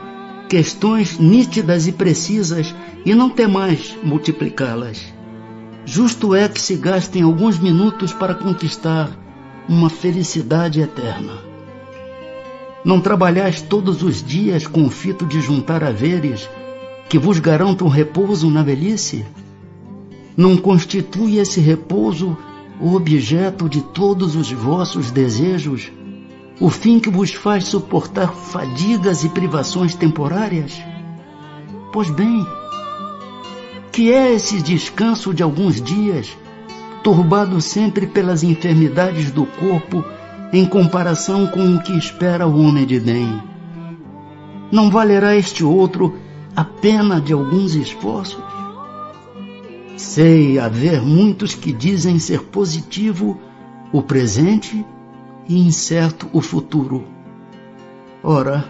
questões 0.47 1.19
nítidas 1.19 1.87
e 1.87 1.91
precisas 1.91 2.75
e 3.05 3.13
não 3.13 3.29
temais 3.29 3.95
multiplicá-las. 4.03 5.13
Justo 5.85 6.35
é 6.35 6.47
que 6.47 6.61
se 6.61 6.75
gastem 6.75 7.23
alguns 7.23 7.59
minutos 7.59 8.13
para 8.13 8.35
conquistar 8.35 9.09
uma 9.67 9.89
felicidade 9.89 10.81
eterna. 10.81 11.48
Não 12.83 13.01
trabalhais 13.01 13.61
todos 13.61 14.01
os 14.03 14.23
dias 14.23 14.65
com 14.65 14.85
o 14.85 14.89
fito 14.89 15.25
de 15.25 15.41
juntar 15.41 15.83
haveres 15.83 16.49
que 17.09 17.19
vos 17.19 17.39
garantam 17.39 17.87
repouso 17.87 18.49
na 18.49 18.63
velhice? 18.63 19.25
Não 20.37 20.55
constitui 20.55 21.37
esse 21.37 21.59
repouso 21.59 22.37
o 22.79 22.95
objeto 22.95 23.67
de 23.67 23.81
todos 23.81 24.35
os 24.35 24.49
vossos 24.51 25.11
desejos, 25.11 25.91
o 26.61 26.69
fim 26.69 26.99
que 26.99 27.09
vos 27.09 27.33
faz 27.33 27.65
suportar 27.65 28.33
fadigas 28.33 29.25
e 29.25 29.29
privações 29.29 29.93
temporárias? 29.93 30.81
Pois 31.91 32.09
bem, 32.09 32.45
que 33.91 34.13
é 34.13 34.33
esse 34.33 34.61
descanso 34.61 35.33
de 35.33 35.43
alguns 35.43 35.81
dias, 35.81 36.37
turbado 37.03 37.59
sempre 37.59 38.07
pelas 38.07 38.43
enfermidades 38.43 39.31
do 39.31 39.45
corpo 39.45 40.05
em 40.51 40.65
comparação 40.65 41.47
com 41.47 41.75
o 41.75 41.81
que 41.81 41.95
espera 41.97 42.47
o 42.47 42.59
homem 42.61 42.85
de 42.85 42.99
bem? 42.99 43.41
Não 44.71 44.89
valerá 44.89 45.35
este 45.35 45.63
outro 45.63 46.17
a 46.55 46.63
pena 46.63 47.21
de 47.21 47.33
alguns 47.33 47.75
esforços? 47.75 48.43
Sei 49.95 50.57
haver 50.57 51.01
muitos 51.01 51.53
que 51.53 51.71
dizem 51.71 52.19
ser 52.19 52.41
positivo 52.43 53.39
o 53.91 54.01
presente 54.01 54.85
e 55.47 55.67
incerto 55.67 56.27
o 56.31 56.41
futuro. 56.41 57.05
Ora, 58.23 58.65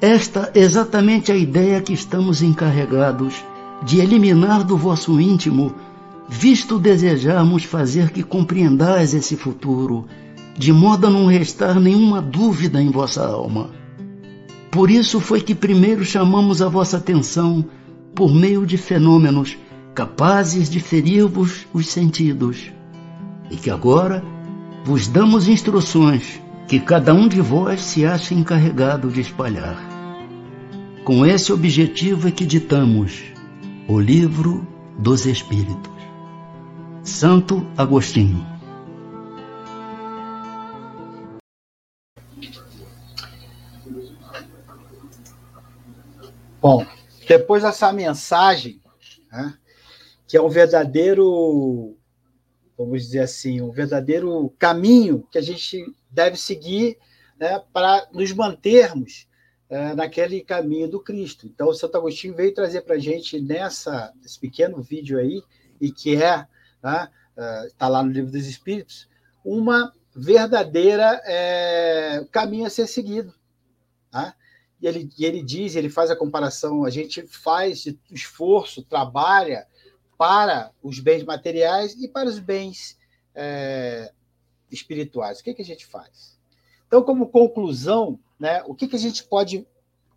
esta 0.00 0.50
é 0.54 0.60
exatamente 0.60 1.32
a 1.32 1.36
ideia 1.36 1.80
que 1.80 1.92
estamos 1.92 2.42
encarregados 2.42 3.44
de 3.82 4.00
eliminar 4.00 4.64
do 4.64 4.76
vosso 4.76 5.20
íntimo, 5.20 5.74
visto 6.28 6.78
desejarmos 6.78 7.64
fazer 7.64 8.10
que 8.10 8.22
compreendais 8.22 9.14
esse 9.14 9.36
futuro, 9.36 10.06
de 10.56 10.72
modo 10.72 11.06
a 11.06 11.10
não 11.10 11.26
restar 11.26 11.78
nenhuma 11.80 12.20
dúvida 12.22 12.80
em 12.80 12.90
vossa 12.90 13.26
alma. 13.26 13.70
Por 14.70 14.90
isso 14.90 15.20
foi 15.20 15.40
que 15.40 15.54
primeiro 15.54 16.04
chamamos 16.04 16.60
a 16.62 16.68
vossa 16.68 16.96
atenção 16.96 17.64
por 18.14 18.34
meio 18.34 18.66
de 18.66 18.76
fenômenos 18.76 19.56
capazes 19.94 20.68
de 20.68 20.80
ferir-vos 20.80 21.66
os 21.72 21.86
sentidos, 21.86 22.72
e 23.50 23.56
que 23.56 23.70
agora 23.70 24.24
vos 24.84 25.06
damos 25.06 25.48
instruções 25.48 26.40
que 26.66 26.80
cada 26.80 27.14
um 27.14 27.28
de 27.28 27.40
vós 27.40 27.80
se 27.80 28.04
acha 28.04 28.34
encarregado 28.34 29.10
de 29.10 29.20
espalhar. 29.20 29.76
Com 31.04 31.24
esse 31.24 31.52
objetivo 31.52 32.28
é 32.28 32.30
que 32.30 32.46
ditamos 32.46 33.22
o 33.86 34.00
Livro 34.00 34.66
dos 34.98 35.26
Espíritos. 35.26 35.92
Santo 37.02 37.66
Agostinho. 37.76 38.53
Bom, 46.64 46.86
depois 47.28 47.62
dessa 47.62 47.92
mensagem, 47.92 48.80
né, 49.30 49.54
que 50.26 50.34
é 50.34 50.40
um 50.40 50.48
verdadeiro, 50.48 51.94
vamos 52.74 53.02
dizer 53.02 53.20
assim, 53.20 53.60
um 53.60 53.70
verdadeiro 53.70 54.48
caminho 54.58 55.28
que 55.30 55.36
a 55.36 55.42
gente 55.42 55.84
deve 56.10 56.38
seguir 56.38 56.96
né, 57.38 57.62
para 57.70 58.08
nos 58.14 58.32
mantermos 58.32 59.28
é, 59.68 59.94
naquele 59.94 60.40
caminho 60.40 60.88
do 60.88 61.00
Cristo. 61.00 61.46
Então, 61.46 61.68
o 61.68 61.74
Santo 61.74 61.98
Agostinho 61.98 62.34
veio 62.34 62.54
trazer 62.54 62.80
para 62.80 62.94
a 62.94 62.98
gente 62.98 63.38
nessa, 63.38 64.10
nesse 64.22 64.40
pequeno 64.40 64.80
vídeo 64.80 65.18
aí, 65.18 65.42
e 65.78 65.92
que 65.92 66.16
é, 66.16 66.46
está 66.76 67.10
né, 67.36 67.68
é, 67.78 67.86
lá 67.86 68.02
no 68.02 68.10
Livro 68.10 68.32
dos 68.32 68.46
Espíritos, 68.46 69.06
uma 69.44 69.92
verdadeira 70.16 71.20
é, 71.26 72.26
caminho 72.32 72.64
a 72.64 72.70
ser 72.70 72.86
seguido. 72.86 73.34
E 74.84 74.86
ele, 74.86 75.10
e 75.18 75.24
ele 75.24 75.42
diz, 75.42 75.76
ele 75.76 75.88
faz 75.88 76.10
a 76.10 76.16
comparação, 76.16 76.84
a 76.84 76.90
gente 76.90 77.26
faz 77.26 77.86
esforço, 78.10 78.82
trabalha 78.82 79.66
para 80.18 80.72
os 80.82 81.00
bens 81.00 81.24
materiais 81.24 81.94
e 81.94 82.06
para 82.06 82.28
os 82.28 82.38
bens 82.38 82.98
é, 83.34 84.12
espirituais. 84.70 85.40
O 85.40 85.42
que, 85.42 85.54
que 85.54 85.62
a 85.62 85.64
gente 85.64 85.86
faz? 85.86 86.38
Então, 86.86 87.02
como 87.02 87.30
conclusão, 87.30 88.20
né, 88.38 88.62
o 88.66 88.74
que, 88.74 88.86
que 88.86 88.94
a 88.94 88.98
gente 88.98 89.24
pode, 89.24 89.66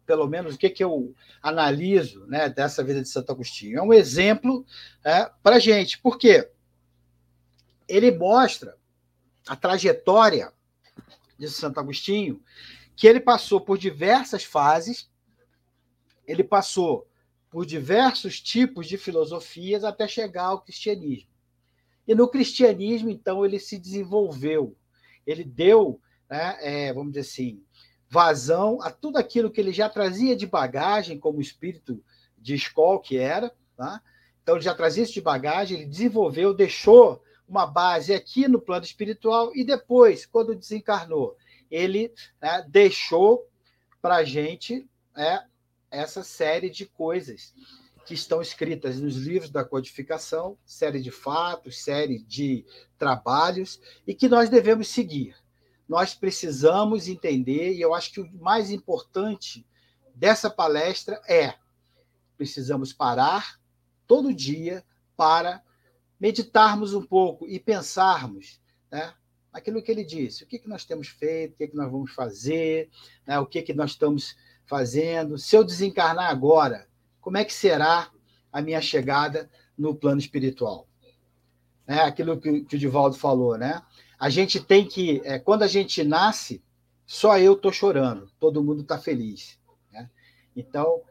pelo 0.05 0.27
menos, 0.27 0.55
o 0.55 0.57
que, 0.57 0.69
que 0.69 0.83
eu 0.83 1.15
analiso 1.41 2.25
né, 2.25 2.49
dessa 2.49 2.83
vida 2.83 3.01
de 3.01 3.07
Santo 3.07 3.31
Agostinho? 3.31 3.79
É 3.79 3.81
um 3.81 3.93
exemplo 3.93 4.65
é, 5.01 5.31
para 5.41 5.55
a 5.55 5.59
gente. 5.59 5.97
Por 5.97 6.17
quê? 6.17 6.51
Ele 7.87 8.11
mostra 8.11 8.75
a 9.47 9.55
trajetória 9.55 10.51
de 11.39 11.47
Santo 11.47 11.79
Agostinho, 11.79 12.41
que 12.97 13.05
ele 13.05 13.19
passou 13.19 13.61
por 13.61 13.77
diversas 13.77 14.43
fases, 14.43 15.07
ele 16.25 16.43
passou 16.43 17.07
por 17.47 17.63
diversos 17.63 18.41
tipos 18.41 18.87
de 18.87 18.97
filosofias 18.97 19.83
até 19.83 20.07
chegar 20.07 20.45
ao 20.45 20.61
cristianismo. 20.61 21.29
E 22.07 22.15
no 22.15 22.27
cristianismo, 22.27 23.11
então, 23.11 23.45
ele 23.45 23.59
se 23.59 23.77
desenvolveu, 23.77 24.75
ele 25.27 25.43
deu, 25.43 26.01
né, 26.27 26.57
é, 26.59 26.93
vamos 26.93 27.13
dizer 27.13 27.21
assim, 27.21 27.63
vazão 28.09 28.81
a 28.81 28.89
tudo 28.89 29.17
aquilo 29.17 29.51
que 29.51 29.61
ele 29.61 29.71
já 29.71 29.87
trazia 29.87 30.35
de 30.35 30.47
bagagem, 30.47 31.19
como 31.19 31.39
espírito 31.39 32.03
de 32.35 32.55
escola 32.55 32.99
que 32.99 33.17
era. 33.17 33.53
Tá? 33.75 34.01
Então, 34.41 34.55
ele 34.55 34.63
já 34.63 34.73
trazia 34.73 35.03
isso 35.03 35.13
de 35.13 35.21
bagagem, 35.21 35.77
ele 35.77 35.89
desenvolveu, 35.89 36.51
deixou 36.51 37.21
uma 37.47 37.67
base 37.67 38.11
aqui 38.11 38.47
no 38.47 38.59
plano 38.59 38.85
espiritual 38.85 39.51
e 39.55 39.63
depois, 39.63 40.25
quando 40.25 40.55
desencarnou, 40.55 41.37
ele 41.69 42.13
né, 42.41 42.65
deixou 42.67 43.47
para 44.01 44.17
a 44.17 44.23
gente 44.23 44.87
é, 45.15 45.43
essa 45.91 46.23
série 46.23 46.69
de 46.69 46.85
coisas 46.85 47.53
que 48.05 48.13
estão 48.13 48.41
escritas 48.41 48.99
nos 49.01 49.17
livros 49.17 49.49
da 49.49 49.65
codificação, 49.65 50.57
série 50.65 51.01
de 51.01 51.11
fatos, 51.11 51.83
série 51.83 52.19
de 52.19 52.65
trabalhos, 52.97 53.81
e 54.07 54.15
que 54.15 54.29
nós 54.29 54.49
devemos 54.49 54.87
seguir. 54.87 55.35
Nós 55.89 56.13
precisamos 56.13 57.07
entender, 57.07 57.73
e 57.73 57.81
eu 57.81 57.93
acho 57.93 58.11
que 58.11 58.21
o 58.21 58.31
mais 58.41 58.71
importante 58.71 59.65
dessa 60.15 60.49
palestra 60.49 61.21
é: 61.27 61.55
precisamos 62.37 62.93
parar 62.93 63.59
todo 64.07 64.33
dia 64.33 64.85
para 65.17 65.61
meditarmos 66.19 66.93
um 66.93 67.05
pouco 67.05 67.45
e 67.47 67.59
pensarmos 67.59 68.61
né, 68.91 69.13
aquilo 69.57 69.81
que 69.81 69.91
ele 69.91 70.03
disse, 70.03 70.43
o 70.43 70.47
que, 70.47 70.59
que 70.59 70.69
nós 70.69 70.85
temos 70.85 71.07
feito, 71.07 71.53
o 71.53 71.57
que, 71.57 71.67
que 71.67 71.75
nós 71.75 71.91
vamos 71.91 72.11
fazer, 72.11 72.89
né, 73.25 73.39
o 73.39 73.45
que, 73.45 73.61
que 73.61 73.73
nós 73.73 73.91
estamos 73.91 74.35
fazendo. 74.65 75.37
Se 75.37 75.55
eu 75.55 75.63
desencarnar 75.63 76.29
agora, 76.29 76.87
como 77.19 77.37
é 77.37 77.43
que 77.43 77.53
será 77.53 78.11
a 78.51 78.61
minha 78.61 78.81
chegada 78.81 79.49
no 79.77 79.95
plano 79.95 80.19
espiritual? 80.19 80.87
É 81.87 81.99
aquilo 81.99 82.39
que, 82.39 82.61
que 82.65 82.75
o 82.75 82.79
Divaldo 82.79 83.17
falou, 83.17 83.57
né? 83.57 83.81
A 84.19 84.29
gente 84.29 84.59
tem 84.59 84.85
que, 84.85 85.21
é, 85.23 85.39
quando 85.39 85.63
a 85.63 85.67
gente 85.67 86.03
nasce, 86.03 86.61
só 87.05 87.39
eu 87.39 87.53
estou 87.53 87.71
chorando, 87.71 88.29
todo 88.39 88.63
mundo 88.63 88.81
está 88.81 88.97
feliz. 88.97 89.59
Né? 89.91 90.09
Então, 90.55 91.01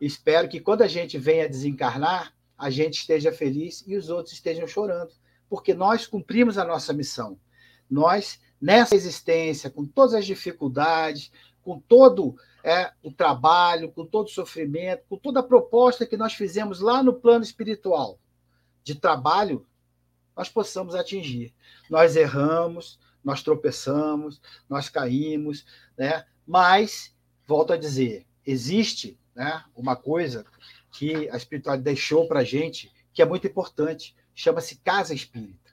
espero 0.00 0.48
que 0.48 0.60
quando 0.60 0.82
a 0.82 0.88
gente 0.88 1.16
venha 1.16 1.48
desencarnar, 1.48 2.34
a 2.58 2.70
gente 2.70 2.98
esteja 2.98 3.32
feliz 3.32 3.82
e 3.86 3.96
os 3.96 4.10
outros 4.10 4.34
estejam 4.34 4.66
chorando, 4.66 5.12
porque 5.48 5.72
nós 5.74 6.06
cumprimos 6.06 6.58
a 6.58 6.64
nossa 6.64 6.92
missão. 6.92 7.38
Nós, 7.90 8.40
nessa 8.60 8.94
existência, 8.94 9.70
com 9.70 9.84
todas 9.84 10.14
as 10.14 10.26
dificuldades, 10.26 11.30
com 11.62 11.80
todo 11.80 12.36
é, 12.62 12.92
o 13.02 13.12
trabalho, 13.12 13.90
com 13.92 14.04
todo 14.04 14.26
o 14.26 14.30
sofrimento, 14.30 15.04
com 15.08 15.16
toda 15.16 15.40
a 15.40 15.42
proposta 15.42 16.06
que 16.06 16.16
nós 16.16 16.34
fizemos 16.34 16.80
lá 16.80 17.02
no 17.02 17.14
plano 17.14 17.44
espiritual 17.44 18.18
de 18.82 18.94
trabalho, 18.94 19.66
nós 20.36 20.48
possamos 20.48 20.94
atingir. 20.94 21.54
Nós 21.90 22.14
erramos, 22.14 22.98
nós 23.24 23.42
tropeçamos, 23.42 24.40
nós 24.68 24.88
caímos, 24.88 25.66
né? 25.98 26.24
mas, 26.46 27.14
volto 27.46 27.72
a 27.72 27.76
dizer, 27.76 28.26
existe 28.44 29.18
né, 29.34 29.64
uma 29.74 29.96
coisa 29.96 30.44
que 30.92 31.28
a 31.30 31.36
espiritualidade 31.36 31.84
deixou 31.84 32.28
para 32.28 32.40
a 32.40 32.44
gente 32.44 32.92
que 33.12 33.22
é 33.22 33.24
muito 33.24 33.46
importante, 33.46 34.14
chama-se 34.34 34.76
casa 34.76 35.14
espírita. 35.14 35.70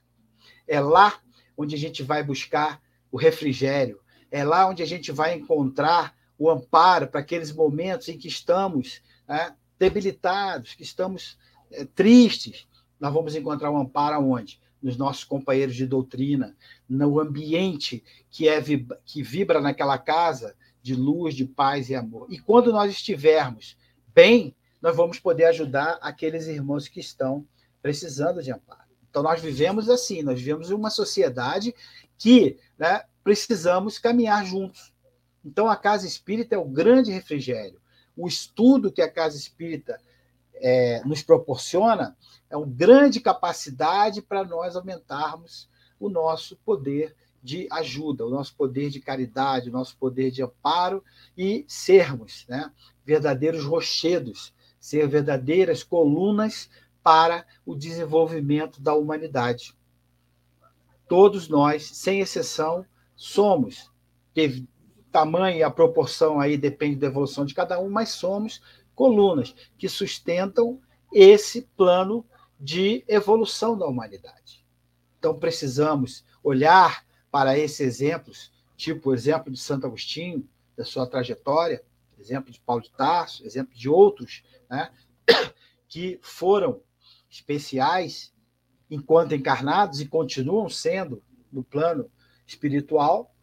É 0.68 0.80
lá 0.80 1.20
onde 1.58 1.76
a 1.76 1.78
gente 1.78 2.04
vai 2.04 2.24
buscar 2.24 2.82
o 3.12 3.18
refrigério, 3.18 4.00
é 4.32 4.44
lá 4.44 4.68
onde 4.68 4.82
a 4.82 4.86
gente 4.86 5.12
vai 5.12 5.36
encontrar 5.36 6.16
o 6.38 6.50
amparo 6.50 7.08
para 7.08 7.20
aqueles 7.20 7.52
momentos 7.52 8.10
em 8.10 8.18
que 8.18 8.28
estamos 8.28 9.02
né, 9.28 9.56
debilitados, 9.78 10.74
que 10.74 10.84
estamos 10.84 11.38
é, 11.72 11.86
tristes. 11.86 12.68
Nós 13.00 13.14
vamos 13.14 13.36
encontrar 13.36 13.70
o 13.70 13.78
amparo 13.78 14.16
aonde? 14.16 14.60
nos 14.84 14.98
nossos 14.98 15.24
companheiros 15.24 15.76
de 15.76 15.88
doutrina, 15.88 16.56
no 16.90 17.18
ambiente 17.18 18.04
que, 18.30 18.50
é, 18.50 18.62
que 19.06 19.24
vibra 19.24 19.62
naquela 19.62 19.98
casa 19.98 20.56
de 20.82 20.94
luz, 20.94 21.34
de 21.34 21.46
paz 21.46 21.90
e 21.90 21.96
amor. 21.96 22.28
E 22.30 22.38
quando 22.38 22.74
nós 22.74 22.92
estivermos 22.92 23.78
bem, 24.14 24.54
nós 24.82 24.96
vamos 24.96 25.18
poder 25.18 25.46
ajudar 25.46 25.98
aqueles 26.02 26.48
irmãos 26.48 26.90
que 26.90 27.00
estão 27.00 27.48
precisando 27.82 28.44
de 28.44 28.52
amparo. 28.52 28.83
Então, 29.14 29.22
nós 29.22 29.40
vivemos 29.40 29.92
assim, 29.92 30.24
nós 30.24 30.40
vivemos 30.40 30.72
em 30.72 30.74
uma 30.74 30.90
sociedade 30.90 31.76
que 32.18 32.58
né, 32.80 33.04
precisamos 33.24 34.00
caminhar 34.00 34.44
juntos. 34.44 34.92
Então, 35.46 35.70
a 35.70 35.76
casa 35.76 36.08
espírita 36.08 36.56
é 36.56 36.58
o 36.58 36.66
grande 36.66 37.12
refrigério. 37.12 37.80
O 38.18 38.28
estudo 38.28 38.92
que 38.92 39.04
a 39.04 39.12
casa 39.12 39.38
espírita 39.38 40.02
é, 40.56 41.04
nos 41.06 41.22
proporciona 41.22 42.18
é 42.50 42.58
uma 42.58 42.66
grande 42.66 43.20
capacidade 43.20 44.20
para 44.20 44.44
nós 44.44 44.76
aumentarmos 44.76 45.70
o 46.00 46.10
nosso 46.10 46.58
poder 46.66 47.16
de 47.40 47.68
ajuda, 47.70 48.26
o 48.26 48.32
nosso 48.32 48.56
poder 48.56 48.90
de 48.90 49.00
caridade, 49.00 49.70
o 49.70 49.74
nosso 49.74 49.96
poder 49.96 50.32
de 50.32 50.42
amparo 50.42 51.04
e 51.38 51.64
sermos 51.68 52.48
né, 52.50 52.72
verdadeiros 53.06 53.64
rochedos, 53.64 54.56
ser 54.80 55.08
verdadeiras 55.08 55.84
colunas 55.84 56.68
para 57.04 57.46
o 57.66 57.76
desenvolvimento 57.76 58.82
da 58.82 58.94
humanidade. 58.94 59.76
Todos 61.08 61.48
nós, 61.48 61.84
sem 61.84 62.22
exceção, 62.22 62.86
somos, 63.16 63.92
teve 64.34 64.68
tamanho 65.12 65.58
e 65.58 65.64
a 65.64 65.70
proporção 65.70 66.40
aí 66.40 66.58
depende 66.58 66.96
da 66.96 67.08
evolução 67.08 67.46
de 67.46 67.54
cada 67.54 67.80
um, 67.80 67.90
mas 67.90 68.10
somos 68.10 68.62
colunas 68.96 69.54
que 69.78 69.88
sustentam 69.88 70.82
esse 71.12 71.64
plano 71.78 72.26
de 72.60 73.04
evolução 73.08 73.78
da 73.78 73.86
humanidade. 73.86 74.66
Então 75.20 75.38
precisamos 75.38 76.26
olhar 76.44 77.06
para 77.30 77.58
esses 77.58 77.80
exemplos, 77.80 78.52
tipo 78.76 79.10
o 79.10 79.14
exemplo 79.14 79.52
de 79.52 79.60
Santo 79.60 79.86
Agostinho, 79.86 80.48
da 80.76 80.84
sua 80.84 81.06
trajetória, 81.06 81.84
exemplo 82.20 82.52
de 82.52 82.60
Paulo 82.60 82.82
de 82.82 82.92
Tarso, 82.92 83.46
exemplo 83.46 83.76
de 83.76 83.90
outros, 83.90 84.44
né, 84.70 84.92
que 85.88 86.20
foram 86.22 86.82
especiais 87.34 88.32
enquanto 88.90 89.34
encarnados 89.34 90.00
e 90.00 90.06
continuam 90.06 90.70
sendo 90.70 91.22
no 91.52 91.64
plano 91.64 92.10
espiritual, 92.46 93.34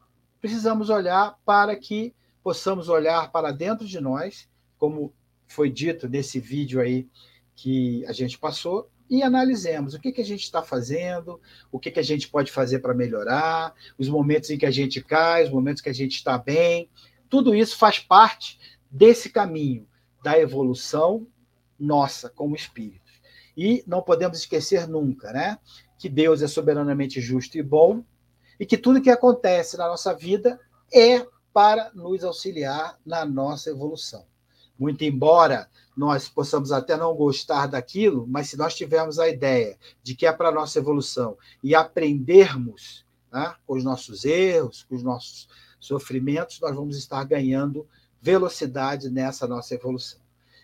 precisamos 0.41 0.91
olhar 0.91 1.39
para 1.45 1.75
que 1.77 2.15
possamos 2.43 2.89
olhar 2.89 3.31
para 3.33 3.51
dentro 3.51 3.87
de 3.87 4.01
nós, 4.01 4.49
como 4.79 5.13
foi 5.47 5.69
dito 5.69 6.09
nesse 6.09 6.39
vídeo 6.39 6.81
aí 6.81 7.09
que 7.57 8.05
a 8.07 8.13
gente 8.13 8.39
passou, 8.39 8.89
e 9.09 9.25
analisemos 9.25 9.93
o 9.93 10.01
que, 10.01 10.13
que 10.13 10.21
a 10.21 10.25
gente 10.25 10.45
está 10.45 10.63
fazendo, 10.63 11.41
o 11.73 11.79
que, 11.81 11.91
que 11.91 11.99
a 11.99 12.05
gente 12.05 12.29
pode 12.29 12.53
fazer 12.53 12.79
para 12.79 12.95
melhorar, 12.95 13.75
os 13.99 14.09
momentos 14.09 14.51
em 14.51 14.59
que 14.59 14.67
a 14.67 14.71
gente 14.71 15.03
cai, 15.03 15.45
os 15.45 15.51
momentos 15.51 15.83
que 15.83 15.89
a 15.89 15.93
gente 15.95 16.15
está 16.15 16.39
bem. 16.39 16.89
Tudo 17.29 17.55
isso 17.55 17.77
faz 17.77 17.99
parte 17.99 18.59
desse 18.89 19.29
caminho 19.29 19.87
da 20.23 20.39
evolução 20.39 21.27
nossa 21.79 22.31
como 22.31 22.55
espíritos. 22.55 23.00
E 23.57 23.83
não 23.87 24.03
podemos 24.03 24.39
esquecer 24.39 24.89
nunca, 24.89 25.33
né? 25.33 25.59
Que 25.99 26.09
Deus 26.09 26.43
é 26.43 26.49
soberanamente 26.49 27.21
justo 27.21 27.59
e 27.59 27.63
bom 27.63 28.03
e 28.59 28.67
que 28.67 28.77
tudo 28.77 29.01
que 29.01 29.11
acontece 29.11 29.79
na 29.79 29.89
nossa 29.89 30.15
vida 30.15 30.61
é 30.93 31.27
para 31.53 31.91
nos 31.95 32.23
auxiliar 32.23 32.99
na 33.05 33.25
nossa 33.25 33.71
evolução. 33.71 34.25
Muito 34.79 35.03
embora 35.05 35.69
nós 35.97 36.29
possamos 36.29 36.73
até 36.73 36.97
não 36.97 37.15
gostar 37.15 37.67
daquilo, 37.67 38.27
mas 38.27 38.49
se 38.49 38.57
nós 38.57 38.75
tivermos 38.75 39.19
a 39.19 39.29
ideia 39.29 39.79
de 40.03 40.15
que 40.15 40.27
é 40.27 40.33
para 40.33 40.49
a 40.49 40.53
nossa 40.53 40.79
evolução 40.79 41.37
e 41.63 41.75
aprendermos 41.75 43.05
né, 43.33 43.55
com 43.67 43.77
os 43.77 43.85
nossos 43.85 44.25
erros, 44.25 44.85
com 44.85 44.95
os 44.95 45.03
nossos 45.03 45.49
sofrimentos, 45.79 46.61
nós 46.61 46.75
vamos 46.75 46.97
estar 46.97 47.23
ganhando 47.25 47.87
velocidade 48.21 49.11
nessa 49.11 49.47
nossa 49.47 49.75
evolução. 49.75 50.21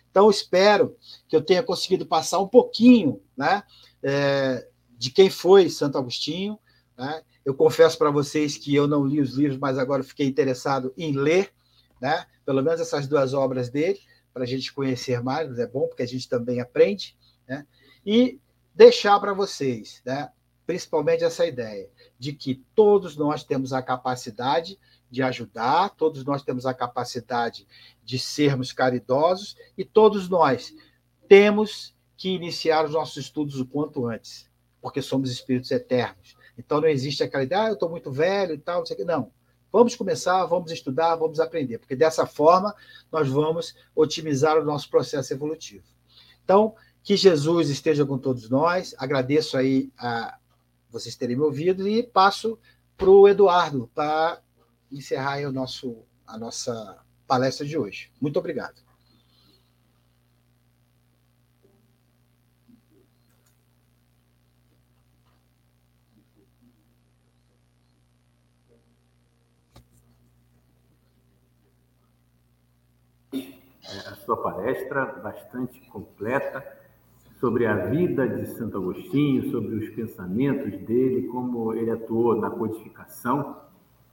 Então, 0.09 0.29
espero 0.29 0.95
que 1.27 1.35
eu 1.35 1.41
tenha 1.41 1.61
conseguido 1.61 2.05
passar 2.05 2.39
um 2.39 2.47
pouquinho 2.47 3.21
né, 3.35 3.63
é, 4.01 4.67
de 4.97 5.11
quem 5.11 5.29
foi 5.29 5.69
Santo 5.69 5.97
Agostinho. 5.97 6.57
Né? 6.97 7.21
Eu 7.45 7.53
confesso 7.53 7.97
para 7.97 8.11
vocês 8.11 8.57
que 8.57 8.73
eu 8.73 8.87
não 8.87 9.05
li 9.05 9.21
os 9.21 9.31
livros, 9.35 9.59
mas 9.59 9.77
agora 9.77 10.03
fiquei 10.03 10.27
interessado 10.27 10.93
em 10.97 11.13
ler 11.13 11.51
né? 12.01 12.25
pelo 12.45 12.61
menos 12.61 12.79
essas 12.79 13.07
duas 13.07 13.33
obras 13.33 13.69
dele, 13.69 13.99
para 14.33 14.43
a 14.43 14.47
gente 14.47 14.73
conhecer 14.73 15.21
mais, 15.21 15.57
é 15.57 15.67
bom, 15.67 15.87
porque 15.87 16.03
a 16.03 16.07
gente 16.07 16.29
também 16.29 16.59
aprende, 16.59 17.17
né? 17.47 17.65
e 18.05 18.39
deixar 18.73 19.19
para 19.19 19.33
vocês, 19.33 20.01
né? 20.05 20.29
principalmente 20.65 21.23
essa 21.23 21.45
ideia 21.45 21.89
de 22.19 22.33
que 22.33 22.63
todos 22.75 23.15
nós 23.15 23.43
temos 23.43 23.73
a 23.73 23.81
capacidade 23.81 24.77
de 25.09 25.23
ajudar, 25.23 25.89
todos 25.91 26.23
nós 26.23 26.43
temos 26.43 26.65
a 26.65 26.73
capacidade 26.73 27.67
de 28.03 28.19
sermos 28.19 28.73
caridosos 28.73 29.55
e 29.77 29.85
todos 29.85 30.29
nós 30.29 30.73
temos 31.27 31.95
que 32.15 32.29
iniciar 32.29 32.85
os 32.85 32.91
nossos 32.91 33.17
estudos 33.17 33.59
o 33.59 33.65
quanto 33.65 34.05
antes, 34.07 34.49
porque 34.81 35.01
somos 35.01 35.31
espíritos 35.31 35.71
eternos. 35.71 36.35
Então 36.57 36.81
não 36.81 36.87
existe 36.87 37.23
aquela 37.23 37.43
ideia, 37.43 37.63
ah, 37.63 37.67
eu 37.67 37.73
estou 37.73 37.89
muito 37.89 38.11
velho 38.11 38.53
e 38.53 38.57
tal, 38.57 38.79
não 38.79 38.85
sei 38.85 38.95
o 38.95 38.99
que. 38.99 39.05
Não. 39.05 39.31
Vamos 39.71 39.95
começar, 39.95 40.43
vamos 40.45 40.71
estudar, 40.71 41.15
vamos 41.15 41.39
aprender, 41.39 41.77
porque 41.77 41.95
dessa 41.95 42.25
forma 42.25 42.73
nós 43.11 43.27
vamos 43.27 43.75
otimizar 43.95 44.57
o 44.57 44.63
nosso 44.63 44.89
processo 44.89 45.33
evolutivo. 45.33 45.85
Então, 46.43 46.73
que 47.07 47.15
Jesus 47.15 47.69
esteja 47.69 48.05
com 48.05 48.17
todos 48.17 48.49
nós. 48.49 48.93
Agradeço 48.97 49.57
aí 49.57 49.89
a 49.97 50.37
vocês 50.89 51.15
terem 51.15 51.37
me 51.37 51.43
ouvido 51.43 51.87
e 51.87 52.03
passo 52.03 52.59
para 52.97 53.09
o 53.09 53.27
Eduardo 53.27 53.89
para 53.93 54.41
encerrar 54.91 55.39
o 55.47 55.51
nosso, 55.51 56.03
a 56.25 56.37
nossa 56.37 57.03
palestra 57.27 57.65
de 57.65 57.77
hoje. 57.77 58.11
Muito 58.21 58.37
obrigado. 58.39 58.87
a 74.05 74.15
sua 74.15 74.37
palestra, 74.37 75.05
bastante 75.05 75.79
completa, 75.89 76.65
sobre 77.39 77.65
a 77.65 77.85
vida 77.85 78.27
de 78.27 78.47
Santo 78.47 78.77
Agostinho, 78.77 79.49
sobre 79.51 79.75
os 79.75 79.89
pensamentos 79.89 80.77
dele, 80.81 81.27
como 81.27 81.73
ele 81.73 81.91
atuou 81.91 82.35
na 82.35 82.49
codificação. 82.49 83.66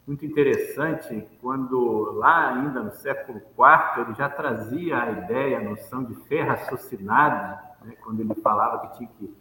Muito 0.07 0.27
interessante, 0.27 1.27
quando 1.41 2.13
lá 2.13 2.51
ainda 2.51 2.83
no 2.83 2.93
século 2.93 3.39
IV, 3.39 4.05
ele 4.05 4.15
já 4.15 4.29
trazia 4.29 5.03
a 5.03 5.11
ideia, 5.11 5.59
a 5.59 5.63
noção 5.63 6.05
de 6.05 6.15
fé 6.27 6.43
raciocinada, 6.43 7.59
né, 7.83 7.95
quando 8.03 8.21
ele 8.21 8.35
falava 8.35 8.87
que 8.87 8.99
tinha 8.99 9.09
que 9.19 9.35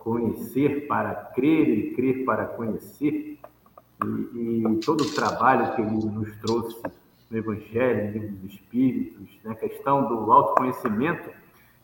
conhecer 0.00 0.88
para 0.88 1.14
crer 1.14 1.68
e 1.68 1.94
crer 1.94 2.24
para 2.24 2.44
conhecer. 2.44 3.38
E, 4.04 4.64
e 4.66 4.80
todo 4.84 5.02
o 5.02 5.14
trabalho 5.14 5.74
que 5.76 5.82
ele 5.82 5.90
nos 5.90 6.36
trouxe 6.38 6.82
no 7.30 7.38
Evangelho, 7.38 8.06
no 8.06 8.12
Livro 8.12 8.36
dos 8.36 8.54
Espíritos, 8.54 9.38
né? 9.44 9.52
a 9.52 9.54
questão 9.54 10.08
do 10.08 10.32
autoconhecimento, 10.32 11.30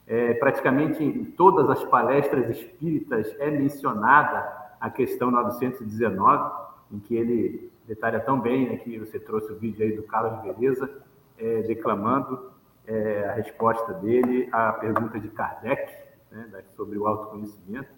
é, 0.07 0.35
praticamente 0.35 1.03
em 1.03 1.25
todas 1.25 1.71
as 1.71 1.85
palestras 1.85 2.51
espíritas 2.51 3.35
é 3.39 3.51
mencionada 3.51 4.67
a 4.81 4.91
questão 4.91 5.31
919, 5.31 6.67
em 6.93 6.99
que 6.99 7.15
ele 7.15 7.71
detalha 7.87 8.21
tão 8.21 8.41
bem, 8.41 8.69
né, 8.69 8.77
que 8.77 8.99
você 8.99 9.19
trouxe 9.19 9.53
o 9.53 9.57
vídeo 9.57 9.85
aí 9.85 9.93
do 9.93 10.03
Carlos 10.03 10.43
Beleza, 10.43 10.91
é, 11.39 11.63
declamando 11.63 12.51
é, 12.87 13.29
a 13.29 13.33
resposta 13.33 13.95
dele 13.95 14.49
à 14.53 14.73
pergunta 14.73 15.19
de 15.19 15.29
Kardec, 15.29 15.93
né, 16.31 16.63
sobre 16.77 16.99
o 16.99 17.07
autoconhecimento. 17.07 17.91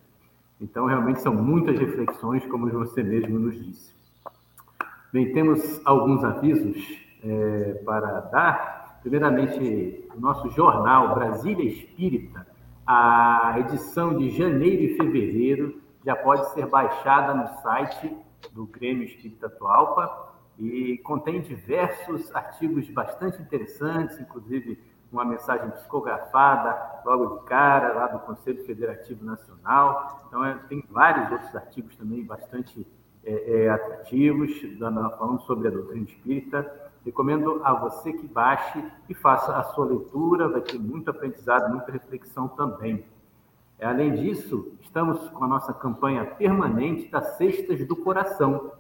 Então, 0.61 0.86
realmente 0.86 1.20
são 1.20 1.32
muitas 1.32 1.78
reflexões, 1.78 2.45
como 2.47 2.68
você 2.68 3.03
mesmo 3.03 3.39
nos 3.39 3.57
disse. 3.64 3.95
Bem, 5.12 5.32
temos 5.32 5.80
alguns 5.86 6.22
avisos 6.24 6.76
é, 7.24 7.80
para 7.84 8.20
dar. 8.20 8.99
Primeiramente, 9.01 10.05
o 10.14 10.20
nosso 10.20 10.51
jornal 10.51 11.14
Brasília 11.14 11.64
Espírita, 11.64 12.47
a 12.86 13.57
edição 13.61 14.16
de 14.16 14.30
janeiro 14.30 14.82
e 14.82 14.97
fevereiro 14.97 15.80
já 16.05 16.16
pode 16.16 16.53
ser 16.53 16.66
baixada 16.66 17.34
no 17.34 17.47
site 17.61 18.14
do 18.53 18.66
Grêmio 18.66 19.05
Espírita 19.05 19.47
Atualpa 19.47 20.34
e 20.59 20.99
contém 20.99 21.41
diversos 21.41 22.34
artigos 22.34 22.89
bastante 22.91 23.41
interessantes, 23.41 24.18
inclusive 24.18 24.82
uma 25.11 25.24
mensagem 25.24 25.70
psicografada 25.70 27.01
logo 27.05 27.39
de 27.39 27.45
cara, 27.47 27.95
lá 27.95 28.07
do 28.09 28.18
Conselho 28.20 28.64
Federativo 28.64 29.24
Nacional. 29.24 30.24
Então, 30.26 30.45
é, 30.45 30.55
tem 30.68 30.84
vários 30.91 31.30
outros 31.30 31.55
artigos 31.55 31.97
também 31.97 32.24
bastante 32.24 32.86
é, 33.24 33.64
é, 33.64 33.70
atrativos, 33.70 34.51
falando 34.78 35.41
sobre 35.43 35.68
a 35.68 35.70
doutrina 35.70 36.05
espírita. 36.05 36.91
Recomendo 37.05 37.61
a 37.64 37.72
você 37.72 38.12
que 38.12 38.26
baixe 38.26 38.84
e 39.09 39.14
faça 39.14 39.57
a 39.57 39.62
sua 39.64 39.86
leitura, 39.86 40.49
vai 40.49 40.61
ter 40.61 40.78
muito 40.78 41.11
aprendizado, 41.11 41.72
muita 41.72 41.91
reflexão 41.91 42.49
também. 42.49 43.05
Além 43.81 44.12
disso, 44.14 44.72
estamos 44.81 45.29
com 45.29 45.45
a 45.45 45.49
nossa 45.49 45.72
campanha 45.72 46.24
permanente 46.24 47.09
das 47.09 47.37
Cestas 47.37 47.87
do 47.87 47.95
Coração, 47.95 48.72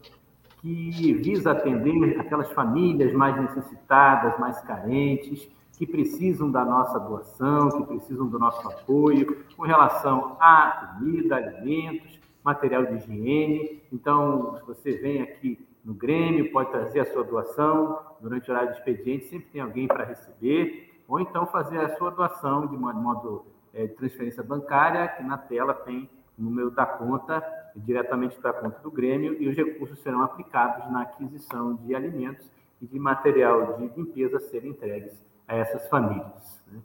que 0.60 1.12
visa 1.12 1.52
atender 1.52 2.18
aquelas 2.18 2.50
famílias 2.50 3.12
mais 3.12 3.40
necessitadas, 3.40 4.36
mais 4.40 4.60
carentes, 4.62 5.48
que 5.78 5.86
precisam 5.86 6.50
da 6.50 6.64
nossa 6.64 6.98
doação, 6.98 7.70
que 7.70 7.86
precisam 7.86 8.26
do 8.26 8.40
nosso 8.40 8.66
apoio 8.66 9.44
com 9.56 9.62
relação 9.62 10.36
à 10.40 10.96
comida, 10.98 11.36
alimentos, 11.36 12.18
material 12.42 12.84
de 12.86 12.96
higiene. 12.96 13.80
Então, 13.92 14.56
se 14.58 14.66
você 14.66 14.92
vem 14.98 15.22
aqui 15.22 15.64
no 15.84 15.94
Grêmio, 15.94 16.50
pode 16.50 16.72
trazer 16.72 17.00
a 17.00 17.12
sua 17.12 17.22
doação 17.22 18.00
durante 18.20 18.50
o 18.50 18.52
horário 18.52 18.72
de 18.72 18.78
expediente, 18.78 19.26
sempre 19.26 19.46
tem 19.52 19.60
alguém 19.60 19.86
para 19.86 20.04
receber, 20.04 20.92
ou 21.06 21.20
então 21.20 21.46
fazer 21.46 21.78
a 21.78 21.96
sua 21.96 22.10
doação 22.10 22.66
de 22.66 22.76
modo 22.76 23.46
é, 23.72 23.86
de 23.86 23.94
transferência 23.94 24.42
bancária, 24.42 25.08
que 25.08 25.22
na 25.22 25.38
tela 25.38 25.74
tem 25.74 26.08
o 26.38 26.42
número 26.42 26.70
da 26.70 26.86
conta 26.86 27.42
diretamente 27.74 28.36
para 28.36 28.50
a 28.50 28.54
conta 28.54 28.78
do 28.80 28.90
Grêmio 28.90 29.36
e 29.40 29.48
os 29.48 29.56
recursos 29.56 29.98
serão 30.00 30.22
aplicados 30.22 30.90
na 30.90 31.02
aquisição 31.02 31.74
de 31.74 31.94
alimentos 31.94 32.50
e 32.80 32.86
de 32.86 32.98
material 32.98 33.78
de 33.78 33.86
limpeza 33.88 34.38
serem 34.40 34.70
entregues 34.70 35.12
a 35.46 35.56
essas 35.56 35.88
famílias. 35.88 36.62
Né? 36.70 36.80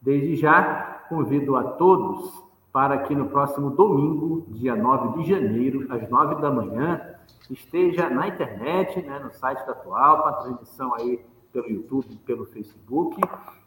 Desde 0.00 0.36
já, 0.36 1.04
convido 1.08 1.56
a 1.56 1.64
todos 1.72 2.44
para 2.72 2.98
que 2.98 3.14
no 3.14 3.28
próximo 3.28 3.70
domingo, 3.70 4.44
dia 4.48 4.76
9 4.76 5.22
de 5.22 5.30
janeiro, 5.30 5.86
às 5.90 6.08
9 6.08 6.42
da 6.42 6.50
manhã, 6.50 7.16
esteja 7.50 8.10
na 8.10 8.28
internet, 8.28 9.00
né, 9.02 9.18
no 9.18 9.32
site 9.32 9.64
da 9.64 9.72
Atual, 9.72 10.26
a 10.26 10.32
transmissão 10.34 10.94
aí 10.94 11.24
pelo 11.52 11.70
YouTube, 11.70 12.16
pelo 12.26 12.44
Facebook, 12.46 13.18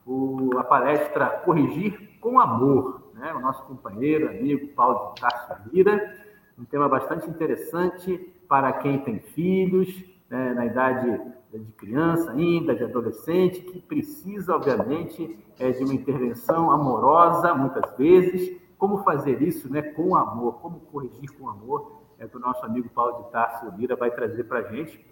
o, 0.09 0.57
a 0.57 0.63
palestra 0.63 1.27
Corrigir 1.45 2.17
com 2.19 2.39
Amor, 2.39 3.11
né, 3.13 3.31
o 3.33 3.39
nosso 3.39 3.63
companheiro, 3.65 4.27
amigo 4.27 4.69
Paulo 4.69 5.13
de 5.13 5.21
Castro 5.21 5.57
Lira, 5.71 6.17
um 6.57 6.65
tema 6.65 6.89
bastante 6.89 7.29
interessante 7.29 8.17
para 8.47 8.73
quem 8.73 8.99
tem 8.99 9.19
filhos, 9.19 10.03
né, 10.27 10.53
na 10.55 10.65
idade 10.65 11.21
de 11.53 11.71
criança 11.73 12.31
ainda, 12.31 12.75
de 12.75 12.83
adolescente, 12.83 13.61
que 13.61 13.79
precisa, 13.79 14.55
obviamente, 14.55 15.37
é, 15.59 15.71
de 15.71 15.83
uma 15.83 15.93
intervenção 15.93 16.71
amorosa, 16.71 17.53
muitas 17.53 17.95
vezes. 17.95 18.59
Como 18.77 19.03
fazer 19.03 19.41
isso 19.41 19.71
né, 19.71 19.81
com 19.81 20.15
amor, 20.15 20.59
como 20.59 20.79
corrigir 20.79 21.31
com 21.37 21.49
amor, 21.49 22.01
é 22.17 22.27
que 22.27 22.35
o 22.35 22.39
nosso 22.39 22.65
amigo 22.65 22.89
Paulo 22.89 23.23
de 23.23 23.31
Tarso 23.31 23.71
Lira 23.77 23.95
vai 23.95 24.11
trazer 24.11 24.43
para 24.45 24.59
a 24.59 24.63
gente 24.63 25.03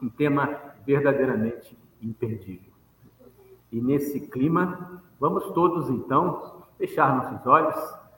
um 0.00 0.08
tema 0.08 0.58
verdadeiramente 0.84 1.76
imperdível. 2.00 2.71
E 3.72 3.80
nesse 3.80 4.20
clima, 4.28 5.02
vamos 5.18 5.50
todos 5.52 5.88
então 5.88 6.62
fechar 6.76 7.16
nossos 7.16 7.46
olhos, 7.46 7.74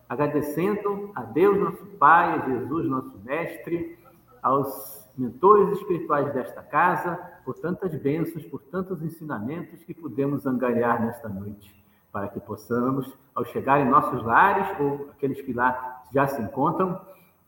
agradecendo 0.08 1.12
a 1.14 1.22
Deus, 1.22 1.56
nosso 1.56 1.86
Pai, 1.96 2.34
a 2.34 2.48
Jesus, 2.48 2.88
nosso 2.88 3.16
Mestre, 3.24 3.96
aos 4.42 5.08
mentores 5.16 5.78
espirituais 5.78 6.34
desta 6.34 6.60
casa, 6.60 7.16
por 7.44 7.54
tantas 7.54 7.94
bênçãos, 7.94 8.44
por 8.46 8.62
tantos 8.62 9.00
ensinamentos 9.00 9.84
que 9.84 9.94
pudemos 9.94 10.44
angariar 10.44 11.00
nesta 11.00 11.28
noite, 11.28 11.72
para 12.10 12.26
que 12.26 12.40
possamos, 12.40 13.16
ao 13.32 13.44
chegar 13.44 13.80
em 13.80 13.88
nossos 13.88 14.24
lares, 14.24 14.66
ou 14.80 15.08
aqueles 15.12 15.40
que 15.40 15.52
lá 15.52 16.02
já 16.12 16.26
se 16.26 16.42
encontram, 16.42 17.00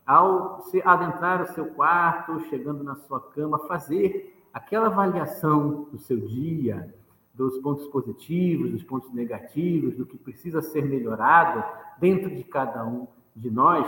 ao 0.05 0.61
se 0.61 0.81
adentrar 0.85 1.41
o 1.41 1.53
seu 1.53 1.65
quarto, 1.73 2.39
chegando 2.49 2.85
na 2.85 2.95
sua 2.95 3.19
cama, 3.19 3.59
fazer 3.67 4.33
aquela 4.53 4.87
avaliação 4.87 5.87
do 5.91 5.97
seu 5.97 6.19
dia, 6.19 6.95
dos 7.37 7.57
pontos 7.59 7.87
positivos, 7.87 8.71
dos 8.71 8.83
pontos 8.83 9.13
negativos, 9.13 9.95
do 9.95 10.05
que 10.05 10.17
precisa 10.17 10.61
ser 10.61 10.83
melhorado 10.83 11.63
dentro 11.99 12.29
de 12.35 12.43
cada 12.43 12.83
um 12.83 13.07
de 13.35 13.51
nós, 13.51 13.87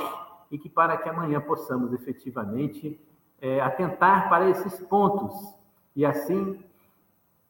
e 0.51 0.57
que 0.57 0.69
para 0.69 0.95
que 0.97 1.09
amanhã 1.09 1.41
possamos 1.41 1.91
efetivamente 1.91 2.99
é, 3.41 3.59
atentar 3.59 4.29
para 4.29 4.49
esses 4.49 4.79
pontos 4.81 5.35
e 5.95 6.05
assim 6.05 6.59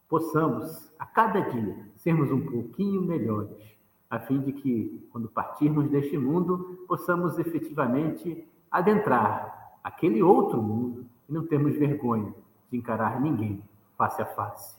possamos, 0.07 0.91
a 0.97 1.05
cada 1.05 1.39
dia, 1.41 1.77
sermos 1.95 2.31
um 2.31 2.41
pouquinho 2.41 3.01
melhores, 3.01 3.77
a 4.09 4.19
fim 4.19 4.39
de 4.39 4.53
que, 4.53 5.07
quando 5.11 5.29
partirmos 5.29 5.87
deste 5.89 6.17
mundo, 6.17 6.83
possamos 6.87 7.37
efetivamente 7.37 8.47
adentrar 8.71 9.77
aquele 9.83 10.23
outro 10.23 10.61
mundo 10.61 11.05
e 11.27 11.33
não 11.33 11.45
termos 11.45 11.77
vergonha 11.77 12.33
de 12.71 12.77
encarar 12.77 13.21
ninguém 13.21 13.61
face 13.95 14.21
a 14.21 14.25
face, 14.25 14.78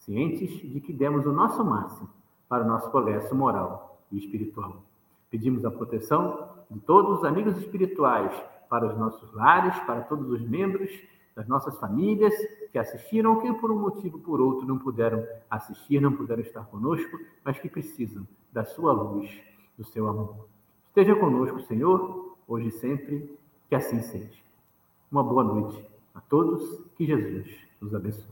cientes 0.00 0.50
de 0.50 0.80
que 0.80 0.92
demos 0.92 1.26
o 1.26 1.32
nosso 1.32 1.64
máximo 1.64 2.08
para 2.48 2.64
o 2.64 2.66
nosso 2.66 2.90
progresso 2.90 3.34
moral 3.34 3.98
e 4.10 4.18
espiritual. 4.18 4.82
Pedimos 5.30 5.64
a 5.64 5.70
proteção 5.70 6.48
de 6.70 6.80
todos 6.80 7.18
os 7.18 7.24
amigos 7.24 7.56
espirituais 7.58 8.32
para 8.68 8.86
os 8.86 8.98
nossos 8.98 9.32
lares, 9.32 9.78
para 9.80 10.00
todos 10.02 10.28
os 10.30 10.40
membros 10.40 10.90
das 11.34 11.46
nossas 11.46 11.78
famílias 11.78 12.34
que 12.72 12.78
assistiram 12.78 13.40
que 13.40 13.52
por 13.54 13.70
um 13.70 13.78
motivo 13.78 14.18
ou 14.18 14.22
por 14.22 14.40
outro 14.40 14.66
não 14.66 14.78
puderam 14.78 15.24
assistir, 15.50 16.00
não 16.00 16.12
puderam 16.12 16.42
estar 16.42 16.64
conosco, 16.66 17.18
mas 17.44 17.58
que 17.58 17.68
precisam 17.68 18.26
da 18.52 18.64
sua 18.64 18.92
luz, 18.92 19.30
do 19.76 19.84
seu 19.84 20.08
amor. 20.08 20.46
Esteja 20.88 21.14
conosco, 21.14 21.60
Senhor, 21.62 22.36
hoje 22.46 22.68
e 22.68 22.72
sempre, 22.72 23.38
que 23.68 23.74
assim 23.74 24.00
seja. 24.02 24.40
Uma 25.10 25.22
boa 25.22 25.44
noite 25.44 25.84
a 26.14 26.20
todos, 26.20 26.84
que 26.96 27.06
Jesus 27.06 27.56
nos 27.80 27.94
abençoe. 27.94 28.29